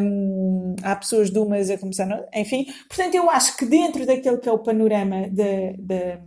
hum, 0.00 0.76
há 0.82 0.94
pessoas 0.96 1.30
de 1.30 1.38
umas 1.38 1.68
a 1.70 1.78
começar, 1.78 2.06
não- 2.06 2.24
enfim. 2.34 2.66
Portanto, 2.88 3.14
eu 3.14 3.28
acho 3.30 3.56
que 3.56 3.64
dentro 3.66 4.06
daquele 4.06 4.38
que 4.38 4.48
é 4.48 4.52
o 4.52 4.58
panorama 4.58 5.28
da, 5.30 5.44
da, 5.78 6.20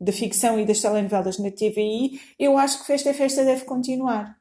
da 0.00 0.12
ficção 0.12 0.58
e 0.60 0.64
das 0.64 0.80
telenovelas 0.80 1.38
na 1.38 1.50
TVI, 1.50 2.20
eu 2.38 2.56
acho 2.56 2.78
que 2.80 2.86
Festa 2.86 3.10
é 3.10 3.12
Festa 3.14 3.44
deve 3.44 3.64
continuar. 3.64 4.36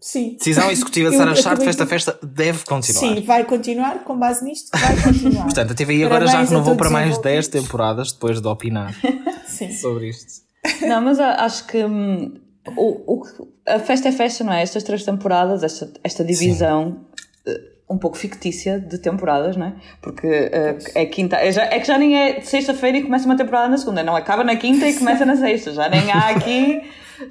Sim. 0.00 0.36
Decisão 0.36 0.68
executiva 0.72 1.10
de 1.10 1.16
Sara 1.16 1.32
acabei 1.32 1.64
Festa 1.66 1.84
de- 1.84 1.90
Festa 1.90 2.18
deve 2.22 2.64
continuar. 2.64 3.00
Sim, 3.00 3.20
vai 3.22 3.44
continuar, 3.44 4.04
com 4.04 4.18
base 4.18 4.44
nisto, 4.44 4.70
vai 4.78 5.02
continuar. 5.02 5.44
Portanto, 5.50 5.72
a 5.72 5.74
TVI 5.74 6.04
agora 6.04 6.26
já 6.26 6.42
renovou 6.42 6.76
para 6.76 6.90
mais 6.90 7.16
os 7.16 7.22
10 7.22 7.46
envolvidos. 7.46 7.48
temporadas 7.68 8.12
depois 8.12 8.40
de 8.40 8.46
opinar 8.48 8.94
Sim. 9.46 9.72
sobre 9.72 10.08
isto. 10.10 10.42
Não, 10.86 11.00
mas 11.00 11.18
acho 11.20 11.66
que 11.66 11.84
hum, 11.84 12.34
o, 12.76 13.14
o- 13.16 13.48
a 13.66 13.78
festa 13.78 14.08
é 14.08 14.12
festa, 14.12 14.44
não 14.44 14.52
é? 14.52 14.62
Estas 14.62 14.82
três 14.82 15.04
temporadas, 15.04 15.62
esta, 15.62 15.90
esta 16.04 16.24
divisão 16.24 17.00
eh, 17.46 17.60
um 17.90 17.96
pouco 17.98 18.16
fictícia 18.18 18.78
de 18.78 18.98
temporadas, 18.98 19.56
não 19.56 19.66
é? 19.66 19.72
Porque 20.02 20.26
eh, 20.26 20.76
é 20.94 21.06
quinta, 21.06 21.36
é, 21.36 21.50
já- 21.50 21.64
é 21.64 21.78
que 21.80 21.86
já 21.86 21.96
nem 21.98 22.16
é 22.18 22.40
de 22.40 22.46
sexta-feira 22.46 22.98
e 22.98 23.02
começa 23.02 23.24
uma 23.26 23.36
temporada 23.36 23.68
na 23.68 23.76
segunda, 23.78 24.02
não 24.02 24.14
acaba 24.14 24.44
na 24.44 24.56
quinta 24.56 24.86
e 24.86 24.94
começa 24.94 25.24
na 25.24 25.36
sexta, 25.36 25.72
já 25.72 25.88
nem 25.88 26.10
há 26.12 26.28
aqui, 26.28 26.82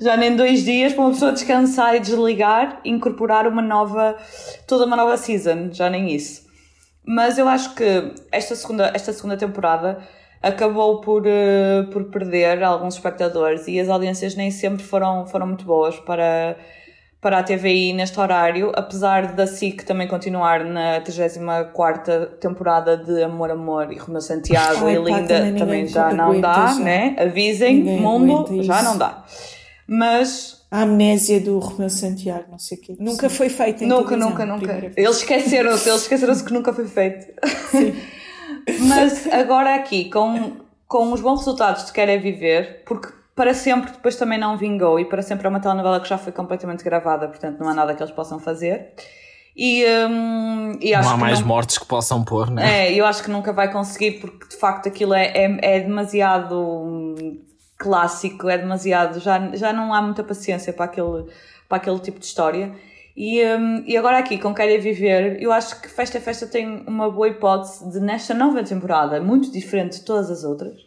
já 0.02 0.18
nem 0.18 0.36
dois 0.36 0.64
dias 0.66 0.94
para 0.94 1.04
uma 1.04 1.12
pessoa 1.12 1.32
descansar 1.32 1.96
e 1.96 2.00
desligar 2.00 2.82
e 2.84 2.90
incorporar 2.90 3.48
uma 3.48 3.62
nova, 3.62 4.16
toda 4.68 4.86
uma 4.86 4.96
nova 4.96 5.16
season, 5.18 5.70
já 5.72 5.90
nem 5.90 6.12
isso. 6.14 6.46
Mas 7.06 7.38
eu 7.38 7.48
acho 7.48 7.74
que 7.76 8.14
esta 8.32 8.56
segunda, 8.56 8.92
esta 8.94 9.14
segunda 9.14 9.38
temporada 9.38 10.00
acabou 10.42 11.02
por, 11.02 11.24
eh, 11.26 11.84
por 11.92 12.06
perder 12.06 12.64
alguns 12.64 12.96
espectadores 12.96 13.68
e 13.68 13.80
as 13.80 13.90
audiências 13.90 14.36
nem 14.36 14.52
sempre 14.52 14.84
foram, 14.84 15.26
foram 15.28 15.48
muito 15.48 15.64
boas 15.66 15.98
para, 16.00 16.58
para 17.20 17.40
a 17.40 17.44
TVI 17.44 17.94
neste 17.94 18.20
horário, 18.20 18.72
apesar 18.76 19.34
da 19.34 19.48
SIC 19.48 19.84
também 19.84 20.08
continuar 20.08 20.64
na 20.64 21.02
34 21.02 22.28
temporada 22.40 22.96
de 22.96 23.24
Amor, 23.24 23.50
Amor 23.52 23.92
e 23.92 23.98
Romeu 23.98 24.22
Santiago 24.22 24.86
Ai, 24.86 24.94
e 24.94 24.98
pá, 24.98 25.02
Linda 25.04 25.28
também 25.28 25.52
ninguém 25.52 25.60
também 25.60 25.88
já 25.88 26.14
não 26.14 26.40
dá, 26.40 26.68
já. 26.68 26.76
né? 26.76 27.16
Avisem, 27.20 27.78
Ninguém 27.78 28.00
mundo, 28.00 28.64
já 28.64 28.84
não 28.84 28.98
dá. 28.98 29.24
Mas 29.88 30.64
A 30.70 30.82
amnésia 30.82 31.40
do 31.40 31.58
Romeu 31.60 31.90
Santiago, 31.90 32.46
não 32.52 32.60
sei 32.60 32.78
o 32.78 32.82
quê. 32.82 32.96
Nunca 33.00 33.30
foi 33.30 33.50
feita 33.50 33.84
em 33.84 33.88
Nunca, 33.88 34.16
nunca, 34.16 34.46
nunca. 34.46 34.92
Eles 34.96 35.18
esqueceram-se, 35.18 35.90
eles 35.90 36.02
esqueceram-se 36.02 36.44
que 36.44 36.54
nunca 36.54 36.72
foi 36.72 36.88
feito. 36.88 37.26
Mas 38.82 39.26
agora 39.28 39.76
aqui, 39.76 40.10
com, 40.10 40.58
com 40.88 41.12
os 41.14 41.22
bons 41.22 41.40
resultados 41.40 41.86
de 41.86 41.94
Quer 41.94 42.10
é 42.10 42.18
Viver, 42.18 42.84
porque 42.86 43.08
para 43.38 43.54
sempre 43.54 43.92
depois 43.92 44.16
também 44.16 44.38
não 44.38 44.58
vingou 44.58 45.00
e 45.00 45.06
para 45.06 45.22
sempre 45.22 45.46
é 45.46 45.50
uma 45.50 45.60
telenovela 45.60 46.02
que 46.02 46.10
já 46.10 46.18
foi 46.18 46.34
completamente 46.34 46.84
gravada, 46.84 47.28
portanto 47.28 47.60
não 47.60 47.70
há 47.70 47.74
nada 47.74 47.94
que 47.94 48.02
eles 48.02 48.12
possam 48.14 48.40
fazer. 48.40 48.94
E, 49.56 49.84
hum, 50.08 50.78
e 50.82 50.92
Não 50.92 51.10
há 51.10 51.18
mais 51.18 51.40
não- 51.40 51.48
mortes 51.48 51.78
que 51.78 51.86
possam 51.86 52.24
pôr, 52.24 52.50
né? 52.50 52.90
é, 52.90 52.94
eu 52.94 53.06
acho 53.06 53.24
que 53.24 53.30
nunca 53.30 53.54
vai 53.54 53.72
conseguir 53.72 54.20
porque 54.20 54.48
de 54.50 54.56
facto 54.56 54.88
aquilo 54.88 55.14
é, 55.14 55.28
é, 55.36 55.58
é 55.78 55.80
demasiado 55.80 56.56
hum, 56.60 57.40
clássico, 57.78 58.50
é 58.50 58.58
demasiado. 58.58 59.20
Já, 59.20 59.56
já 59.56 59.72
não 59.72 59.94
há 59.94 60.02
muita 60.02 60.24
paciência 60.24 60.74
para 60.74 60.86
aquele, 60.86 61.26
para 61.70 61.78
aquele 61.78 62.00
tipo 62.00 62.20
de 62.20 62.26
história. 62.26 62.72
E, 63.16 63.44
hum, 63.44 63.84
e 63.88 63.98
agora 63.98 64.20
aqui, 64.20 64.38
com 64.38 64.54
Querer 64.54 64.80
Viver, 64.80 65.42
eu 65.42 65.52
acho 65.52 65.82
que 65.82 65.90
Festa 65.90 66.18
é 66.20 66.22
Festa 66.22 66.46
tem 66.46 66.84
uma 66.88 67.10
boa 67.10 67.28
hipótese 67.28 67.90
de, 67.92 68.00
nesta 68.00 68.34
nova 68.36 68.64
temporada, 68.64 69.20
muito 69.22 69.52
diferente 69.52 70.00
de 70.00 70.06
todas 70.06 70.30
as 70.30 70.44
outras, 70.44 70.87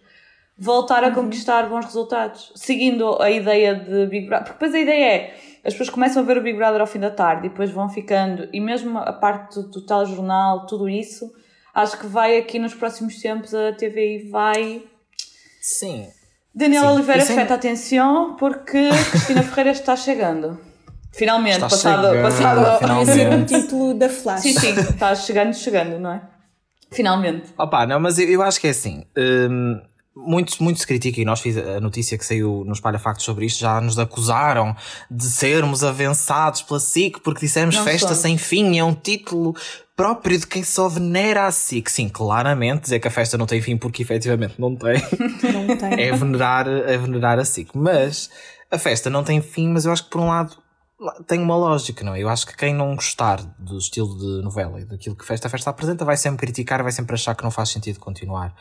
voltar 0.63 1.03
a 1.03 1.11
conquistar 1.11 1.67
bons 1.69 1.87
resultados, 1.87 2.53
seguindo 2.55 3.21
a 3.21 3.31
ideia 3.31 3.75
de 3.75 4.07
Big 4.07 4.27
Brother. 4.27 4.45
Porque 4.49 4.65
depois 4.67 4.75
a 4.75 4.79
ideia 4.79 5.05
é, 5.15 5.35
as 5.65 5.73
pessoas 5.73 5.89
começam 5.89 6.23
a 6.23 6.27
ver 6.27 6.37
o 6.37 6.43
Big 6.43 6.57
Brother 6.59 6.81
ao 6.83 6.87
fim 6.87 6.99
da 7.01 7.11
tarde 7.11 7.47
e 7.47 7.49
depois 7.49 7.71
vão 7.71 7.89
ficando, 7.89 8.47
e 8.53 8.61
mesmo 8.61 8.99
a 8.99 9.13
parte 9.13 9.55
do, 9.55 9.69
do 9.71 9.81
telejornal, 9.87 10.67
tudo 10.67 10.87
isso, 10.89 11.33
acho 11.75 11.99
que 11.99 12.07
vai 12.07 12.37
aqui 12.37 12.59
nos 12.59 12.75
próximos 12.75 13.17
tempos, 13.21 13.55
a 13.55 13.73
TVI 13.73 14.29
vai... 14.31 14.83
Sim. 15.63 16.07
Daniel 16.55 16.83
Sim. 16.83 16.89
Oliveira, 16.95 17.25
sem- 17.25 17.37
feta 17.37 17.55
atenção, 17.55 18.37
porque 18.37 18.89
Cristina 19.11 19.43
Ferreira 19.43 19.71
está 19.71 19.97
chegando. 19.97 20.59
Finalmente, 21.13 21.55
Está 21.55 21.69
passado, 21.69 22.09
chegando, 22.09 22.23
passado, 22.23 22.79
finalmente. 22.79 23.35
Um 23.35 23.45
título 23.61 23.95
da 23.95 24.09
Flash. 24.09 24.43
Sim, 24.43 24.53
sim, 24.53 24.71
está 24.79 25.15
chegando, 25.15 25.55
chegando, 25.55 25.99
não 25.99 26.13
é? 26.13 26.23
Finalmente. 26.93 27.53
Opa, 27.59 27.87
não, 27.87 27.99
mas 28.01 28.19
eu, 28.19 28.29
eu 28.29 28.43
acho 28.43 28.61
que 28.61 28.67
é 28.67 28.71
assim. 28.71 29.05
hum, 29.17 29.81
muito, 30.15 30.63
muito 30.63 30.81
se 30.81 30.87
critica, 30.87 31.21
e 31.21 31.25
nós 31.25 31.41
fiz 31.41 31.57
a 31.57 31.81
notícia 31.81 32.19
que 32.19 32.25
saiu 32.25 32.65
no 32.67 32.73
Espalha 32.73 32.99
Factos 32.99 33.25
sobre 33.25 33.47
isto, 33.47 33.61
já 33.61 33.81
nos 33.81 33.99
acusaram 33.99 34.75
de 35.11 35.25
sermos 35.25 35.85
avançados 35.85 36.63
pela 36.63 36.81
SIC 36.81 37.21
porque 37.21 37.41
dissemos 37.41 37.77
Não 37.77 37.85
Festa. 37.85 38.15
Sem 38.15 38.37
Fim, 38.37 38.79
é 38.79 38.85
um 38.85 38.95
título 38.95 39.55
próprio 39.97 40.39
de 40.39 40.47
quem 40.47 40.63
só 40.63 40.89
venera 40.89 41.47
a 41.47 41.53
SIC. 41.53 41.89
Sim, 41.89 42.09
claramente, 42.09 42.83
dizer 42.83 43.01
que 43.01 43.09
a 43.09 43.11
festa 43.11 43.39
não 43.39 43.47
tem 43.47 43.61
fim 43.61 43.77
porque 43.77 44.03
efetivamente 44.03 44.55
não 44.59 44.75
tem, 44.75 45.01
Não 45.53 45.77
tem. 45.77 45.93
é 46.01 46.13
venerar, 46.13 46.67
é 46.67 46.97
venerar 46.99 47.39
a 47.39 47.45
SIC. 47.45 47.71
Mas 47.75 48.31
a 48.71 48.79
festa 48.79 49.11
não 49.11 49.23
tem 49.23 49.41
fim, 49.41 49.69
mas 49.69 49.85
eu 49.85 49.93
acho 49.93 50.05
que 50.05 50.11
por 50.11 50.21
um 50.21 50.29
lado 50.29 50.57
tem 51.27 51.41
uma 51.41 51.57
lógica, 51.57 52.05
não 52.05 52.15
é? 52.15 52.23
Eu 52.23 52.29
acho 52.29 52.47
que 52.47 52.57
quem 52.57 52.75
não 52.75 52.95
gostar 52.95 53.41
do 53.59 53.79
estilo 53.79 54.19
de 54.19 54.43
novela 54.43 54.81
e 54.81 54.85
daquilo 54.85 55.17
que 55.17 55.25
Festa 55.25 55.47
a 55.47 55.51
Festa 55.51 55.71
apresenta 55.71 56.05
vai 56.05 56.17
sempre 56.17 56.47
criticar, 56.47 56.83
vai 56.83 56.93
sempre 56.93 57.15
achar 57.15 57.35
que 57.35 57.43
não 57.43 57.51
faz 57.51 57.71
sentido 57.71 57.99
continuar. 57.99 58.55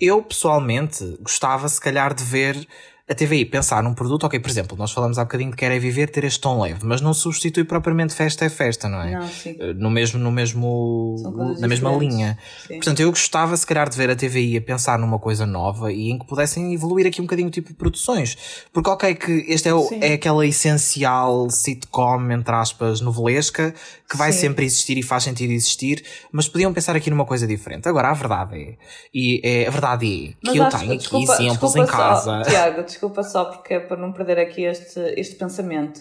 Eu, 0.00 0.22
pessoalmente, 0.22 1.18
gostava 1.20 1.68
se 1.68 1.80
calhar 1.80 2.14
de 2.14 2.24
ver 2.24 2.66
a 3.08 3.14
TVI 3.14 3.44
pensar 3.44 3.82
num 3.82 3.94
produto, 3.94 4.24
ok, 4.24 4.38
por 4.38 4.48
exemplo, 4.48 4.76
nós 4.78 4.92
falamos 4.92 5.18
há 5.18 5.24
bocadinho 5.24 5.50
de 5.50 5.56
Quer 5.56 5.72
é 5.72 5.78
Viver 5.78 6.08
ter 6.08 6.22
este 6.24 6.40
tom 6.40 6.62
leve, 6.62 6.80
mas 6.84 7.00
não 7.00 7.12
substitui 7.12 7.64
propriamente 7.64 8.14
Festa 8.14 8.44
é 8.44 8.48
Festa, 8.48 8.88
não 8.88 9.02
é? 9.02 9.10
Não, 9.12 9.28
sim. 9.28 9.56
Eh, 9.58 9.72
No 9.74 9.90
mesmo, 9.90 10.18
no 10.20 10.30
mesmo, 10.30 11.16
na 11.58 11.66
mesma 11.66 11.90
diferentes. 11.90 12.16
linha. 12.16 12.38
Sim. 12.66 12.74
Portanto, 12.76 13.00
eu 13.00 13.10
gostava 13.10 13.56
se 13.56 13.66
calhar 13.66 13.88
de 13.88 13.96
ver 13.96 14.08
a 14.08 14.16
TVI 14.16 14.56
a 14.56 14.62
pensar 14.62 14.98
numa 14.98 15.18
coisa 15.18 15.44
nova 15.44 15.92
e 15.92 16.10
em 16.10 16.18
que 16.18 16.26
pudessem 16.26 16.72
evoluir 16.72 17.06
aqui 17.06 17.20
um 17.20 17.24
bocadinho 17.24 17.48
o 17.48 17.50
tipo 17.50 17.68
de 17.68 17.74
produções. 17.74 18.36
Porque 18.72 18.88
ok 18.88 19.14
que 19.16 19.32
este 19.48 19.68
é, 19.68 19.74
o, 19.74 19.88
é 20.00 20.12
aquela 20.14 20.46
essencial 20.46 21.50
sitcom, 21.50 22.30
entre 22.30 22.54
aspas, 22.54 23.00
novelesca, 23.00 23.74
que 24.12 24.16
vai 24.18 24.30
Sim. 24.32 24.40
sempre 24.40 24.64
existir 24.64 24.96
e 24.98 25.02
faz 25.02 25.24
sentido 25.24 25.50
existir, 25.52 26.04
mas 26.30 26.46
podiam 26.48 26.72
pensar 26.72 26.94
aqui 26.94 27.10
numa 27.10 27.24
coisa 27.24 27.46
diferente. 27.46 27.88
Agora, 27.88 28.08
a 28.10 28.12
verdade 28.14 28.56
é, 28.60 28.76
e 29.12 29.40
é, 29.42 29.66
a 29.66 29.70
verdade 29.70 30.06
é 30.06 30.34
Mas 30.44 30.52
que 30.52 30.58
eu 30.58 30.64
acho- 30.64 30.78
tenho 30.78 30.90
aqui 30.92 30.98
desculpa- 30.98 31.32
exemplos 31.34 31.72
desculpa 31.72 31.78
em 31.78 31.86
casa. 31.86 32.44
Só, 32.44 32.50
Tiago, 32.50 32.82
desculpa 32.84 33.22
só 33.22 33.44
porque 33.46 33.74
é 33.74 33.80
para 33.80 33.96
não 33.96 34.12
perder 34.12 34.38
aqui 34.38 34.64
este, 34.64 35.00
este 35.16 35.34
pensamento. 35.36 36.00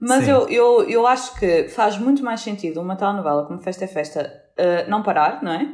Mas 0.00 0.24
Sim. 0.24 0.30
eu, 0.32 0.48
eu, 0.48 0.88
eu 0.90 1.06
acho 1.06 1.34
que 1.38 1.68
faz 1.68 1.96
muito 1.98 2.24
mais 2.24 2.40
sentido 2.40 2.80
uma 2.80 2.96
telenovela 2.96 3.46
como 3.46 3.60
Festa 3.60 3.84
é 3.84 3.86
Festa 3.88 4.32
uh, 4.58 4.90
não 4.90 5.02
parar, 5.02 5.40
não 5.44 5.52
é? 5.52 5.68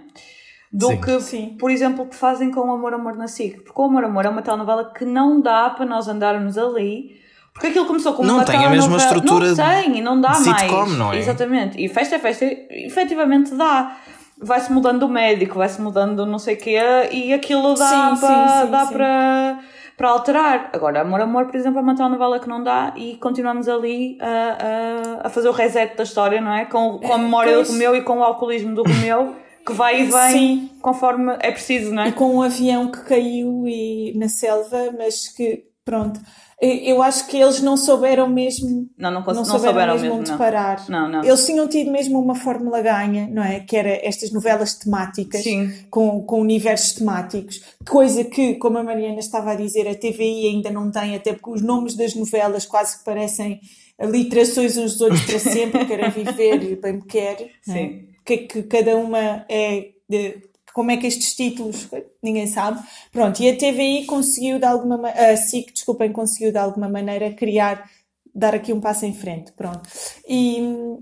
Do 0.70 0.88
Sim. 0.88 1.00
que, 1.00 1.20
Sim. 1.20 1.56
por 1.58 1.70
exemplo, 1.70 2.04
o 2.04 2.08
que 2.08 2.14
fazem 2.14 2.50
com 2.50 2.60
o 2.60 2.70
Amor 2.72 2.92
Amor 2.92 3.16
na 3.16 3.26
SIC. 3.26 3.62
Porque 3.64 3.80
o 3.80 3.84
Amor 3.84 4.04
Amor 4.04 4.26
é 4.26 4.28
uma 4.28 4.42
telenovela 4.42 4.92
que 4.92 5.04
não 5.06 5.40
dá 5.40 5.70
para 5.70 5.86
nós 5.86 6.08
andarmos 6.08 6.58
ali. 6.58 7.16
Porque 7.58 7.66
aquilo 7.68 7.86
começou 7.86 8.12
como 8.14 8.28
Não 8.28 8.36
uma 8.36 8.44
tem 8.44 8.64
a 8.64 8.70
mesma 8.70 8.96
estrutura 8.96 9.48
Não 9.48 9.56
tem, 9.56 9.98
e 9.98 10.00
não 10.00 10.20
dá 10.20 10.30
de 10.30 10.48
mais. 10.48 10.60
sitcom, 10.62 10.86
não 10.86 11.12
é? 11.12 11.18
Exatamente. 11.18 11.82
E 11.82 11.88
Festa 11.88 12.14
é 12.14 12.18
Festa, 12.20 12.46
efetivamente 12.70 13.52
dá. 13.54 13.96
Vai-se 14.40 14.72
mudando 14.72 15.02
o 15.02 15.08
médico, 15.08 15.56
vai-se 15.56 15.80
mudando 15.80 16.24
não 16.24 16.38
sei 16.38 16.54
o 16.54 16.58
quê, 16.58 16.78
e 17.10 17.32
aquilo 17.32 17.74
dá 17.74 18.14
Sim, 18.14 18.20
para 18.20 18.48
sim, 18.60 18.64
sim, 18.66 18.70
dá 18.70 18.86
sim. 18.86 18.92
para 18.94 19.58
para 19.96 20.10
alterar. 20.10 20.70
Agora, 20.72 21.00
Amor 21.00 21.20
Amor, 21.20 21.46
por 21.46 21.56
exemplo, 21.56 21.80
é 21.80 21.82
uma 21.82 21.96
telenovela 21.96 22.38
que 22.38 22.48
não 22.48 22.62
dá 22.62 22.92
e 22.96 23.16
continuamos 23.16 23.68
ali 23.68 24.16
a, 24.20 25.24
a, 25.24 25.26
a 25.26 25.28
fazer 25.28 25.48
o 25.48 25.52
reset 25.52 25.96
da 25.96 26.04
história, 26.04 26.40
não 26.40 26.54
é? 26.54 26.66
Com, 26.66 27.00
com 27.00 27.12
a 27.12 27.18
memória 27.18 27.52
Pois. 27.54 27.66
do 27.66 27.72
Romeu 27.72 27.96
e 27.96 28.02
com 28.02 28.18
o 28.20 28.22
alcoolismo 28.22 28.76
do 28.76 28.84
Romeu, 28.84 29.34
que 29.66 29.72
vai 29.72 30.02
e 30.02 30.04
vem 30.04 30.30
Sim. 30.32 30.70
conforme 30.80 31.36
é 31.40 31.50
preciso, 31.50 31.92
não 31.92 32.04
E 32.04 32.10
é? 32.10 32.12
com 32.12 32.32
um 32.36 32.42
avião 32.42 32.92
que 32.92 33.00
caiu 33.06 33.64
e, 33.66 34.12
na 34.16 34.28
selva, 34.28 34.94
mas 34.96 35.26
que, 35.36 35.64
pronto. 35.84 36.20
Eu 36.60 37.00
acho 37.02 37.28
que 37.28 37.36
eles 37.36 37.60
não 37.60 37.76
souberam 37.76 38.28
mesmo 38.28 38.88
Não, 38.98 39.12
não, 39.12 39.20
não 39.20 39.26
não 39.32 39.44
souberam, 39.44 39.60
souberam 39.70 39.92
mesmo, 39.94 40.06
mesmo, 40.08 40.20
onde 40.20 40.30
não. 40.32 40.38
parar. 40.38 40.84
Não, 40.88 41.08
não. 41.08 41.22
Eles 41.24 41.46
tinham 41.46 41.68
tido 41.68 41.90
mesmo 41.92 42.18
uma 42.20 42.34
fórmula 42.34 42.82
ganha, 42.82 43.28
não 43.30 43.44
é? 43.44 43.60
Que 43.60 43.76
era 43.76 43.90
estas 44.04 44.32
novelas 44.32 44.74
temáticas 44.74 45.42
Sim. 45.44 45.72
com, 45.88 46.20
com 46.22 46.40
universos 46.40 46.94
temáticos, 46.94 47.62
coisa 47.88 48.24
que, 48.24 48.54
como 48.54 48.76
a 48.78 48.82
Mariana 48.82 49.20
estava 49.20 49.52
a 49.52 49.54
dizer, 49.54 49.86
a 49.86 49.94
TVI 49.94 50.48
ainda 50.48 50.70
não 50.70 50.90
tem, 50.90 51.14
até 51.14 51.32
porque 51.32 51.50
os 51.50 51.62
nomes 51.62 51.94
das 51.94 52.14
novelas 52.16 52.66
quase 52.66 52.98
que 52.98 53.04
parecem 53.04 53.60
literações 54.00 54.76
uns 54.76 54.92
dos 54.94 55.00
outros 55.00 55.22
para 55.22 55.38
sempre, 55.38 55.84
quer 55.86 56.00
é 56.00 56.08
viver 56.10 56.62
e 56.72 56.74
bem 56.80 56.94
me 56.94 57.02
quer. 57.02 57.40
é? 57.40 57.48
Sim. 57.72 58.04
Que, 58.24 58.38
que 58.38 58.62
cada 58.64 58.96
uma 58.96 59.44
é. 59.48 59.90
de- 60.08 60.42
como 60.72 60.90
é 60.90 60.96
que 60.96 61.06
estes 61.06 61.34
títulos, 61.34 61.88
ninguém 62.22 62.46
sabe. 62.46 62.80
Pronto, 63.12 63.40
e 63.40 63.50
a 63.50 63.56
TVI 63.56 64.04
conseguiu 64.06 64.58
de 64.58 64.64
alguma 64.64 64.96
maneira, 64.96 65.32
a 65.32 65.36
SIC, 65.36 65.72
desculpem, 65.72 66.12
conseguiu 66.12 66.52
de 66.52 66.58
alguma 66.58 66.88
maneira 66.88 67.30
criar, 67.32 67.88
dar 68.34 68.54
aqui 68.54 68.72
um 68.72 68.80
passo 68.80 69.04
em 69.04 69.12
frente, 69.12 69.52
pronto. 69.52 69.80
E, 70.28 70.58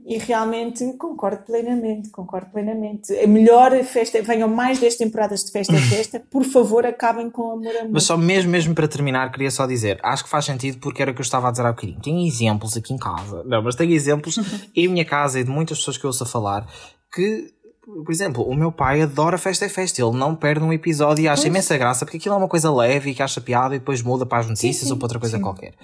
e 0.06 0.16
realmente 0.18 0.96
concordo 0.96 1.44
plenamente, 1.44 2.08
concordo 2.10 2.50
plenamente. 2.50 3.14
É 3.14 3.26
melhor 3.26 3.74
a 3.74 3.84
festa, 3.84 4.22
venham 4.22 4.48
mais 4.48 4.78
10 4.78 4.96
temporadas 4.96 5.44
de 5.44 5.52
festa 5.52 5.76
a 5.76 5.80
festa, 5.80 6.22
por 6.30 6.44
favor, 6.44 6.86
acabem 6.86 7.28
com 7.28 7.52
amor 7.52 7.76
amor. 7.76 7.90
Mas 7.92 8.04
só 8.04 8.16
mesmo, 8.16 8.50
mesmo 8.50 8.74
para 8.74 8.88
terminar, 8.88 9.30
queria 9.30 9.50
só 9.50 9.66
dizer, 9.66 9.98
acho 10.02 10.24
que 10.24 10.30
faz 10.30 10.46
sentido 10.46 10.78
porque 10.78 11.02
era 11.02 11.10
o 11.10 11.14
que 11.14 11.20
eu 11.20 11.24
estava 11.24 11.48
a 11.48 11.50
dizer 11.50 11.66
há 11.66 11.72
bocadinho. 11.72 12.00
Tenho 12.00 12.26
exemplos 12.26 12.76
aqui 12.76 12.94
em 12.94 12.98
casa, 12.98 13.42
não, 13.44 13.62
mas 13.62 13.74
tenho 13.74 13.92
exemplos 13.92 14.38
em 14.74 14.88
minha 14.88 15.04
casa 15.04 15.38
e 15.38 15.44
de 15.44 15.50
muitas 15.50 15.78
pessoas 15.78 15.98
que 15.98 16.04
eu 16.04 16.08
ouço 16.08 16.22
a 16.22 16.26
falar 16.26 16.66
que, 17.16 17.52
por 17.86 18.10
exemplo, 18.10 18.42
o 18.42 18.54
meu 18.54 18.72
pai 18.72 19.00
adora 19.00 19.38
Festa 19.38 19.64
é 19.64 19.68
Festa, 19.68 20.02
ele 20.02 20.16
não 20.16 20.34
perde 20.34 20.64
um 20.64 20.72
episódio 20.72 21.22
e 21.22 21.28
acha 21.28 21.46
imensa 21.46 21.78
graça 21.78 22.04
porque 22.04 22.16
aquilo 22.16 22.34
é 22.34 22.38
uma 22.38 22.48
coisa 22.48 22.72
leve 22.72 23.10
e 23.10 23.14
que 23.14 23.22
acha 23.22 23.40
piada 23.40 23.76
e 23.76 23.78
depois 23.78 24.02
muda 24.02 24.26
para 24.26 24.38
as 24.38 24.48
notícias 24.48 24.88
sim, 24.88 24.90
ou 24.90 24.96
para 24.96 25.04
outra 25.04 25.20
coisa 25.20 25.36
sim. 25.36 25.42
qualquer. 25.42 25.74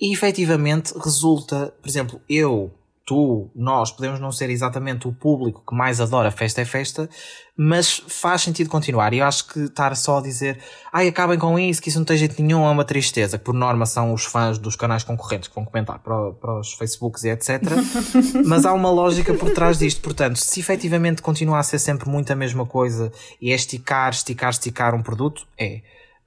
E 0.00 0.12
efetivamente 0.12 0.94
resulta, 0.98 1.74
por 1.82 1.88
exemplo, 1.88 2.20
eu, 2.26 2.72
tu, 3.04 3.50
nós 3.54 3.90
podemos 3.90 4.20
não 4.20 4.30
ser 4.30 4.48
exatamente 4.50 5.08
o 5.08 5.12
público 5.12 5.62
que 5.66 5.74
mais 5.74 6.00
adora 6.00 6.30
Festa 6.30 6.60
é 6.60 6.64
Festa, 6.64 7.08
mas 7.56 8.02
faz 8.08 8.42
sentido 8.42 8.70
continuar. 8.70 9.12
E 9.12 9.18
eu 9.18 9.26
acho 9.26 9.46
que 9.48 9.60
estar 9.60 9.94
só 9.96 10.18
a 10.18 10.22
dizer, 10.22 10.58
ai, 10.92 11.08
acabem 11.08 11.38
com 11.38 11.58
isso, 11.58 11.82
que 11.82 11.88
isso 11.88 11.98
não 11.98 12.04
tem 12.04 12.16
jeito 12.16 12.40
nenhum, 12.40 12.64
é 12.64 12.70
uma 12.70 12.84
tristeza, 12.84 13.38
que 13.38 13.44
por 13.44 13.54
norma 13.54 13.86
são 13.86 14.12
os 14.12 14.24
fãs 14.24 14.58
dos 14.58 14.76
canais 14.76 15.02
concorrentes 15.02 15.48
que 15.48 15.54
vão 15.54 15.64
comentar 15.64 15.98
para, 15.98 16.32
para 16.32 16.60
os 16.60 16.72
Facebooks 16.74 17.24
e 17.24 17.30
etc. 17.30 17.60
mas 18.46 18.64
há 18.64 18.72
uma 18.72 18.90
lógica 18.90 19.34
por 19.34 19.50
trás 19.52 19.78
disto. 19.78 20.00
Portanto, 20.00 20.36
se 20.36 20.60
efetivamente 20.60 21.22
continua 21.22 21.58
a 21.58 21.62
ser 21.62 21.78
sempre 21.78 22.08
muito 22.08 22.32
a 22.32 22.36
mesma 22.36 22.64
coisa 22.64 23.12
e 23.40 23.52
é 23.52 23.54
esticar, 23.54 24.10
esticar, 24.10 24.50
esticar 24.50 24.94
um 24.94 25.02
produto, 25.02 25.46
é. 25.58 25.82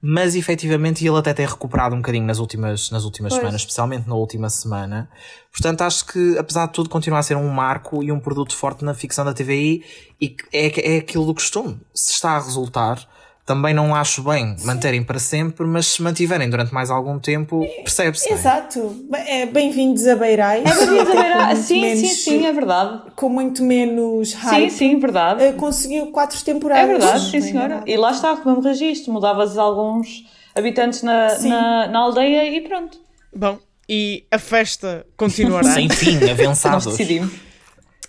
Mas 0.08 0.36
efetivamente 0.36 1.04
ele 1.04 1.18
até 1.18 1.34
tem 1.34 1.44
recuperado 1.44 1.96
um 1.96 1.98
bocadinho 1.98 2.24
nas 2.24 2.38
últimas, 2.38 2.92
nas 2.92 3.02
últimas 3.02 3.32
Pois. 3.32 3.40
semanas, 3.40 3.60
especialmente 3.62 4.08
na 4.08 4.14
última 4.14 4.48
semana. 4.48 5.10
Portanto, 5.50 5.82
acho 5.82 6.06
que 6.06 6.38
apesar 6.38 6.66
de 6.66 6.74
tudo 6.74 6.88
continua 6.88 7.18
a 7.18 7.22
ser 7.24 7.36
um 7.36 7.48
marco 7.48 8.04
e 8.04 8.12
um 8.12 8.20
produto 8.20 8.54
forte 8.54 8.84
na 8.84 8.94
ficção 8.94 9.24
da 9.24 9.34
TVI 9.34 9.84
e 10.20 10.36
é, 10.52 10.94
é 10.94 10.98
aquilo 10.98 11.26
do 11.26 11.34
costume. 11.34 11.80
Se 11.92 12.12
está 12.12 12.36
a 12.36 12.38
resultar, 12.38 13.04
também 13.46 13.72
não 13.72 13.94
acho 13.94 14.22
bem 14.24 14.56
manterem 14.64 15.04
para 15.04 15.20
sempre, 15.20 15.64
mas 15.64 15.86
se 15.86 16.02
mantiverem 16.02 16.50
durante 16.50 16.74
mais 16.74 16.90
algum 16.90 17.16
tempo, 17.18 17.64
percebe-se. 17.84 18.28
não 18.28 18.36
é? 18.36 18.40
Exato. 18.40 19.06
É, 19.14 19.46
Bem-vindos 19.46 20.04
a 20.08 20.16
Beirais. 20.16 20.64
É 20.64 20.74
bem-vindos 20.86 20.98
a 20.98 21.02
Até 21.02 21.12
com 21.12 21.16
Beira- 21.22 21.46
muito 21.46 21.62
Sim, 21.62 21.80
menos- 21.80 22.00
sim, 22.08 22.14
sim, 22.40 22.46
é 22.46 22.52
verdade. 22.52 23.02
Com 23.14 23.28
muito 23.28 23.62
menos 23.62 24.30
Sim, 24.30 24.36
hype. 24.36 24.70
sim, 24.70 24.98
verdade. 24.98 25.44
eh, 25.44 25.52
Conseguiu 25.52 26.06
quatro 26.10 26.42
temporadas. 26.44 26.84
É 26.84 26.86
verdade, 26.88 27.24
sim 27.24 27.30
tem 27.30 27.40
senhora. 27.42 27.82
E 27.86 27.96
lá 27.96 28.10
está, 28.10 28.34
com 28.36 28.50
o 28.50 28.54
mesmo 28.56 28.68
registro. 28.68 29.12
Mudavas 29.12 29.56
alguns 29.56 30.24
habitantes 30.52 31.02
na, 31.04 31.28
Sim. 31.30 31.48
na, 31.50 31.86
na 31.86 31.98
aldeia 32.00 32.50
e 32.50 32.60
pronto. 32.62 32.98
Bom, 33.32 33.58
e 33.88 34.24
a 34.28 34.38
festa 34.40 35.06
continuará. 35.16 35.72
Sem 35.72 35.88
fim, 35.88 36.18
Nós 36.18 36.30
avançados. 36.30 36.84
decidimos. 36.86 37.32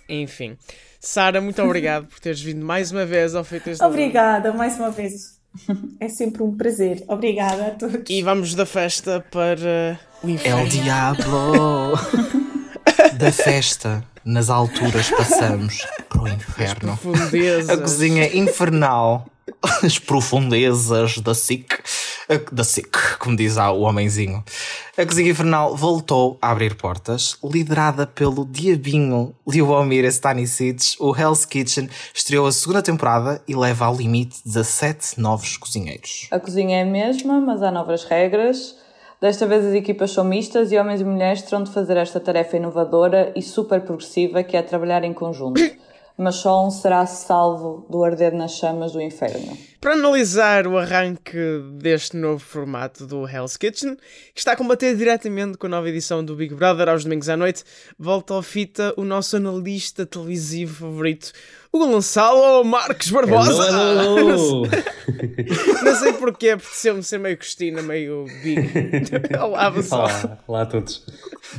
Enfim. 0.08 0.56
Sara, 1.00 1.40
muito 1.40 1.62
obrigado 1.62 2.06
por 2.06 2.18
teres 2.18 2.40
vindo 2.40 2.64
mais 2.64 2.90
uma 2.90 3.06
vez 3.06 3.34
ao 3.34 3.44
Feitas. 3.44 3.80
Obrigada, 3.80 4.52
mais 4.52 4.76
uma 4.78 4.90
vez. 4.90 5.38
É 6.00 6.08
sempre 6.08 6.42
um 6.42 6.56
prazer. 6.56 7.02
Obrigada 7.08 7.68
a 7.68 7.70
todos. 7.70 8.02
E 8.08 8.22
vamos 8.22 8.54
da 8.54 8.66
festa 8.66 9.24
para 9.30 9.98
o 10.22 10.28
El 10.28 10.34
inferno. 10.34 10.68
Diablo 10.68 11.92
da 13.18 13.32
festa. 13.32 14.04
Nas 14.24 14.50
alturas 14.50 15.10
passamos 15.10 15.86
para 16.08 16.22
o 16.22 16.28
inferno. 16.28 16.98
Profundezas. 16.98 17.70
A 17.70 17.78
cozinha 17.78 18.36
infernal. 18.36 19.26
As 19.82 19.98
profundezas 19.98 21.18
da 21.18 21.34
SIC. 21.34 21.72
Da 22.52 22.62
SIC. 22.62 23.16
como 23.18 23.34
diz 23.34 23.56
o 23.56 23.80
homenzinho. 23.80 24.44
A 24.98 25.06
Cozinha 25.06 25.30
Infernal 25.30 25.74
voltou 25.74 26.36
a 26.42 26.50
abrir 26.50 26.74
portas, 26.74 27.38
liderada 27.42 28.06
pelo 28.06 28.44
diabinho 28.44 29.34
Liubomir 29.48 30.04
Stanisic. 30.04 30.96
O 31.00 31.16
Hell's 31.16 31.46
Kitchen 31.46 31.88
estreou 32.14 32.46
a 32.46 32.52
segunda 32.52 32.82
temporada 32.82 33.40
e 33.48 33.56
leva 33.56 33.86
ao 33.86 33.96
limite 33.96 34.40
17 34.44 35.18
novos 35.18 35.56
cozinheiros. 35.56 36.28
A 36.30 36.38
cozinha 36.38 36.80
é 36.80 36.82
a 36.82 36.86
mesma, 36.86 37.40
mas 37.40 37.62
há 37.62 37.70
novas 37.70 38.04
regras. 38.04 38.76
Desta 39.22 39.46
vez 39.46 39.64
as 39.64 39.72
equipas 39.72 40.10
são 40.10 40.22
mistas 40.22 40.70
e 40.70 40.78
homens 40.78 41.00
e 41.00 41.04
mulheres 41.04 41.40
terão 41.40 41.62
de 41.62 41.72
fazer 41.72 41.96
esta 41.96 42.20
tarefa 42.20 42.58
inovadora 42.58 43.32
e 43.34 43.40
super 43.40 43.80
progressiva 43.80 44.42
que 44.42 44.54
é 44.54 44.60
trabalhar 44.60 45.02
em 45.02 45.14
conjunto 45.14 45.60
mas 46.18 46.34
só 46.34 46.66
um 46.66 46.70
será 46.70 47.06
salvo 47.06 47.86
do 47.88 48.02
arder 48.02 48.34
nas 48.34 48.50
chamas 48.50 48.90
do 48.90 49.00
inferno. 49.00 49.56
Para 49.80 49.92
analisar 49.92 50.66
o 50.66 50.76
arranque 50.76 51.38
deste 51.74 52.16
novo 52.16 52.40
formato 52.40 53.06
do 53.06 53.28
Hell's 53.28 53.56
Kitchen, 53.56 53.94
que 54.34 54.40
está 54.40 54.52
a 54.52 54.56
combater 54.56 54.96
diretamente 54.96 55.56
com 55.56 55.68
a 55.68 55.70
nova 55.70 55.88
edição 55.88 56.24
do 56.24 56.34
Big 56.34 56.52
Brother 56.52 56.88
aos 56.88 57.04
domingos 57.04 57.28
à 57.28 57.36
noite, 57.36 57.62
volta 57.96 58.34
ao 58.34 58.42
fita 58.42 58.92
o 58.96 59.04
nosso 59.04 59.36
analista 59.36 60.04
televisivo 60.04 60.74
favorito, 60.86 61.30
o 61.70 61.78
Gonçalo 61.78 62.64
Marques 62.64 63.10
Barbosa. 63.10 63.68
Hello, 63.68 64.18
hello. 64.18 64.62
Não 65.84 65.94
sei 65.94 66.12
porquê, 66.14 66.50
apeteceu-me 66.50 67.02
ser 67.04 67.18
meio 67.18 67.36
Cristina, 67.36 67.80
meio 67.80 68.24
Big. 68.42 68.68
Olá, 69.38 69.70
pessoal. 69.70 70.08
Olá, 70.08 70.38
olá 70.48 70.62
a 70.62 70.66
todos. 70.66 71.06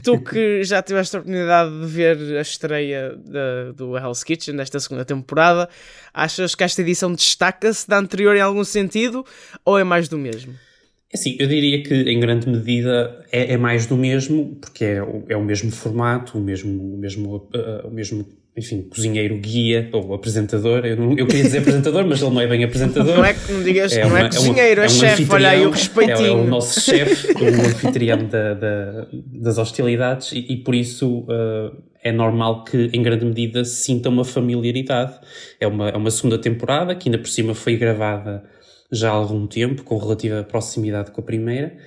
Tu 0.04 0.22
que 0.22 0.64
já 0.64 0.82
tiveste 0.82 1.16
a 1.16 1.20
oportunidade 1.20 1.80
de 1.80 1.88
ver 1.88 2.38
a 2.38 2.42
estreia 2.42 3.16
do 3.76 3.98
Hell's 3.98 4.24
Kitchen 4.24 4.56
desta 4.56 4.80
segunda 4.80 5.06
temporada, 5.06 5.70
achas 6.14 6.56
que 6.56 6.64
esta 6.64 6.82
edição 6.82 7.14
destaca-se 7.14 7.88
da 7.88 7.98
anterior 7.98 8.36
em 8.36 8.42
algum 8.42 8.64
sentido 8.64 9.26
ou 9.66 9.78
é 9.78 9.84
mais 9.84 10.08
do 10.08 10.18
mesmo? 10.18 10.54
Assim, 11.14 11.36
eu 11.40 11.48
diria 11.48 11.82
que 11.82 11.94
em 11.94 12.20
grande 12.20 12.48
medida 12.48 13.26
é, 13.32 13.54
é 13.54 13.58
mais 13.58 13.88
do 13.88 13.98
mesmo, 13.98 14.56
porque 14.62 14.86
é, 14.86 15.02
o- 15.02 15.24
é 15.28 15.36
o 15.36 15.44
mesmo 15.44 15.72
formato, 15.72 16.38
o 16.38 16.42
mesmo, 16.42 16.96
o 16.96 16.98
mesmo, 17.00 17.36
uh, 17.36 17.88
o 17.88 17.92
mesmo 17.92 18.26
enfim, 18.58 18.82
cozinheiro 18.84 19.38
guia 19.38 19.90
ou 19.94 20.14
apresentador. 20.14 20.86
Eu, 20.86 20.98
não- 20.98 21.18
eu 21.18 21.26
queria 21.26 21.44
dizer 21.46 21.60
apresentador, 21.60 22.06
mas 22.06 22.22
ele 22.22 22.32
não 22.32 22.42
é 22.42 22.46
bem 22.48 22.64
apresentador. 22.64 23.16
Não 23.18 23.26
é 23.26 23.34
que 23.34 23.52
não 23.52 23.64
digas, 23.64 23.96
não 23.96 24.08
uma- 24.08 24.20
é 24.20 24.28
cozinheiro, 24.30 24.82
é, 24.82 24.86
um 24.86 24.90
chefe, 24.90 25.26
olha 25.30 25.50
aí 25.50 25.66
o 25.66 25.70
anfitrião, 25.70 26.10
É, 26.10 26.12
é 26.12 26.16
respeitinho. 26.16 26.42
o 26.44 26.48
nosso 26.48 26.82
chefe, 26.82 27.28
o 27.32 27.66
anfitrião 27.68 28.28
da- 28.28 28.54
da- 28.54 29.08
das 29.14 29.58
hostilidades 29.58 30.32
e, 30.34 30.40
e 30.50 30.58
por 30.58 30.76
isso 30.76 31.20
uh, 31.22 31.76
é 32.02 32.12
normal 32.12 32.64
que 32.64 32.90
em 32.94 33.02
grande 33.04 33.26
medida 33.26 33.64
se 33.66 33.84
sinta 33.84 34.10
uma 34.10 34.24
familiaridade. 34.24 35.20
É 35.60 35.68
uma, 35.68 35.90
é 35.90 35.98
uma 35.98 36.12
segunda 36.12 36.38
temporada 36.38 36.96
que 36.96 37.10
ainda 37.10 37.20
por 37.20 37.30
cima 37.30 37.54
foi 37.54 37.76
gravada 37.78 38.44
já 38.92 39.10
há 39.10 39.14
algum 39.14 39.46
tempo, 39.46 39.84
com 39.84 39.98
relativa 39.98 40.44
proximidade 40.44 41.12
com 41.12 41.22
a 41.22 41.24
primeira. 41.24 41.78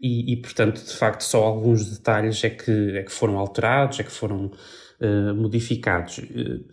E, 0.00 0.32
e, 0.32 0.36
portanto, 0.36 0.84
de 0.84 0.92
facto, 0.92 1.22
só 1.22 1.44
alguns 1.44 1.88
detalhes 1.88 2.42
é 2.42 2.50
que, 2.50 2.96
é 2.96 3.02
que 3.02 3.12
foram 3.12 3.38
alterados, 3.38 4.00
é 4.00 4.02
que 4.02 4.10
foram 4.10 4.46
uh, 5.00 5.34
modificados. 5.34 6.18
Uh, 6.18 6.64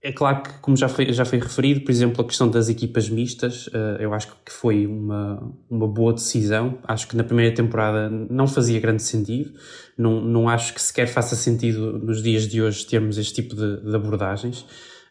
é 0.00 0.12
claro 0.12 0.42
que, 0.42 0.58
como 0.60 0.76
já 0.76 0.88
foi, 0.88 1.12
já 1.12 1.24
foi 1.24 1.40
referido, 1.40 1.80
por 1.80 1.90
exemplo, 1.90 2.22
a 2.22 2.24
questão 2.24 2.48
das 2.48 2.68
equipas 2.68 3.08
mistas, 3.08 3.66
uh, 3.68 3.96
eu 3.98 4.14
acho 4.14 4.28
que 4.44 4.52
foi 4.52 4.86
uma, 4.86 5.52
uma 5.68 5.88
boa 5.88 6.12
decisão. 6.12 6.78
Acho 6.84 7.08
que 7.08 7.16
na 7.16 7.24
primeira 7.24 7.52
temporada 7.52 8.08
não 8.08 8.46
fazia 8.46 8.78
grande 8.78 9.02
sentido. 9.02 9.52
Não, 9.96 10.20
não 10.20 10.48
acho 10.48 10.72
que 10.72 10.80
sequer 10.80 11.08
faça 11.08 11.34
sentido 11.34 11.98
nos 11.98 12.22
dias 12.22 12.46
de 12.46 12.62
hoje 12.62 12.86
termos 12.86 13.18
este 13.18 13.42
tipo 13.42 13.56
de, 13.56 13.82
de 13.82 13.96
abordagens. 13.96 14.60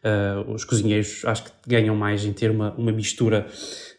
Uh, 0.03 0.53
os 0.53 0.63
cozinheiros 0.63 1.25
acho 1.25 1.43
que 1.43 1.51
ganham 1.67 1.95
mais 1.95 2.23
em 2.23 2.31
ter 2.31 2.49
uma, 2.49 2.73
uma 2.75 2.91
mistura 2.93 3.45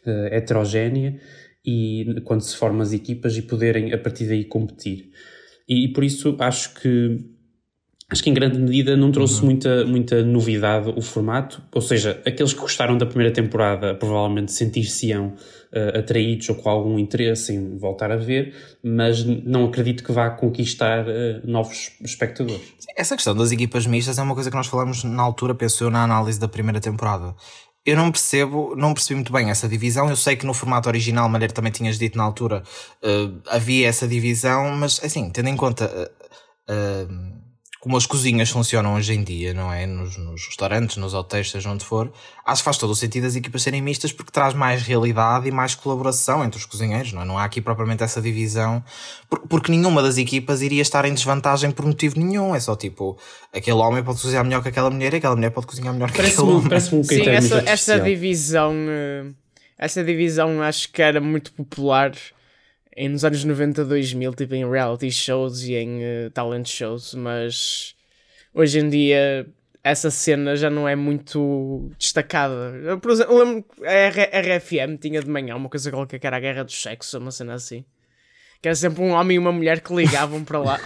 uh, 0.07 0.33
heterogénea 0.33 1.19
e 1.63 2.19
quando 2.23 2.41
se 2.41 2.55
formam 2.55 2.81
as 2.81 2.93
equipas 2.93 3.37
e 3.37 3.43
poderem 3.43 3.93
a 3.93 3.97
partir 3.97 4.25
daí 4.25 4.43
competir. 4.43 5.11
E, 5.67 5.85
e 5.85 5.93
por 5.93 6.03
isso 6.03 6.35
acho 6.39 6.73
que 6.73 7.38
acho 8.11 8.23
que 8.23 8.29
em 8.29 8.33
grande 8.33 8.57
medida 8.57 8.97
não 8.97 9.11
trouxe 9.11 9.43
muita, 9.45 9.85
muita 9.85 10.23
novidade 10.23 10.91
o 10.95 11.01
formato, 11.01 11.61
ou 11.73 11.81
seja, 11.81 12.21
aqueles 12.25 12.53
que 12.53 12.59
gostaram 12.59 12.97
da 12.97 13.05
primeira 13.05 13.31
temporada 13.31 13.93
provavelmente 13.93 14.51
sentir-se-ão 14.51 15.27
uh, 15.27 15.99
atraídos 15.99 16.49
ou 16.49 16.55
com 16.55 16.69
algum 16.69 16.97
interesse 16.97 17.53
em 17.53 17.77
voltar 17.77 18.11
a 18.11 18.17
ver, 18.17 18.55
mas 18.83 19.23
não 19.23 19.65
acredito 19.65 20.03
que 20.03 20.11
vá 20.11 20.29
conquistar 20.31 21.05
uh, 21.07 21.41
novos 21.43 21.91
espectadores. 22.01 22.73
Essa 22.97 23.15
questão 23.15 23.35
das 23.35 23.51
equipas 23.51 23.85
mistas 23.85 24.17
é 24.17 24.23
uma 24.23 24.33
coisa 24.33 24.49
que 24.49 24.57
nós 24.57 24.67
falamos 24.67 25.03
na 25.03 25.21
altura, 25.21 25.53
penso 25.53 25.83
eu, 25.83 25.91
na 25.91 26.03
análise 26.03 26.39
da 26.39 26.47
primeira 26.47 26.79
temporada. 26.79 27.35
Eu 27.85 27.95
não 27.95 28.11
percebo, 28.11 28.75
não 28.75 28.93
percebi 28.93 29.15
muito 29.15 29.31
bem 29.31 29.49
essa 29.49 29.67
divisão. 29.67 30.09
Eu 30.09 30.15
sei 30.15 30.35
que 30.35 30.45
no 30.45 30.53
formato 30.53 30.89
original, 30.89 31.29
Malheiro 31.29 31.53
também 31.53 31.71
tinhas 31.71 31.97
dito 31.97 32.17
na 32.17 32.23
altura, 32.23 32.61
eh, 33.01 33.29
havia 33.47 33.87
essa 33.87 34.05
divisão, 34.05 34.71
mas 34.71 34.99
assim, 35.01 35.29
tendo 35.29 35.47
em 35.47 35.55
conta 35.55 35.89
como 37.79 37.95
as 37.95 38.05
cozinhas 38.05 38.49
funcionam 38.49 38.95
hoje 38.95 39.13
em 39.13 39.23
dia, 39.23 39.53
não 39.53 39.71
é? 39.71 39.85
Nos, 39.85 40.17
nos 40.17 40.45
restaurantes, 40.47 40.97
nos 40.97 41.13
hotéis, 41.13 41.49
seja 41.49 41.69
onde 41.69 41.85
for, 41.85 42.11
acho 42.45 42.61
que 42.61 42.65
faz 42.65 42.77
todo 42.77 42.89
o 42.89 42.95
sentido 42.95 43.25
as 43.25 43.35
equipas 43.37 43.61
serem 43.61 43.81
mistas 43.81 44.11
porque 44.11 44.31
traz 44.31 44.53
mais 44.53 44.81
realidade 44.81 45.47
e 45.47 45.51
mais 45.51 45.75
colaboração 45.75 46.43
entre 46.43 46.59
os 46.59 46.65
cozinheiros, 46.65 47.13
não 47.13 47.21
é? 47.21 47.25
Não 47.25 47.37
há 47.37 47.45
aqui 47.45 47.61
propriamente 47.61 48.03
essa 48.03 48.21
divisão, 48.21 48.83
por- 49.29 49.39
porque 49.47 49.71
nenhuma 49.71 50.01
das 50.01 50.17
equipas 50.17 50.61
iria 50.61 50.81
estar 50.81 51.05
em 51.05 51.13
desvantagem 51.13 51.71
por 51.71 51.85
motivo 51.85 52.19
nenhum. 52.19 52.53
É 52.53 52.59
só 52.59 52.75
tipo, 52.75 53.17
aquele 53.53 53.77
homem 53.77 54.03
pode 54.03 54.21
cozinhar 54.21 54.43
melhor 54.43 54.61
que 54.61 54.67
aquela 54.69 54.89
mulher 54.89 55.13
e 55.13 55.17
aquela 55.17 55.35
mulher 55.37 55.51
pode 55.51 55.67
cozinhar 55.67 55.93
melhor 55.93 56.11
que 56.11 56.19
aquele 56.19 56.35
Parece-me 56.35 56.51
homem. 56.57 56.69
parece 56.69 56.95
um 56.95 57.03
Sim, 57.03 57.29
essa, 57.29 57.63
essa 57.65 57.99
divisão. 58.01 58.73
eh, 58.89 59.25
Essa 59.77 60.03
divisão 60.03 60.61
acho 60.61 60.91
que 60.91 61.01
era 61.01 61.21
muito 61.21 61.53
popular 61.53 62.11
em, 62.99 63.07
nos 63.07 63.23
anos 63.23 63.45
90, 63.45 63.85
2000, 63.85 64.33
tipo 64.33 64.53
em 64.55 64.69
reality 64.69 65.09
shows 65.09 65.61
e 65.63 65.73
em 65.73 66.03
eh, 66.03 66.29
talent 66.33 66.67
shows, 66.67 67.13
mas 67.13 67.95
hoje 68.53 68.79
em 68.79 68.89
dia 68.89 69.47
essa 69.81 70.11
cena 70.11 70.53
já 70.57 70.69
não 70.69 70.85
é 70.85 70.97
muito 70.97 71.89
destacada. 71.97 72.97
Por 73.01 73.11
exemplo, 73.11 73.37
lembro 73.37 73.63
que 73.63 73.85
a 73.85 74.57
RFM 74.57 74.97
tinha 74.99 75.21
de 75.21 75.29
manhã 75.29 75.55
uma 75.55 75.69
coisa 75.69 75.89
qualquer 75.89 76.19
que 76.19 76.27
era 76.27 76.35
a 76.35 76.39
guerra 76.41 76.63
dos 76.65 76.81
sexos, 76.81 77.13
uma 77.13 77.31
cena 77.31 77.53
assim. 77.53 77.85
Que 78.61 78.67
era 78.67 78.75
sempre 78.75 79.01
um 79.01 79.11
homem 79.11 79.35
e 79.35 79.39
uma 79.39 79.53
mulher 79.53 79.79
que 79.79 79.95
ligavam 79.95 80.43
para 80.43 80.59
lá 80.59 80.81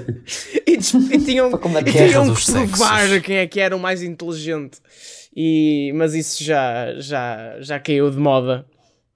e, 0.66 0.72
e 0.72 1.18
tinham, 1.22 1.50
Para 1.50 1.58
combater. 1.58 1.90
e 1.90 2.08
tinham 2.08 2.34
que 2.34 2.46
provar 2.46 3.20
quem 3.20 3.36
é 3.36 3.46
que 3.46 3.60
era 3.60 3.76
o 3.76 3.78
mais 3.78 4.02
inteligente. 4.02 4.78
E, 5.36 5.92
mas 5.94 6.14
isso 6.14 6.42
já, 6.42 6.94
já, 6.96 7.60
já 7.60 7.78
caiu 7.78 8.10
de 8.10 8.16
moda. 8.16 8.64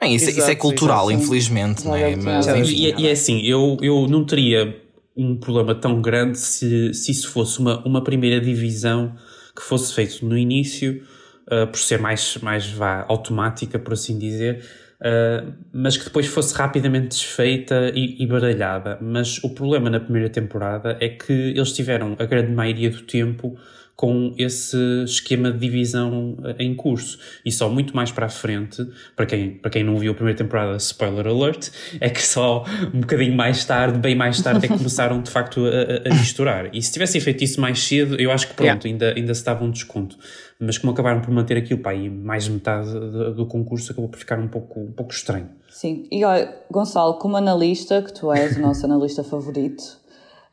Bem, 0.00 0.14
isso, 0.14 0.28
isso 0.28 0.40
é 0.40 0.44
Exato, 0.44 0.58
cultural, 0.58 1.10
exato. 1.10 1.24
infelizmente, 1.24 1.84
não 1.84 1.94
é? 1.96 2.10
Exato. 2.10 2.24
Mas, 2.24 2.46
Exato. 2.46 2.60
enfim, 2.60 2.74
E, 2.74 3.02
e 3.02 3.08
é 3.08 3.10
assim, 3.12 3.40
eu, 3.42 3.76
eu 3.80 4.06
não 4.08 4.24
teria 4.24 4.82
um 5.16 5.36
problema 5.36 5.74
tão 5.74 6.00
grande 6.02 6.38
se, 6.38 6.92
se 6.92 7.12
isso 7.12 7.30
fosse 7.30 7.58
uma, 7.60 7.84
uma 7.86 8.02
primeira 8.02 8.40
divisão 8.40 9.14
que 9.54 9.62
fosse 9.62 9.94
feito 9.94 10.26
no 10.26 10.36
início, 10.36 11.02
uh, 11.46 11.66
por 11.68 11.78
ser 11.78 12.00
mais, 12.00 12.36
mais 12.42 12.66
vá, 12.66 13.04
automática, 13.08 13.78
por 13.78 13.92
assim 13.92 14.18
dizer, 14.18 14.64
uh, 15.00 15.52
mas 15.72 15.96
que 15.96 16.04
depois 16.04 16.26
fosse 16.26 16.52
rapidamente 16.54 17.08
desfeita 17.08 17.92
e, 17.94 18.22
e 18.22 18.26
baralhada. 18.26 18.98
Mas 19.00 19.42
o 19.44 19.50
problema 19.50 19.88
na 19.88 20.00
primeira 20.00 20.28
temporada 20.28 20.96
é 21.00 21.08
que 21.08 21.32
eles 21.32 21.72
tiveram 21.72 22.16
a 22.18 22.24
grande 22.24 22.50
maioria 22.50 22.90
do 22.90 23.02
tempo 23.02 23.56
com 23.96 24.34
esse 24.36 24.76
esquema 25.04 25.52
de 25.52 25.58
divisão 25.58 26.36
eh, 26.44 26.56
em 26.64 26.74
curso. 26.74 27.18
E 27.44 27.52
só 27.52 27.68
muito 27.68 27.94
mais 27.94 28.10
para 28.10 28.26
a 28.26 28.28
frente, 28.28 28.84
para 29.14 29.24
quem, 29.24 29.50
para 29.52 29.70
quem 29.70 29.84
não 29.84 29.96
viu 29.98 30.10
a 30.12 30.14
primeira 30.14 30.36
temporada, 30.36 30.76
spoiler 30.78 31.26
alert, 31.28 31.70
é 32.00 32.10
que 32.10 32.20
só 32.20 32.64
um 32.92 33.00
bocadinho 33.00 33.34
mais 33.36 33.64
tarde, 33.64 33.98
bem 33.98 34.14
mais 34.16 34.40
tarde, 34.42 34.66
é 34.66 34.68
que 34.68 34.76
começaram 34.76 35.22
de 35.22 35.30
facto 35.30 35.60
a, 35.64 36.08
a- 36.10 36.14
misturar. 36.14 36.74
E 36.74 36.82
se 36.82 36.92
tivessem 36.92 37.20
feito 37.20 37.44
isso 37.44 37.60
mais 37.60 37.78
cedo, 37.82 38.20
eu 38.20 38.32
acho 38.32 38.48
que 38.48 38.54
pronto, 38.54 38.86
ainda, 38.86 39.12
ainda 39.14 39.32
se 39.34 39.44
dava 39.44 39.64
um 39.64 39.70
desconto. 39.70 40.18
Mas 40.58 40.78
como 40.78 40.92
acabaram 40.92 41.20
por 41.20 41.30
manter 41.32 41.56
aquilo, 41.56 41.80
pá, 41.80 41.94
e 41.94 42.08
mais 42.08 42.48
metade 42.48 42.90
do, 42.92 43.34
do 43.34 43.46
concurso 43.46 43.92
acabou 43.92 44.08
por 44.08 44.18
ficar 44.18 44.38
um 44.38 44.48
pouco, 44.48 44.80
um 44.80 44.92
pouco 44.92 45.12
estranho. 45.12 45.48
Sim, 45.68 46.06
e 46.10 46.24
olha, 46.24 46.52
Gonçalo, 46.70 47.14
como 47.18 47.36
analista, 47.36 48.00
que 48.02 48.12
tu 48.12 48.32
és 48.32 48.56
o 48.56 48.60
nosso 48.60 48.84
analista 48.86 49.22
favorito, 49.24 49.82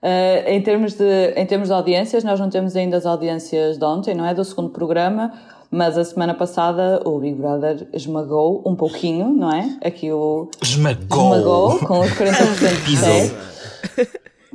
eh, 0.02 0.56
em, 0.56 0.62
termos 0.62 0.94
de, 0.94 1.34
em 1.36 1.46
termos 1.46 1.68
de 1.68 1.74
audiências, 1.74 2.24
nós 2.24 2.40
não 2.40 2.50
temos 2.50 2.76
ainda 2.76 2.98
as 2.98 3.06
audiências 3.06 3.78
de 3.78 3.86
ontem, 3.86 4.16
não 4.16 4.26
é? 4.26 4.34
Do 4.34 4.44
segundo 4.44 4.70
programa, 4.70 5.32
mas 5.70 5.98
a 5.98 6.04
semana 6.04 6.34
passada 6.34 7.02
o 7.06 7.20
Big 7.20 7.36
Brother 7.36 7.88
esmagou 7.94 8.64
um 8.66 8.76
pouquinho, 8.76 9.30
não 9.30 9.52
é? 9.52 9.78
Aqui 9.84 10.12
o 10.12 10.50
esmagou. 10.62 11.36
esmagou 11.36 11.80
com 11.80 12.00
os 12.00 12.12
40% 12.12 12.86
de 12.86 12.98
fé. 12.98 13.32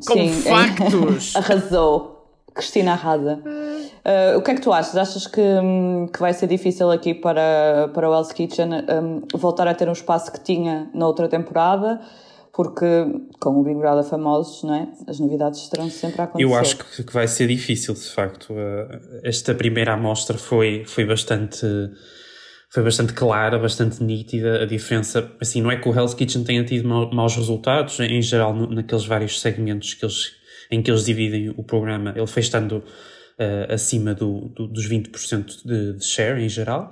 Com 0.07 0.15
Sim, 0.15 0.29
factos! 0.29 1.35
Arrasou. 1.37 2.17
Cristina 2.57 2.93
arrasa. 2.93 3.39
Uh, 3.45 4.39
o 4.39 4.43
que 4.43 4.51
é 4.51 4.55
que 4.55 4.63
tu 4.63 4.73
achas? 4.73 4.97
Achas 4.97 5.27
que, 5.27 5.43
hum, 5.43 6.09
que 6.11 6.19
vai 6.19 6.33
ser 6.33 6.47
difícil 6.47 6.91
aqui 6.91 7.13
para, 7.13 7.91
para 7.93 8.09
o 8.09 8.15
Hell's 8.15 8.33
Kitchen 8.33 8.71
hum, 8.73 9.23
voltar 9.35 9.69
a 9.69 9.75
ter 9.75 9.87
um 9.91 9.93
espaço 9.93 10.33
que 10.33 10.41
tinha 10.41 10.89
na 10.95 11.07
outra 11.07 11.29
temporada? 11.29 12.01
Porque, 12.57 12.87
com 13.39 13.51
o 13.51 13.63
Big 13.63 13.79
Brother 13.79 14.03
famosos, 14.03 14.63
não 14.63 14.75
é? 14.75 14.89
As 15.07 15.21
novidades 15.21 15.61
estarão 15.61 15.91
sempre 15.91 16.23
a 16.23 16.25
acontecer. 16.25 16.43
Eu 16.43 16.55
acho 16.55 16.79
que, 16.79 17.13
vai 17.13 17.29
ser 17.29 17.49
difícil, 17.49 17.93
de 17.93 18.09
facto. 18.09 18.55
Uh, 18.55 19.21
Esta 19.23 19.55
primeira 19.55 19.93
amostra 19.93 20.39
foi, 20.39 20.83
foi 20.87 21.05
bastante. 21.05 21.67
foi 22.71 22.83
bastante 22.83 23.13
clara, 23.13 23.59
bastante 23.59 24.03
nítida 24.03 24.63
a 24.63 24.65
diferença. 24.65 25.31
Assim, 25.39 25.61
não 25.61 25.71
é 25.71 25.77
que 25.77 25.87
o 25.87 25.95
Hell's 25.95 26.15
Kitchen 26.15 26.45
tenha 26.45 26.65
tido 26.65 26.89
maus 26.89 27.37
resultados, 27.37 28.01
em 28.01 28.23
geral, 28.23 28.55
naqueles 28.55 29.05
vários 29.05 29.39
segmentos 29.39 29.93
que 29.93 30.07
eles, 30.07 30.33
em 30.71 30.81
que 30.81 30.91
eles 30.91 31.05
dividem 31.05 31.53
o 31.59 31.63
programa, 31.63 32.15
ele 32.17 32.27
foi 32.27 32.41
estando 32.41 32.79
uh, 32.79 33.71
acima 33.71 34.15
do, 34.15 34.49
do, 34.49 34.67
dos 34.67 34.89
20% 34.89 35.63
de, 35.63 35.99
de 35.99 36.05
share 36.05 36.43
em 36.43 36.49
geral 36.49 36.91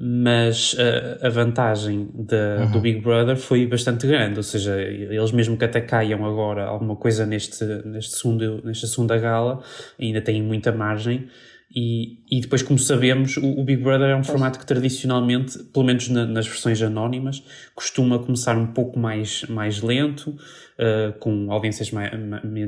mas 0.00 0.76
a, 0.78 1.26
a 1.26 1.28
vantagem 1.28 2.08
de, 2.14 2.36
uhum. 2.36 2.70
do 2.70 2.80
Big 2.80 3.00
Brother 3.00 3.36
foi 3.36 3.66
bastante 3.66 4.06
grande, 4.06 4.36
ou 4.36 4.44
seja, 4.44 4.80
eles 4.80 5.32
mesmo 5.32 5.56
que 5.56 5.64
até 5.64 5.80
caiam 5.80 6.24
agora 6.24 6.66
alguma 6.66 6.94
coisa 6.94 7.26
neste, 7.26 7.64
neste 7.84 8.14
segundo, 8.16 8.62
nesta 8.64 8.86
segunda 8.86 9.18
gala, 9.18 9.60
ainda 10.00 10.20
têm 10.20 10.40
muita 10.40 10.70
margem. 10.70 11.26
E, 11.74 12.20
e 12.30 12.40
depois, 12.40 12.62
como 12.62 12.78
sabemos, 12.78 13.36
o, 13.36 13.60
o 13.60 13.64
Big 13.64 13.82
Brother 13.82 14.08
é 14.08 14.16
um 14.16 14.24
formato 14.24 14.58
que 14.58 14.64
tradicionalmente, 14.64 15.58
pelo 15.64 15.84
menos 15.84 16.08
na, 16.08 16.24
nas 16.24 16.46
versões 16.46 16.80
anónimas, 16.80 17.42
costuma 17.74 18.18
começar 18.18 18.56
um 18.56 18.68
pouco 18.68 18.98
mais, 18.98 19.42
mais 19.50 19.82
lento, 19.82 20.30
uh, 20.30 21.12
com 21.18 21.52
audiências 21.52 21.90
mais, 21.90 22.10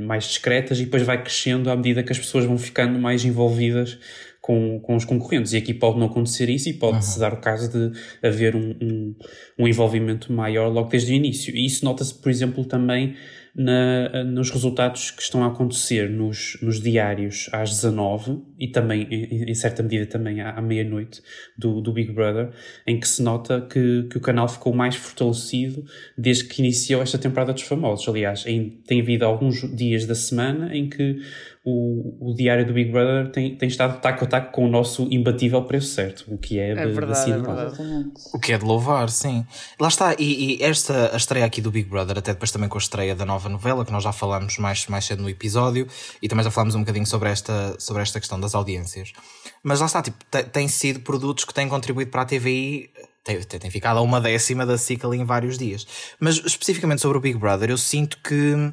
mais 0.03 0.25
discretas, 0.25 0.81
e 0.81 0.85
depois 0.85 1.03
vai 1.03 1.23
crescendo 1.23 1.71
à 1.71 1.77
medida 1.77 2.03
que 2.03 2.13
as 2.13 2.19
pessoas 2.19 2.45
vão 2.45 2.59
ficando 2.59 2.99
mais 2.99 3.25
envolvidas 3.25 3.99
com, 4.41 4.81
com 4.81 4.97
os 4.97 5.05
concorrentes. 5.05 5.53
E 5.53 5.57
aqui 5.57 5.75
pode 5.75 5.99
não 5.99 6.07
acontecer 6.07 6.49
isso 6.49 6.69
e 6.69 6.73
pode-se 6.73 7.15
uhum. 7.15 7.21
dar 7.21 7.35
o 7.35 7.41
caso 7.41 7.71
de 7.71 7.99
haver 8.27 8.57
um, 8.57 8.75
um, 8.81 9.15
um, 9.59 9.69
envolvimento 9.69 10.33
maior 10.33 10.69
logo 10.69 10.89
desde 10.89 11.13
o 11.13 11.15
início. 11.15 11.55
E 11.55 11.67
isso 11.67 11.85
nota-se, 11.85 12.15
por 12.15 12.31
exemplo, 12.31 12.65
também 12.65 13.15
na, 13.55 14.25
nos 14.25 14.51
resultados 14.51 15.11
que 15.11 15.23
estão 15.23 15.45
a 15.45 15.49
acontecer 15.49 16.09
nos, 16.09 16.59
nos 16.63 16.81
diários 16.81 17.49
às 17.53 17.71
19 17.71 18.43
e 18.61 18.69
também, 18.69 19.09
em, 19.11 19.55
certa 19.55 19.83
medida, 19.83 20.05
também 20.05 20.43
à, 20.43 20.51
à 20.51 20.61
meia-noite 20.61 21.23
do, 21.57 21.81
do 21.81 21.93
Big 21.93 22.13
Brother, 22.13 22.51
em 22.87 23.01
que 23.01 23.09
se 23.09 23.23
nota 23.23 23.63
que, 23.63 24.07
que 24.11 24.19
o 24.19 24.21
canal 24.21 24.47
ficou 24.47 24.75
mais 24.75 24.95
fortalecido 24.95 25.85
desde 26.17 26.45
que 26.45 26.61
iniciou 26.61 27.01
esta 27.01 27.17
temporada 27.17 27.55
dos 27.55 27.63
famosos. 27.63 28.07
Aliás, 28.07 28.45
em, 28.47 28.69
tem 28.87 29.01
havido 29.01 29.25
alguns 29.25 29.75
dias 29.75 30.05
da 30.05 30.15
semana 30.15 30.77
em 30.77 30.91
que 30.91 31.21
o, 31.63 32.31
o 32.31 32.35
diário 32.35 32.67
do 32.67 32.73
Big 32.73 32.91
Brother 32.91 33.31
tem, 33.31 33.55
tem 33.55 33.69
estado 33.69 34.01
taco 34.01 34.25
a 34.25 34.27
taco 34.27 34.53
com 34.53 34.65
o 34.65 34.69
nosso 34.69 35.07
imbatível 35.11 35.63
preço 35.65 35.89
certo, 35.89 36.25
o 36.29 36.39
que 36.39 36.59
é, 36.59 36.71
é 36.71 36.87
de, 36.87 36.93
verdade, 36.93 37.25
de 37.27 37.33
é 37.33 37.37
verdade. 37.37 38.11
O 38.33 38.39
que 38.39 38.53
é 38.53 38.59
de 38.59 38.65
louvar, 38.65 39.11
sim. 39.11 39.45
Lá 39.79 39.89
está, 39.89 40.15
e, 40.19 40.57
e, 40.57 40.63
esta 40.63 41.13
a 41.13 41.17
estreia 41.17 41.45
aqui 41.45 41.61
do 41.61 41.71
Big 41.71 41.89
Brother, 41.89 42.17
até 42.17 42.33
depois 42.33 42.51
também 42.51 42.69
com 42.69 42.79
a 42.79 42.81
estreia 42.81 43.15
da 43.15 43.27
nova 43.27 43.49
novela, 43.51 43.85
que 43.85 43.93
nós 43.93 44.03
já 44.03 44.13
falamos 44.13 44.57
mais, 44.57 44.87
mais 44.87 45.05
cedo 45.05 45.23
no 45.23 45.29
episódio, 45.29 45.87
e 46.23 46.29
também 46.29 46.45
já 46.45 46.51
falamos 46.51 46.75
um 46.75 46.81
bocadinho 46.81 47.07
sobre 47.07 47.29
esta, 47.29 47.77
sobre 47.79 48.03
esta 48.03 48.19
questão 48.19 48.41
das 48.41 48.50
audiências. 48.55 49.13
Mas 49.63 49.81
lá 49.81 49.87
está, 49.87 50.03
tipo, 50.03 50.25
tem, 50.53 50.69
sido 50.69 51.01
produtos 51.01 51.45
que 51.45 51.55
têm 51.55 51.69
contribuído 51.69 52.11
para 52.11 52.23
a 52.23 52.27
TVI 52.27 52.91
tem 53.23 53.71
ficado 53.71 53.99
a 53.99 54.01
uma 54.01 54.21
décima 54.21 54.65
da 54.65 54.79
SIC 54.79 55.05
ali 55.05 55.19
em 55.19 55.25
vários 55.25 55.59
dias. 55.59 55.87
Mas 56.19 56.37
especificamente 56.37 57.03
sobre 57.03 57.19
o 57.19 57.21
Big 57.21 57.39
Brother, 57.39 57.71
eu 57.71 57.79
sinto 57.79 58.19
que 58.19 58.73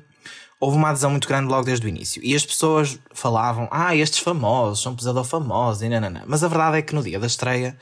houve 0.60 0.78
uma 0.78 0.90
adesão 0.90 1.12
muito 1.12 1.28
grande 1.28 1.48
logo 1.48 1.66
desde 1.66 1.86
o 1.86 1.90
início. 1.90 2.22
E 2.24 2.36
as 2.36 2.46
pessoas 2.46 2.98
falavam, 3.14 3.68
ah, 3.72 3.96
estes 3.96 4.20
famosos 4.20 4.82
são 4.82 4.96
pesador 4.96 5.24
famosos, 5.24 5.84
e 5.84 5.90
nanana. 5.90 6.24
Mas 6.26 6.44
a 6.44 6.48
verdade 6.48 6.78
é 6.78 6.82
que 6.82 6.96
no 6.96 7.04
dia 7.04 7.20
da 7.20 7.28
estreia 7.28 7.78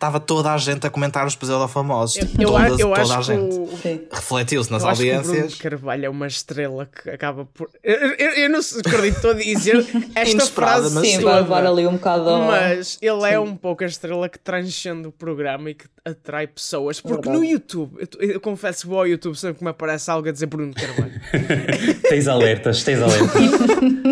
estava 0.00 0.18
toda 0.18 0.50
a 0.50 0.56
gente 0.56 0.86
a 0.86 0.90
comentar 0.90 1.26
os 1.26 1.36
pesador 1.36 1.68
famosos. 1.68 2.16
Eu, 2.16 2.26
tipo, 2.26 2.42
toda, 2.42 2.68
eu 2.68 2.90
toda 2.90 3.18
a 3.18 3.22
gente. 3.22 3.54
O... 3.54 3.68
Refletiu-se 4.10 4.72
nas 4.72 4.82
eu 4.82 4.88
audiências. 4.88 5.28
Acho 5.28 5.58
que 5.58 5.66
o 5.66 5.70
Bruno 5.70 5.78
Carvalho 5.78 6.06
é 6.06 6.08
uma 6.08 6.26
estrela 6.26 6.86
que 6.86 7.10
acaba 7.10 7.44
por. 7.44 7.68
Eu, 7.84 8.14
eu, 8.14 8.30
eu 8.30 8.50
não 8.50 8.60
acredito 8.60 9.28
a 9.28 9.34
dizer 9.34 9.86
esta 10.14 10.46
frase. 10.46 10.94
Mas 10.94 11.06
sim, 11.06 11.20
vai 11.20 11.42
levar 11.42 11.66
ali 11.66 11.86
um 11.86 11.92
bocado. 11.92 12.24
Mas 12.24 12.98
ele 13.02 13.24
é 13.24 13.28
sim. 13.28 13.34
é 13.34 13.40
um 13.40 13.54
pouco 13.54 13.84
a 13.84 13.86
estrela 13.86 14.26
que 14.26 14.38
transcende 14.38 15.06
o 15.06 15.12
programa 15.12 15.68
e 15.68 15.74
que 15.74 15.84
atrai 16.02 16.46
pessoas. 16.46 16.98
Porque 17.00 17.28
no 17.28 17.44
YouTube, 17.44 18.08
eu, 18.18 18.40
confesso 18.40 18.82
que 18.82 18.88
vou 18.88 19.00
ao 19.00 19.06
YouTube 19.06 19.36
sempre 19.36 19.58
que 19.58 19.64
me 19.64 19.70
aparece 19.70 20.10
algo 20.10 20.26
a 20.26 20.32
dizer 20.32 20.46
Bruno 20.46 20.72
Carvalho. 20.72 21.12
tens 22.08 22.26
alertas, 22.26 22.82
tens 22.82 23.02
alertas. 23.02 23.34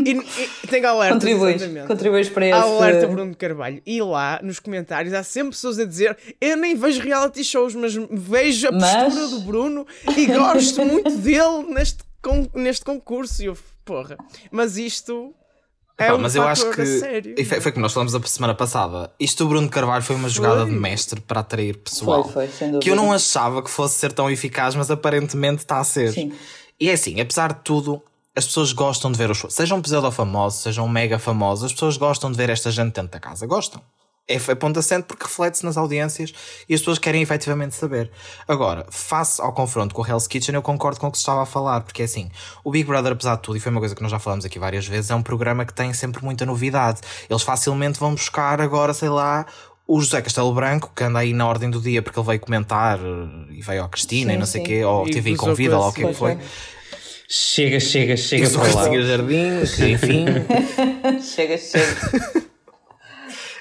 e, 0.05 0.11
e, 0.11 0.67
tenho 0.67 0.87
alertas. 0.87 1.19
Contribuis, 1.19 1.63
contribuis 1.87 2.29
para 2.29 2.47
esse. 2.47 2.59
Alerta 2.59 3.07
Bruno 3.07 3.35
Carvalho. 3.35 3.81
E 3.87 4.03
lá, 4.03 4.39
nos 4.43 4.61
comentários, 4.61 5.15
há 5.15 5.23
sempre 5.23 5.53
pessoas 5.53 5.78
a 5.79 5.85
dizer: 5.85 6.17
Eu 6.41 6.57
nem 6.57 6.75
vejo 6.75 7.01
reality 7.01 7.45
shows, 7.45 7.75
mas 7.75 7.95
vejo 8.11 8.69
a 8.69 8.73
mas... 8.73 9.05
postura 9.05 9.29
do 9.29 9.41
Bruno 9.41 9.87
e 10.17 10.27
gosto 10.27 10.85
muito 10.85 11.11
dele 11.19 11.65
neste, 11.69 11.99
con 12.23 12.49
neste 12.55 12.85
concurso. 12.85 13.43
E 13.43 13.47
eu, 13.47 13.59
porra, 13.85 14.17
mas 14.51 14.77
isto. 14.77 15.35
É 16.01 16.15
um 16.15 16.19
mas 16.19 16.37
eu 16.37 16.45
acho 16.45 16.71
que 16.71 17.35
e 17.37 17.45
foi, 17.45 17.61
foi 17.61 17.73
que 17.73 17.81
nós 17.81 17.93
falamos 17.93 18.15
a 18.15 18.23
semana 18.23 18.55
passada. 18.55 19.13
Isto 19.19 19.43
do 19.43 19.49
Bruno 19.49 19.69
Carvalho 19.69 20.03
foi 20.05 20.15
uma 20.15 20.29
jogada 20.29 20.63
foi. 20.63 20.71
de 20.71 20.77
mestre 20.77 21.21
para 21.21 21.41
atrair 21.41 21.77
pessoal. 21.79 22.23
Foi, 22.23 22.33
foi, 22.33 22.49
sem 22.49 22.69
dúvida. 22.69 22.85
Que 22.85 22.91
eu 22.91 22.95
não 22.95 23.13
achava 23.13 23.61
que 23.61 23.69
fosse 23.69 23.97
ser 23.99 24.13
tão 24.13 24.31
eficaz, 24.31 24.77
mas 24.77 24.93
aparentemente 24.93 25.63
está 25.63 25.81
a 25.81 25.85
ser. 25.85 26.13
Sim. 26.13 26.33
E 26.79 26.89
é 26.89 26.93
assim, 26.93 27.21
apesar 27.21 27.53
de 27.53 27.61
tudo, 27.65 28.01
as 28.37 28.47
pessoas 28.47 28.73
gostam 28.73 29.11
de 29.11 29.19
ver 29.19 29.29
os 29.29 29.39
shows. 29.39 29.53
Sejam 29.53 29.83
pseudo 29.83 30.13
famosos, 30.13 30.63
sejam 30.63 30.87
mega 30.89 31.19
famosos, 31.19 31.65
as 31.65 31.73
pessoas 31.73 31.97
gostam 31.97 32.31
de 32.31 32.37
ver 32.37 32.49
esta 32.49 32.71
gente 32.71 32.95
dentro 32.95 33.11
da 33.11 33.19
casa. 33.19 33.45
Gostam 33.45 33.83
é, 34.29 34.35
é 34.35 34.55
ponto 34.55 34.79
assente 34.79 35.05
porque 35.05 35.25
reflete-se 35.25 35.65
nas 35.65 35.77
audiências 35.77 36.35
e 36.69 36.75
as 36.75 36.81
pessoas 36.81 36.99
querem 36.99 37.23
efetivamente 37.23 37.75
saber. 37.75 38.11
Agora, 38.47 38.87
face 38.91 39.41
ao 39.41 39.53
confronto 39.53 39.95
com 39.95 40.03
o 40.03 40.07
Hell's 40.07 40.27
Kitchen, 40.27 40.55
eu 40.55 40.63
concordo 40.63 41.01
com 41.01 41.07
o 41.07 41.11
que 41.11 41.17
se 41.17 41.23
estava 41.23 41.43
a 41.43 41.47
falar, 41.47 41.81
porque 41.81 42.03
é 42.03 42.05
assim, 42.05 42.31
o 42.63 42.71
Big 42.71 42.87
Brother, 42.87 43.13
apesar 43.13 43.37
de 43.37 43.43
tudo, 43.43 43.57
e 43.57 43.61
foi 43.61 43.73
uma 43.73 43.81
coisa 43.81 43.95
que 43.95 44.03
nós 44.03 44.11
já 44.11 44.19
falamos 44.19 44.45
aqui 44.45 44.59
várias 44.59 44.87
vezes, 44.87 45.11
é 45.11 45.15
um 45.15 45.23
programa 45.23 45.65
que 45.65 45.73
tem 45.73 45.93
sempre 45.95 46.23
muita 46.23 46.45
novidade. 46.45 47.01
Eles 47.29 47.43
facilmente 47.43 47.99
vão 47.99 48.13
buscar 48.13 48.61
agora, 48.61 48.93
sei 48.93 49.09
lá, 49.09 49.47
o 49.87 49.99
José 50.01 50.21
Castelo 50.21 50.53
Branco, 50.53 50.93
que 50.95 51.03
anda 51.03 51.21
aí 51.21 51.33
na 51.33 51.49
ordem 51.49 51.71
do 51.71 51.81
dia 51.81 52.03
porque 52.03 52.21
ele 52.21 52.27
veio 52.27 52.41
comentar 52.41 52.99
eh, 52.99 53.55
e 53.55 53.63
veio 53.63 53.83
à 53.83 53.89
Cristina 53.89 54.33
sim, 54.33 54.37
e 54.37 54.39
não 54.39 54.47
sei 54.47 54.61
o 54.61 54.65
quê, 54.65 54.85
ou 54.85 55.09
teve 55.09 55.31
aí 55.31 55.37
convida, 55.37 55.79
ou 55.79 55.89
o 55.89 55.93
que 55.93 56.05
é 56.05 56.09
que 56.09 56.15
foi. 56.15 56.37
Chega, 57.27 57.81
chega, 57.81 58.17
chega 58.17 58.49
para 58.51 58.75
lá. 58.75 59.03
Jardim, 59.03 59.61
enfim. 59.93 60.27
chega, 61.23 61.57
chega. 61.57 62.43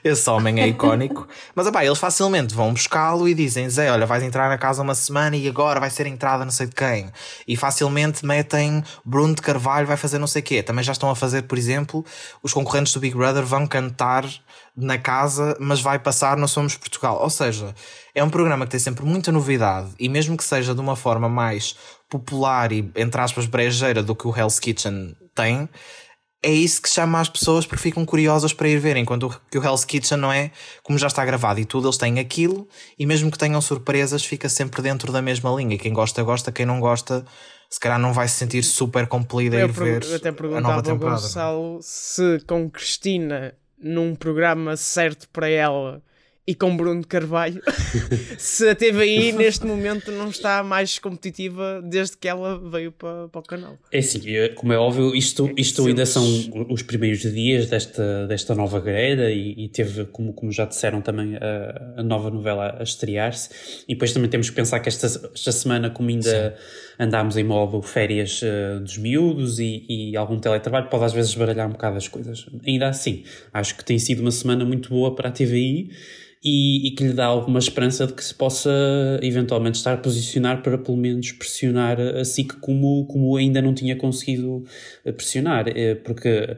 Esse 0.03 0.29
homem 0.29 0.61
é 0.61 0.67
icónico. 0.67 1.27
Mas 1.55 1.67
opá, 1.67 1.83
eles 1.83 1.97
facilmente 1.97 2.53
vão 2.53 2.71
buscá-lo 2.71 3.27
e 3.27 3.33
dizem: 3.33 3.69
Zé, 3.69 3.91
olha, 3.91 4.05
vais 4.05 4.23
entrar 4.23 4.49
na 4.49 4.57
casa 4.57 4.81
uma 4.81 4.95
semana 4.95 5.35
e 5.35 5.47
agora 5.47 5.79
vai 5.79 5.89
ser 5.89 6.07
entrada 6.07 6.43
não 6.43 6.51
sei 6.51 6.67
de 6.67 6.75
quem. 6.75 7.11
E 7.47 7.55
facilmente 7.55 8.25
metem 8.25 8.83
Bruno 9.03 9.35
de 9.35 9.41
Carvalho 9.41 9.87
vai 9.87 9.97
fazer 9.97 10.17
não 10.17 10.27
sei 10.27 10.41
o 10.41 10.45
quê. 10.45 10.63
Também 10.63 10.83
já 10.83 10.91
estão 10.91 11.09
a 11.09 11.15
fazer, 11.15 11.43
por 11.43 11.57
exemplo, 11.57 12.05
os 12.41 12.53
concorrentes 12.53 12.93
do 12.93 12.99
Big 12.99 13.15
Brother 13.15 13.43
vão 13.43 13.65
cantar 13.65 14.25
na 14.75 14.97
casa, 14.97 15.57
mas 15.59 15.81
vai 15.81 15.97
passar 15.97 16.37
no 16.37 16.47
Somos 16.47 16.77
Portugal. 16.77 17.19
Ou 17.21 17.29
seja, 17.29 17.73
é 18.13 18.23
um 18.23 18.29
programa 18.29 18.65
que 18.65 18.71
tem 18.71 18.79
sempre 18.79 19.03
muita 19.03 19.31
novidade 19.31 19.89
e 19.99 20.07
mesmo 20.07 20.37
que 20.37 20.43
seja 20.43 20.75
de 20.75 20.81
uma 20.81 20.95
forma 20.95 21.27
mais 21.27 21.75
popular 22.09 22.71
e, 22.71 22.89
entre 22.95 23.19
aspas, 23.19 23.45
brejeira 23.45 24.03
do 24.03 24.15
que 24.15 24.27
o 24.27 24.35
Hell's 24.35 24.59
Kitchen 24.59 25.15
tem, 25.33 25.67
é 26.43 26.51
isso 26.51 26.81
que 26.81 26.89
chama 26.89 27.19
as 27.19 27.29
pessoas 27.29 27.65
porque 27.65 27.81
ficam 27.81 28.05
curiosas 28.05 28.53
para 28.53 28.69
ir 28.69 28.79
ver, 28.79 28.95
enquanto 28.95 29.39
que 29.49 29.57
o 29.57 29.63
Hell's 29.63 29.83
Kitchen 29.83 30.17
não 30.17 30.31
é, 30.31 30.51
como 30.83 30.97
já 30.97 31.07
está 31.07 31.25
gravado 31.25 31.59
e 31.59 31.65
tudo, 31.65 31.87
eles 31.87 31.97
têm 31.97 32.19
aquilo 32.19 32.67
e 32.97 33.05
mesmo 33.05 33.31
que 33.31 33.37
tenham 33.37 33.59
surpresas, 33.59 34.23
fica 34.23 34.47
sempre 34.47 34.81
dentro 34.81 35.11
da 35.11 35.21
mesma 35.21 35.49
linha. 35.51 35.77
Quem 35.77 35.93
gosta, 35.93 36.21
gosta, 36.23 36.51
quem 36.51 36.65
não 36.65 36.79
gosta, 36.79 37.25
se 37.69 37.79
calhar 37.79 37.99
não 37.99 38.13
vai 38.13 38.27
se 38.27 38.35
sentir 38.35 38.63
super 38.63 39.07
compelido 39.07 39.55
a 39.55 39.61
ir 39.61 39.71
ver 39.71 40.03
até 40.15 40.29
a 40.29 40.61
nova 40.61 40.83
temporada. 40.83 41.21
Gonçalo 41.21 41.79
se 41.81 42.39
com 42.47 42.69
Cristina 42.69 43.55
num 43.77 44.15
programa 44.15 44.77
certo 44.77 45.27
para 45.29 45.49
ela 45.49 46.01
e 46.47 46.55
com 46.55 46.77
Bruno 46.77 47.05
Carvalho, 47.05 47.61
se 48.39 48.69
a 48.69 48.73
TVI 48.73 49.33
neste 49.33 49.65
momento 49.65 50.13
não 50.13 50.29
está 50.29 50.63
mais 50.63 50.97
competitiva 50.97 51.81
desde 51.83 52.15
que 52.15 52.25
ela 52.25 52.57
veio 52.57 52.89
para, 52.89 53.27
para 53.27 53.39
o 53.39 53.43
canal. 53.43 53.77
É 53.91 54.01
sim, 54.01 54.21
como 54.55 54.71
é 54.71 54.77
óbvio, 54.77 55.13
isto, 55.13 55.51
isto 55.57 55.85
ainda 55.85 56.05
são 56.05 56.23
os 56.69 56.81
primeiros 56.81 57.19
dias 57.19 57.67
desta, 57.67 58.25
desta 58.27 58.55
nova 58.55 58.79
grelha 58.79 59.29
e, 59.29 59.65
e, 59.65 59.67
teve, 59.67 60.05
como, 60.05 60.31
como 60.31 60.49
já 60.49 60.63
disseram 60.63 61.01
também, 61.01 61.35
a, 61.35 61.99
a 61.99 62.03
nova 62.03 62.29
novela 62.29 62.77
a 62.79 62.83
estrear-se. 62.83 63.83
E 63.85 63.93
depois 63.93 64.13
também 64.13 64.29
temos 64.29 64.49
que 64.49 64.55
pensar 64.55 64.79
que 64.79 64.87
esta, 64.87 65.05
esta 65.05 65.51
semana, 65.51 65.89
como 65.89 66.07
ainda 66.07 66.55
sim. 66.57 67.03
andámos 67.03 67.35
em 67.35 67.43
modo 67.43 67.81
férias 67.81 68.41
uh, 68.41 68.79
dos 68.79 68.97
miúdos 68.97 69.59
e, 69.59 69.85
e 69.89 70.15
algum 70.15 70.39
teletrabalho, 70.39 70.87
pode 70.87 71.03
às 71.03 71.11
vezes 71.11 71.35
baralhar 71.35 71.67
um 71.67 71.71
bocado 71.71 71.97
as 71.97 72.07
coisas. 72.07 72.45
Ainda 72.65 72.87
assim, 72.87 73.25
acho 73.53 73.75
que 73.75 73.83
tem 73.83 73.99
sido 73.99 74.21
uma 74.21 74.31
semana 74.31 74.63
muito 74.63 74.87
boa 74.89 75.13
para 75.13 75.27
a 75.27 75.31
TVI 75.31 75.89
e, 76.43 76.87
e, 76.87 76.91
que 76.91 77.03
lhe 77.03 77.13
dá 77.13 77.25
alguma 77.25 77.59
esperança 77.59 78.05
de 78.05 78.13
que 78.13 78.23
se 78.23 78.33
possa 78.33 78.69
eventualmente 79.21 79.77
estar 79.77 79.93
a 79.93 79.97
posicionar 79.97 80.61
para 80.61 80.77
pelo 80.77 80.97
menos 80.97 81.31
pressionar 81.31 81.99
a 81.99 82.23
SIC 82.23 82.59
como, 82.59 83.05
como 83.07 83.35
ainda 83.35 83.61
não 83.61 83.73
tinha 83.73 83.95
conseguido 83.95 84.63
eh, 85.03 85.11
pressionar, 85.11 85.67
eh, 85.67 85.95
porque 85.95 86.57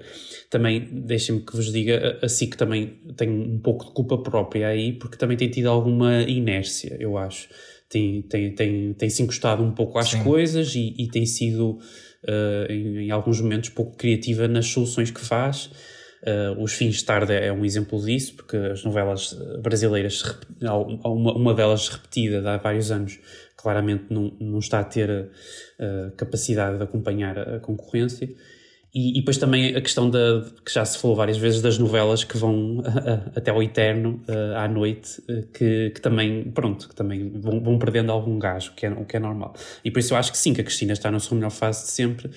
também, 0.49 0.87
deixem-me 0.91 1.41
que 1.41 1.55
vos 1.55 1.71
diga, 1.71 2.19
a 2.21 2.27
SIC 2.27 2.55
também 2.55 2.99
tem 3.15 3.29
um 3.29 3.59
pouco 3.59 3.85
de 3.85 3.91
culpa 3.93 4.17
própria 4.17 4.67
aí, 4.67 4.93
porque 4.93 5.17
também 5.17 5.37
tem 5.37 5.49
tido 5.49 5.69
alguma 5.69 6.23
inércia, 6.23 6.97
eu 6.99 7.17
acho. 7.17 7.47
Tem, 7.89 8.21
tem, 8.23 8.53
tem, 8.53 8.93
tem 8.93 9.09
se 9.09 9.23
encostado 9.23 9.63
um 9.63 9.71
pouco 9.71 9.97
às 9.97 10.09
Sim. 10.09 10.23
coisas 10.23 10.75
e, 10.75 10.93
e 10.97 11.07
tem 11.07 11.25
sido, 11.25 11.79
uh, 12.23 12.71
em, 12.71 13.05
em 13.05 13.11
alguns 13.11 13.41
momentos, 13.41 13.69
pouco 13.69 13.97
criativa 13.97 14.47
nas 14.47 14.67
soluções 14.67 15.09
que 15.09 15.21
faz 15.21 15.71
Uh, 16.21 16.61
os 16.61 16.73
fins 16.73 16.97
de 16.97 17.05
tarde 17.05 17.33
é 17.33 17.51
um 17.51 17.63
exemplo 17.63 18.03
disso, 18.03 18.35
porque 18.35 18.57
as 18.57 18.83
novelas 18.83 19.33
brasileiras, 19.61 20.23
uma, 20.61 21.33
uma 21.33 21.53
delas 21.53 21.87
repetida 21.87 22.47
há 22.51 22.57
vários 22.57 22.91
anos, 22.91 23.19
claramente 23.55 24.05
não, 24.09 24.33
não 24.39 24.59
está 24.59 24.79
a 24.79 24.83
ter 24.83 25.09
uh, 25.09 26.11
capacidade 26.17 26.77
de 26.77 26.83
acompanhar 26.83 27.37
a 27.39 27.59
concorrência. 27.59 28.29
E, 28.91 29.11
e, 29.11 29.19
depois 29.19 29.37
também 29.37 29.75
a 29.75 29.81
questão 29.81 30.09
da, 30.09 30.43
que 30.65 30.73
já 30.73 30.83
se 30.83 30.97
falou 30.97 31.15
várias 31.15 31.37
vezes 31.37 31.61
das 31.61 31.77
novelas 31.77 32.23
que 32.23 32.35
vão 32.35 32.83
até 33.35 33.51
ao 33.51 33.61
eterno, 33.61 34.19
à 34.57 34.67
noite, 34.67 35.21
que, 35.53 35.91
que 35.91 36.01
também, 36.01 36.49
pronto, 36.49 36.89
que 36.89 36.95
também 36.95 37.29
vão, 37.39 37.61
vão 37.61 37.77
perdendo 37.77 38.11
algum 38.11 38.39
gás, 38.39 38.67
o 38.67 38.73
que, 38.73 38.87
é, 38.87 38.89
o 38.89 39.05
que 39.05 39.15
é 39.15 39.19
normal. 39.19 39.53
E 39.85 39.91
por 39.91 39.99
isso 39.99 40.15
eu 40.15 40.17
acho 40.17 40.31
que 40.31 40.37
sim, 40.39 40.55
que 40.55 40.61
a 40.61 40.63
Cristina 40.63 40.93
está 40.93 41.11
na 41.11 41.19
sua 41.19 41.35
melhor 41.35 41.51
fase 41.51 41.85
de 41.85 41.91
sempre 41.91 42.31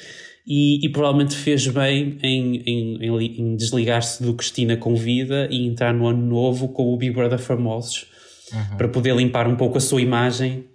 e, 0.46 0.84
e 0.84 0.88
provavelmente 0.90 1.36
fez 1.36 1.66
bem 1.68 2.18
em, 2.22 2.62
em, 2.66 2.96
em, 2.96 3.40
em 3.40 3.56
desligar-se 3.56 4.22
do 4.22 4.34
Cristina 4.34 4.76
com 4.76 4.94
vida 4.96 5.48
e 5.50 5.66
entrar 5.66 5.94
no 5.94 6.06
ano 6.06 6.24
novo 6.24 6.68
com 6.68 6.92
o 6.92 6.96
Big 6.96 7.14
Brother 7.14 7.38
Famosos 7.38 8.06
uhum. 8.52 8.76
para 8.76 8.88
poder 8.88 9.14
limpar 9.14 9.46
um 9.46 9.56
pouco 9.56 9.78
a 9.78 9.80
sua 9.80 10.00
imagem. 10.00 10.66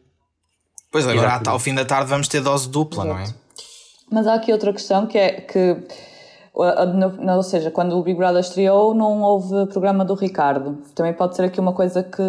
Pois 0.91 1.05
agora, 1.07 1.41
ao 1.45 1.59
fim 1.59 1.75
da 1.75 1.83
tarde, 1.83 2.09
vamos 2.09 2.27
ter 2.27 2.41
dose 2.41 2.69
dupla, 2.69 3.03
Exato. 3.03 3.19
não 3.19 3.25
é? 3.25 3.35
Mas 4.09 4.25
há 4.25 4.35
aqui 4.35 4.53
outra 4.53 4.71
questão 4.71 5.05
que 5.05 5.17
é 5.17 5.41
que, 5.41 5.77
ou 6.57 7.43
seja, 7.43 7.69
quando 7.69 7.95
o 7.97 8.01
Big 8.01 8.17
Brother 8.17 8.39
estreou, 8.39 8.93
não 8.95 9.21
houve 9.21 9.67
programa 9.67 10.03
do 10.03 10.15
Ricardo. 10.15 10.79
Também 10.95 11.13
pode 11.13 11.35
ser 11.35 11.43
aqui 11.43 11.59
uma 11.59 11.71
coisa 11.71 12.01
que, 12.01 12.23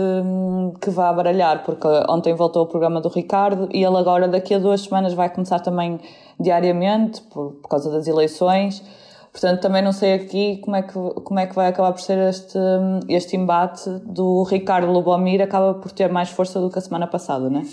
que 0.83 0.91
vá 0.91 1.11
baralhar, 1.11 1.65
porque 1.65 1.87
ontem 2.09 2.35
voltou 2.35 2.65
o 2.65 2.67
programa 2.67 3.01
do 3.01 3.09
Ricardo 3.09 3.69
e 3.73 3.83
ele 3.83 3.97
agora, 3.97 4.29
daqui 4.29 4.55
a 4.55 4.59
duas 4.59 4.83
semanas, 4.83 5.15
vai 5.15 5.31
começar 5.31 5.61
também 5.61 5.99
diariamente, 6.39 7.23
por, 7.23 7.53
por 7.53 7.69
causa 7.69 7.91
das 7.91 8.07
eleições. 8.07 8.83
Portanto, 9.33 9.61
também 9.61 9.83
não 9.83 9.93
sei 9.93 10.13
aqui 10.13 10.59
como 10.59 10.77
é 10.77 10.83
que, 10.83 10.93
como 10.93 11.39
é 11.39 11.47
que 11.47 11.55
vai 11.55 11.69
acabar 11.69 11.93
por 11.93 12.01
ser 12.01 12.19
este, 12.29 12.59
este 13.09 13.35
embate 13.35 13.89
do 14.05 14.43
Ricardo 14.43 14.93
Lubomir, 14.93 15.41
acaba 15.41 15.73
por 15.75 15.91
ter 15.91 16.11
mais 16.11 16.29
força 16.29 16.61
do 16.61 16.69
que 16.69 16.79
a 16.79 16.83
semana 16.83 17.07
passada, 17.07 17.49
não 17.49 17.61
é? 17.61 17.65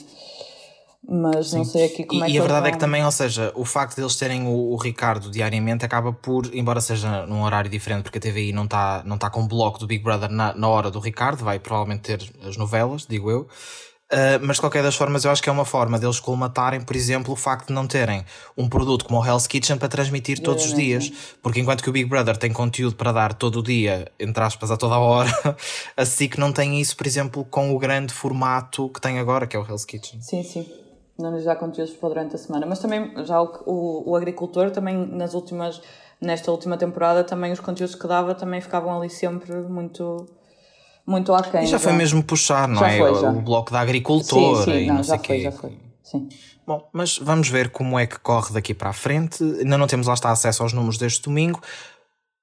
Mas 1.08 1.50
Sim. 1.50 1.58
não 1.58 1.66
sei 1.66 1.86
aqui 1.86 2.04
como 2.04 2.22
e, 2.22 2.24
é 2.24 2.26
que 2.28 2.32
E 2.34 2.38
a 2.38 2.42
verdade 2.42 2.62
vão... 2.62 2.70
é 2.70 2.72
que 2.72 2.80
também, 2.80 3.06
ou 3.06 3.12
seja, 3.12 3.52
o 3.56 3.64
facto 3.64 3.96
de 3.96 4.02
eles 4.02 4.16
terem 4.16 4.48
o, 4.48 4.74
o, 4.74 4.76
Ricardo 4.78 5.30
diariamente 5.30 5.86
acaba 5.86 6.12
por, 6.12 6.50
embora 6.54 6.82
seja 6.82 7.26
num 7.26 7.44
horário 7.44 7.70
diferente, 7.70 8.04
porque 8.04 8.18
a 8.18 8.22
TVI 8.22 8.52
não 8.52 8.66
está 8.66 9.04
não 9.06 9.18
tá 9.18 9.30
com 9.30 9.42
o 9.42 9.48
bloco 9.48 9.78
do 9.78 9.88
Big 9.88 10.04
Brother 10.04 10.30
na, 10.30 10.54
na 10.54 10.68
hora 10.68 10.90
do 10.90 11.00
Ricardo, 11.00 11.44
vai 11.44 11.60
provavelmente 11.60 12.02
ter 12.02 12.34
as 12.48 12.58
novelas, 12.58 13.06
digo 13.06 13.30
eu. 13.30 13.48
Uh, 14.06 14.38
mas 14.42 14.58
de 14.58 14.62
qualquer 14.62 14.84
das 14.84 14.96
formas, 14.96 15.26
eu 15.26 15.32
acho 15.32 15.42
que 15.42 15.50
é 15.50 15.52
uma 15.52 15.66
forma 15.66 15.98
deles 15.98 16.20
colmatarem, 16.20 16.80
por 16.80 16.96
exemplo, 16.96 17.34
o 17.34 17.36
facto 17.36 17.70
de 17.70 17.74
não 17.74 17.88
terem 17.88 18.24
um 18.56 18.70
produto 18.70 19.04
como 19.04 19.20
o 19.20 19.26
Hell's 19.26 19.48
Kitchen 19.48 19.78
para 19.78 19.88
transmitir 19.88 20.40
todos 20.42 20.64
os 20.64 20.76
dias. 20.76 21.12
Porque 21.42 21.60
enquanto 21.60 21.82
que 21.82 21.90
o 21.90 21.92
Big 21.92 22.08
Brother 22.08 22.38
tem 22.38 22.54
conteúdo 22.54 22.96
para 22.96 23.12
dar 23.12 23.34
todo 23.34 23.60
o 23.60 23.64
dia, 23.64 24.12
entre 24.20 24.44
aspas, 24.44 24.70
a 24.70 24.78
toda 24.78 24.94
a 24.94 25.00
hora, 25.00 25.58
a 25.98 26.06
SIC 26.06 26.38
não 26.38 26.54
tem 26.54 26.80
isso, 26.80 26.96
por 26.96 27.08
exemplo, 27.08 27.44
com 27.46 27.76
o 27.76 27.80
grande 27.80 28.14
formato 28.14 28.90
que 28.90 29.02
tem 29.02 29.18
agora, 29.18 29.48
que 29.48 29.56
é 29.56 29.60
o 29.60 29.66
Hell's 29.68 29.86
Kitchen. 29.86 30.22
Sim, 30.22 30.44
sim 30.44 30.85
não 31.18 31.34
lhes 31.34 31.46
dá 31.46 31.56
conteúdos 31.56 31.94
para 31.94 32.10
durante 32.10 32.36
a 32.36 32.38
semana. 32.38 32.66
Mas 32.66 32.80
também, 32.80 33.14
já 33.26 33.42
o, 33.42 33.64
o, 33.66 34.12
o, 34.12 34.16
agricultor, 34.16 34.72
também 34.72 34.96
nas 34.96 35.34
últimas, 35.34 35.82
nesta 36.20 36.52
última 36.52 36.78
temporada, 36.78 37.24
também 37.24 37.52
os 37.52 37.60
conteúdos 37.60 37.96
que 37.96 38.08
dava 38.08 38.36
também 38.36 38.60
ficavam 38.62 38.98
ali 38.98 39.10
sempre 39.10 39.54
muito, 39.54 40.28
muito 41.06 41.34
aquém. 41.34 41.64
E 41.64 41.68
já 41.68 41.80
foi 41.80 41.94
mesmo 41.94 42.24
puxar, 42.24 42.68
não 42.68 42.80
já 42.80 42.90
é? 42.90 42.98
Foi, 42.98 43.22
já. 43.22 43.30
O 43.30 43.42
bloco 43.42 43.72
da 43.72 43.80
agricultora 43.80 44.66
sim, 44.66 44.72
sim, 44.72 44.78
e 44.78 44.88
não, 44.88 44.96
não 44.96 45.04
já 45.04 45.18
sei 45.18 45.18
foi, 45.18 45.38
quê. 45.38 45.44
já 45.44 45.52
foi. 45.52 45.78
Sim. 46.04 46.30
Bom, 46.68 46.88
mas 46.92 47.18
vamos 47.18 47.48
ver 47.48 47.70
como 47.70 47.98
é 47.98 48.06
que 48.08 48.20
corre 48.20 48.54
daqui 48.54 48.74
para 48.74 48.90
a 48.90 48.94
frente. 48.94 49.44
Ainda 49.44 49.78
não 49.78 49.88
temos 49.88 50.08
lá 50.08 50.14
está 50.14 50.32
acesso 50.32 50.64
aos 50.64 50.74
números 50.74 50.98
deste 50.98 51.24
domingo. 51.24 51.62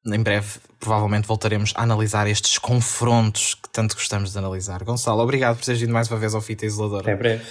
Em 0.05 0.21
breve, 0.21 0.59
provavelmente, 0.81 1.29
voltaremos 1.29 1.73
a 1.77 1.83
analisar 1.83 2.27
estes 2.27 2.59
confrontos 2.59 3.55
que 3.55 3.69
tanto 3.69 3.95
gostamos 3.95 4.33
de 4.33 4.39
analisar. 4.39 4.83
Gonçalo, 4.83 5.23
obrigado 5.23 5.57
por 5.59 5.65
teres 5.65 5.81
vindo 5.81 5.93
mais 5.93 6.09
uma 6.11 6.19
vez 6.19 6.35
ao 6.35 6.41
Fita 6.41 6.67
Isolador. 6.67 7.01
Até 7.01 7.15
breve. 7.15 7.45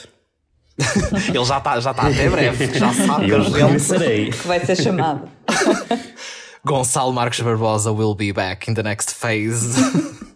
Ele 1.33 1.45
já 1.45 1.57
está 1.57 1.79
já 1.79 1.93
tá 1.93 2.07
até 2.07 2.29
breve, 2.29 2.77
já 2.77 2.93
sabe 2.93 3.29
eu 3.29 3.43
que 3.45 4.31
Que 4.31 4.47
vai 4.47 4.65
ser 4.65 4.75
chamado. 4.75 5.29
Gonçalo 6.65 7.13
Marcos 7.13 7.39
Barbosa 7.41 7.91
will 7.91 8.15
be 8.15 8.31
back 8.31 8.69
in 8.69 8.73
the 8.73 8.83
next 8.83 9.13
phase 9.13 9.79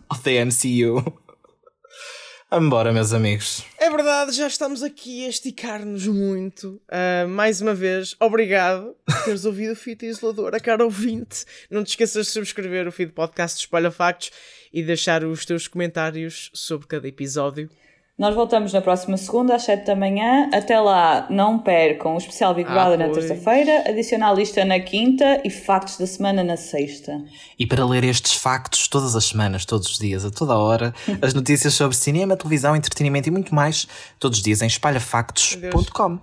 of 0.09 0.21
the 0.23 0.43
MCU. 0.43 1.03
Embora, 2.51 2.93
meus 2.93 3.11
amigos. 3.11 3.65
É 3.77 3.89
verdade, 3.89 4.31
já 4.31 4.47
estamos 4.47 4.81
aqui 4.81 5.25
a 5.25 5.29
esticar-nos 5.29 6.07
muito. 6.07 6.79
Uh, 6.89 7.27
mais 7.27 7.59
uma 7.59 7.73
vez, 7.73 8.15
obrigado 8.19 8.95
por 9.05 9.23
teres 9.23 9.45
ouvido 9.45 9.73
o 9.73 9.75
Fita 9.75 10.05
Isolador, 10.05 10.55
a 10.55 10.59
cara 10.59 10.83
ouvinte. 10.83 11.43
Não 11.69 11.83
te 11.83 11.89
esqueças 11.89 12.27
de 12.27 12.31
subscrever 12.31 12.87
o 12.87 12.91
feed 12.91 13.11
podcast 13.11 13.59
Espalha 13.59 13.91
Factos 13.91 14.31
e 14.71 14.83
deixar 14.83 15.23
os 15.23 15.43
teus 15.43 15.67
comentários 15.67 16.49
sobre 16.53 16.87
cada 16.87 17.07
episódio. 17.07 17.69
Nós 18.17 18.33
voltamos 18.33 18.71
na 18.71 18.79
próxima 18.79 19.17
segunda 19.17 19.55
às 19.55 19.63
7 19.63 19.87
da 19.87 19.93
manhã. 19.93 20.49
Até 20.53 20.79
lá, 20.79 21.27
não 21.29 21.59
percam 21.59 22.15
o 22.15 22.17
especial 22.17 22.53
Big 22.53 22.69
ah, 22.69 22.73
Brother 22.73 23.01
ah, 23.01 23.07
na 23.07 23.13
terça-feira, 23.13 23.83
adicionar 23.85 24.29
a 24.29 24.33
lista 24.33 24.63
na 24.63 24.79
quinta 24.79 25.41
e 25.43 25.49
factos 25.49 25.97
da 25.97 26.07
semana 26.07 26.41
na 26.41 26.55
sexta. 26.55 27.21
E 27.59 27.67
para 27.67 27.85
ler 27.85 28.05
estes 28.05 28.33
factos 28.35 28.87
todas 28.87 29.17
as 29.17 29.25
semanas, 29.25 29.65
todos 29.65 29.91
os 29.91 29.99
dias, 29.99 30.23
a 30.23 30.31
toda 30.31 30.57
hora, 30.57 30.93
as 31.21 31.33
notícias 31.33 31.73
sobre 31.73 31.97
cinema, 31.97 32.37
televisão, 32.37 32.73
entretenimento 32.73 33.27
e 33.27 33.31
muito 33.31 33.53
mais, 33.53 33.85
todos 34.17 34.37
os 34.37 34.43
dias 34.43 34.61
em 34.61 34.67
espalhafactos.com. 34.67 36.17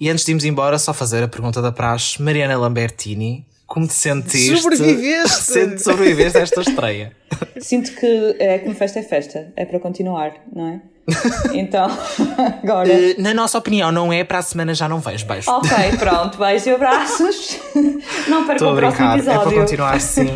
E 0.00 0.10
antes 0.10 0.24
de 0.24 0.32
irmos 0.32 0.44
embora, 0.44 0.80
só 0.80 0.92
fazer 0.92 1.22
a 1.22 1.28
pergunta 1.28 1.62
da 1.62 1.70
praxe, 1.70 2.20
Mariana 2.20 2.58
Lambertini. 2.58 3.46
Como 3.68 3.86
te 3.86 3.94
sentiste? 3.94 4.56
Sobreviveste! 4.56 5.78
Sobreviveste 5.78 6.38
a 6.38 6.40
esta 6.40 6.60
estreia. 6.60 7.12
Sinto 7.60 7.94
que 7.94 8.36
é 8.40 8.58
como 8.58 8.74
festa 8.74 8.98
é 8.98 9.02
festa, 9.04 9.52
é 9.54 9.64
para 9.64 9.78
continuar, 9.78 10.34
não 10.52 10.66
é? 10.66 10.95
Então, 11.52 11.88
agora. 12.62 12.88
Uh, 12.88 13.22
na 13.22 13.32
nossa 13.32 13.58
opinião, 13.58 13.90
não 13.92 14.12
é 14.12 14.24
para 14.24 14.38
a 14.38 14.42
semana 14.42 14.74
já 14.74 14.88
não 14.88 14.98
vejo. 15.00 15.26
Beijo. 15.26 15.50
Ok, 15.50 15.70
pronto, 15.98 16.38
beijo 16.38 16.68
e 16.68 16.74
abraços. 16.74 17.58
Não 18.28 18.46
percam 18.46 18.72
o 18.72 18.76
próximo 18.76 19.12
episódio. 19.12 19.40
É 19.40 19.44
para 19.44 19.60
continuar 19.60 20.00
sim. 20.00 20.26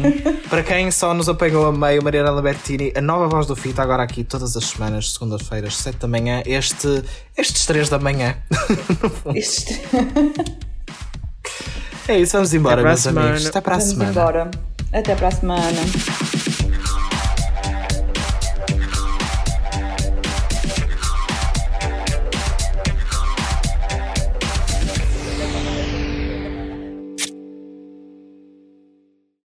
para 0.49 0.63
quem 0.63 0.91
só 0.91 1.13
nos 1.13 1.29
apanhou 1.29 1.67
a 1.67 1.73
meio, 1.73 2.03
Mariana 2.03 2.31
Labertini, 2.31 2.93
a 2.97 3.01
nova 3.01 3.27
voz 3.27 3.47
do 3.47 3.57
Fita, 3.57 3.83
agora 3.83 4.03
aqui 4.03 4.23
todas 4.23 4.57
as 4.57 4.65
semanas, 4.65 5.13
segundas-feiras, 5.13 5.77
7 5.77 5.99
da 5.99 6.09
manhã, 6.09 6.43
este, 6.47 7.03
estes 7.37 7.67
3 7.67 7.89
da 7.89 7.99
manhã. 7.99 8.37
Estes 9.35 9.81
É 12.09 12.19
isso, 12.19 12.33
vamos 12.33 12.55
embora, 12.55 12.83
meus 12.83 13.07
amigos. 13.07 13.47
Até 13.47 13.61
para 13.61 13.75
a 13.75 13.79
vamos 13.79 13.93
semana. 13.93 14.11
Embora. 14.11 14.51
Até 14.93 15.15
para 15.15 15.29
a 15.29 15.31
semana. 15.31 16.40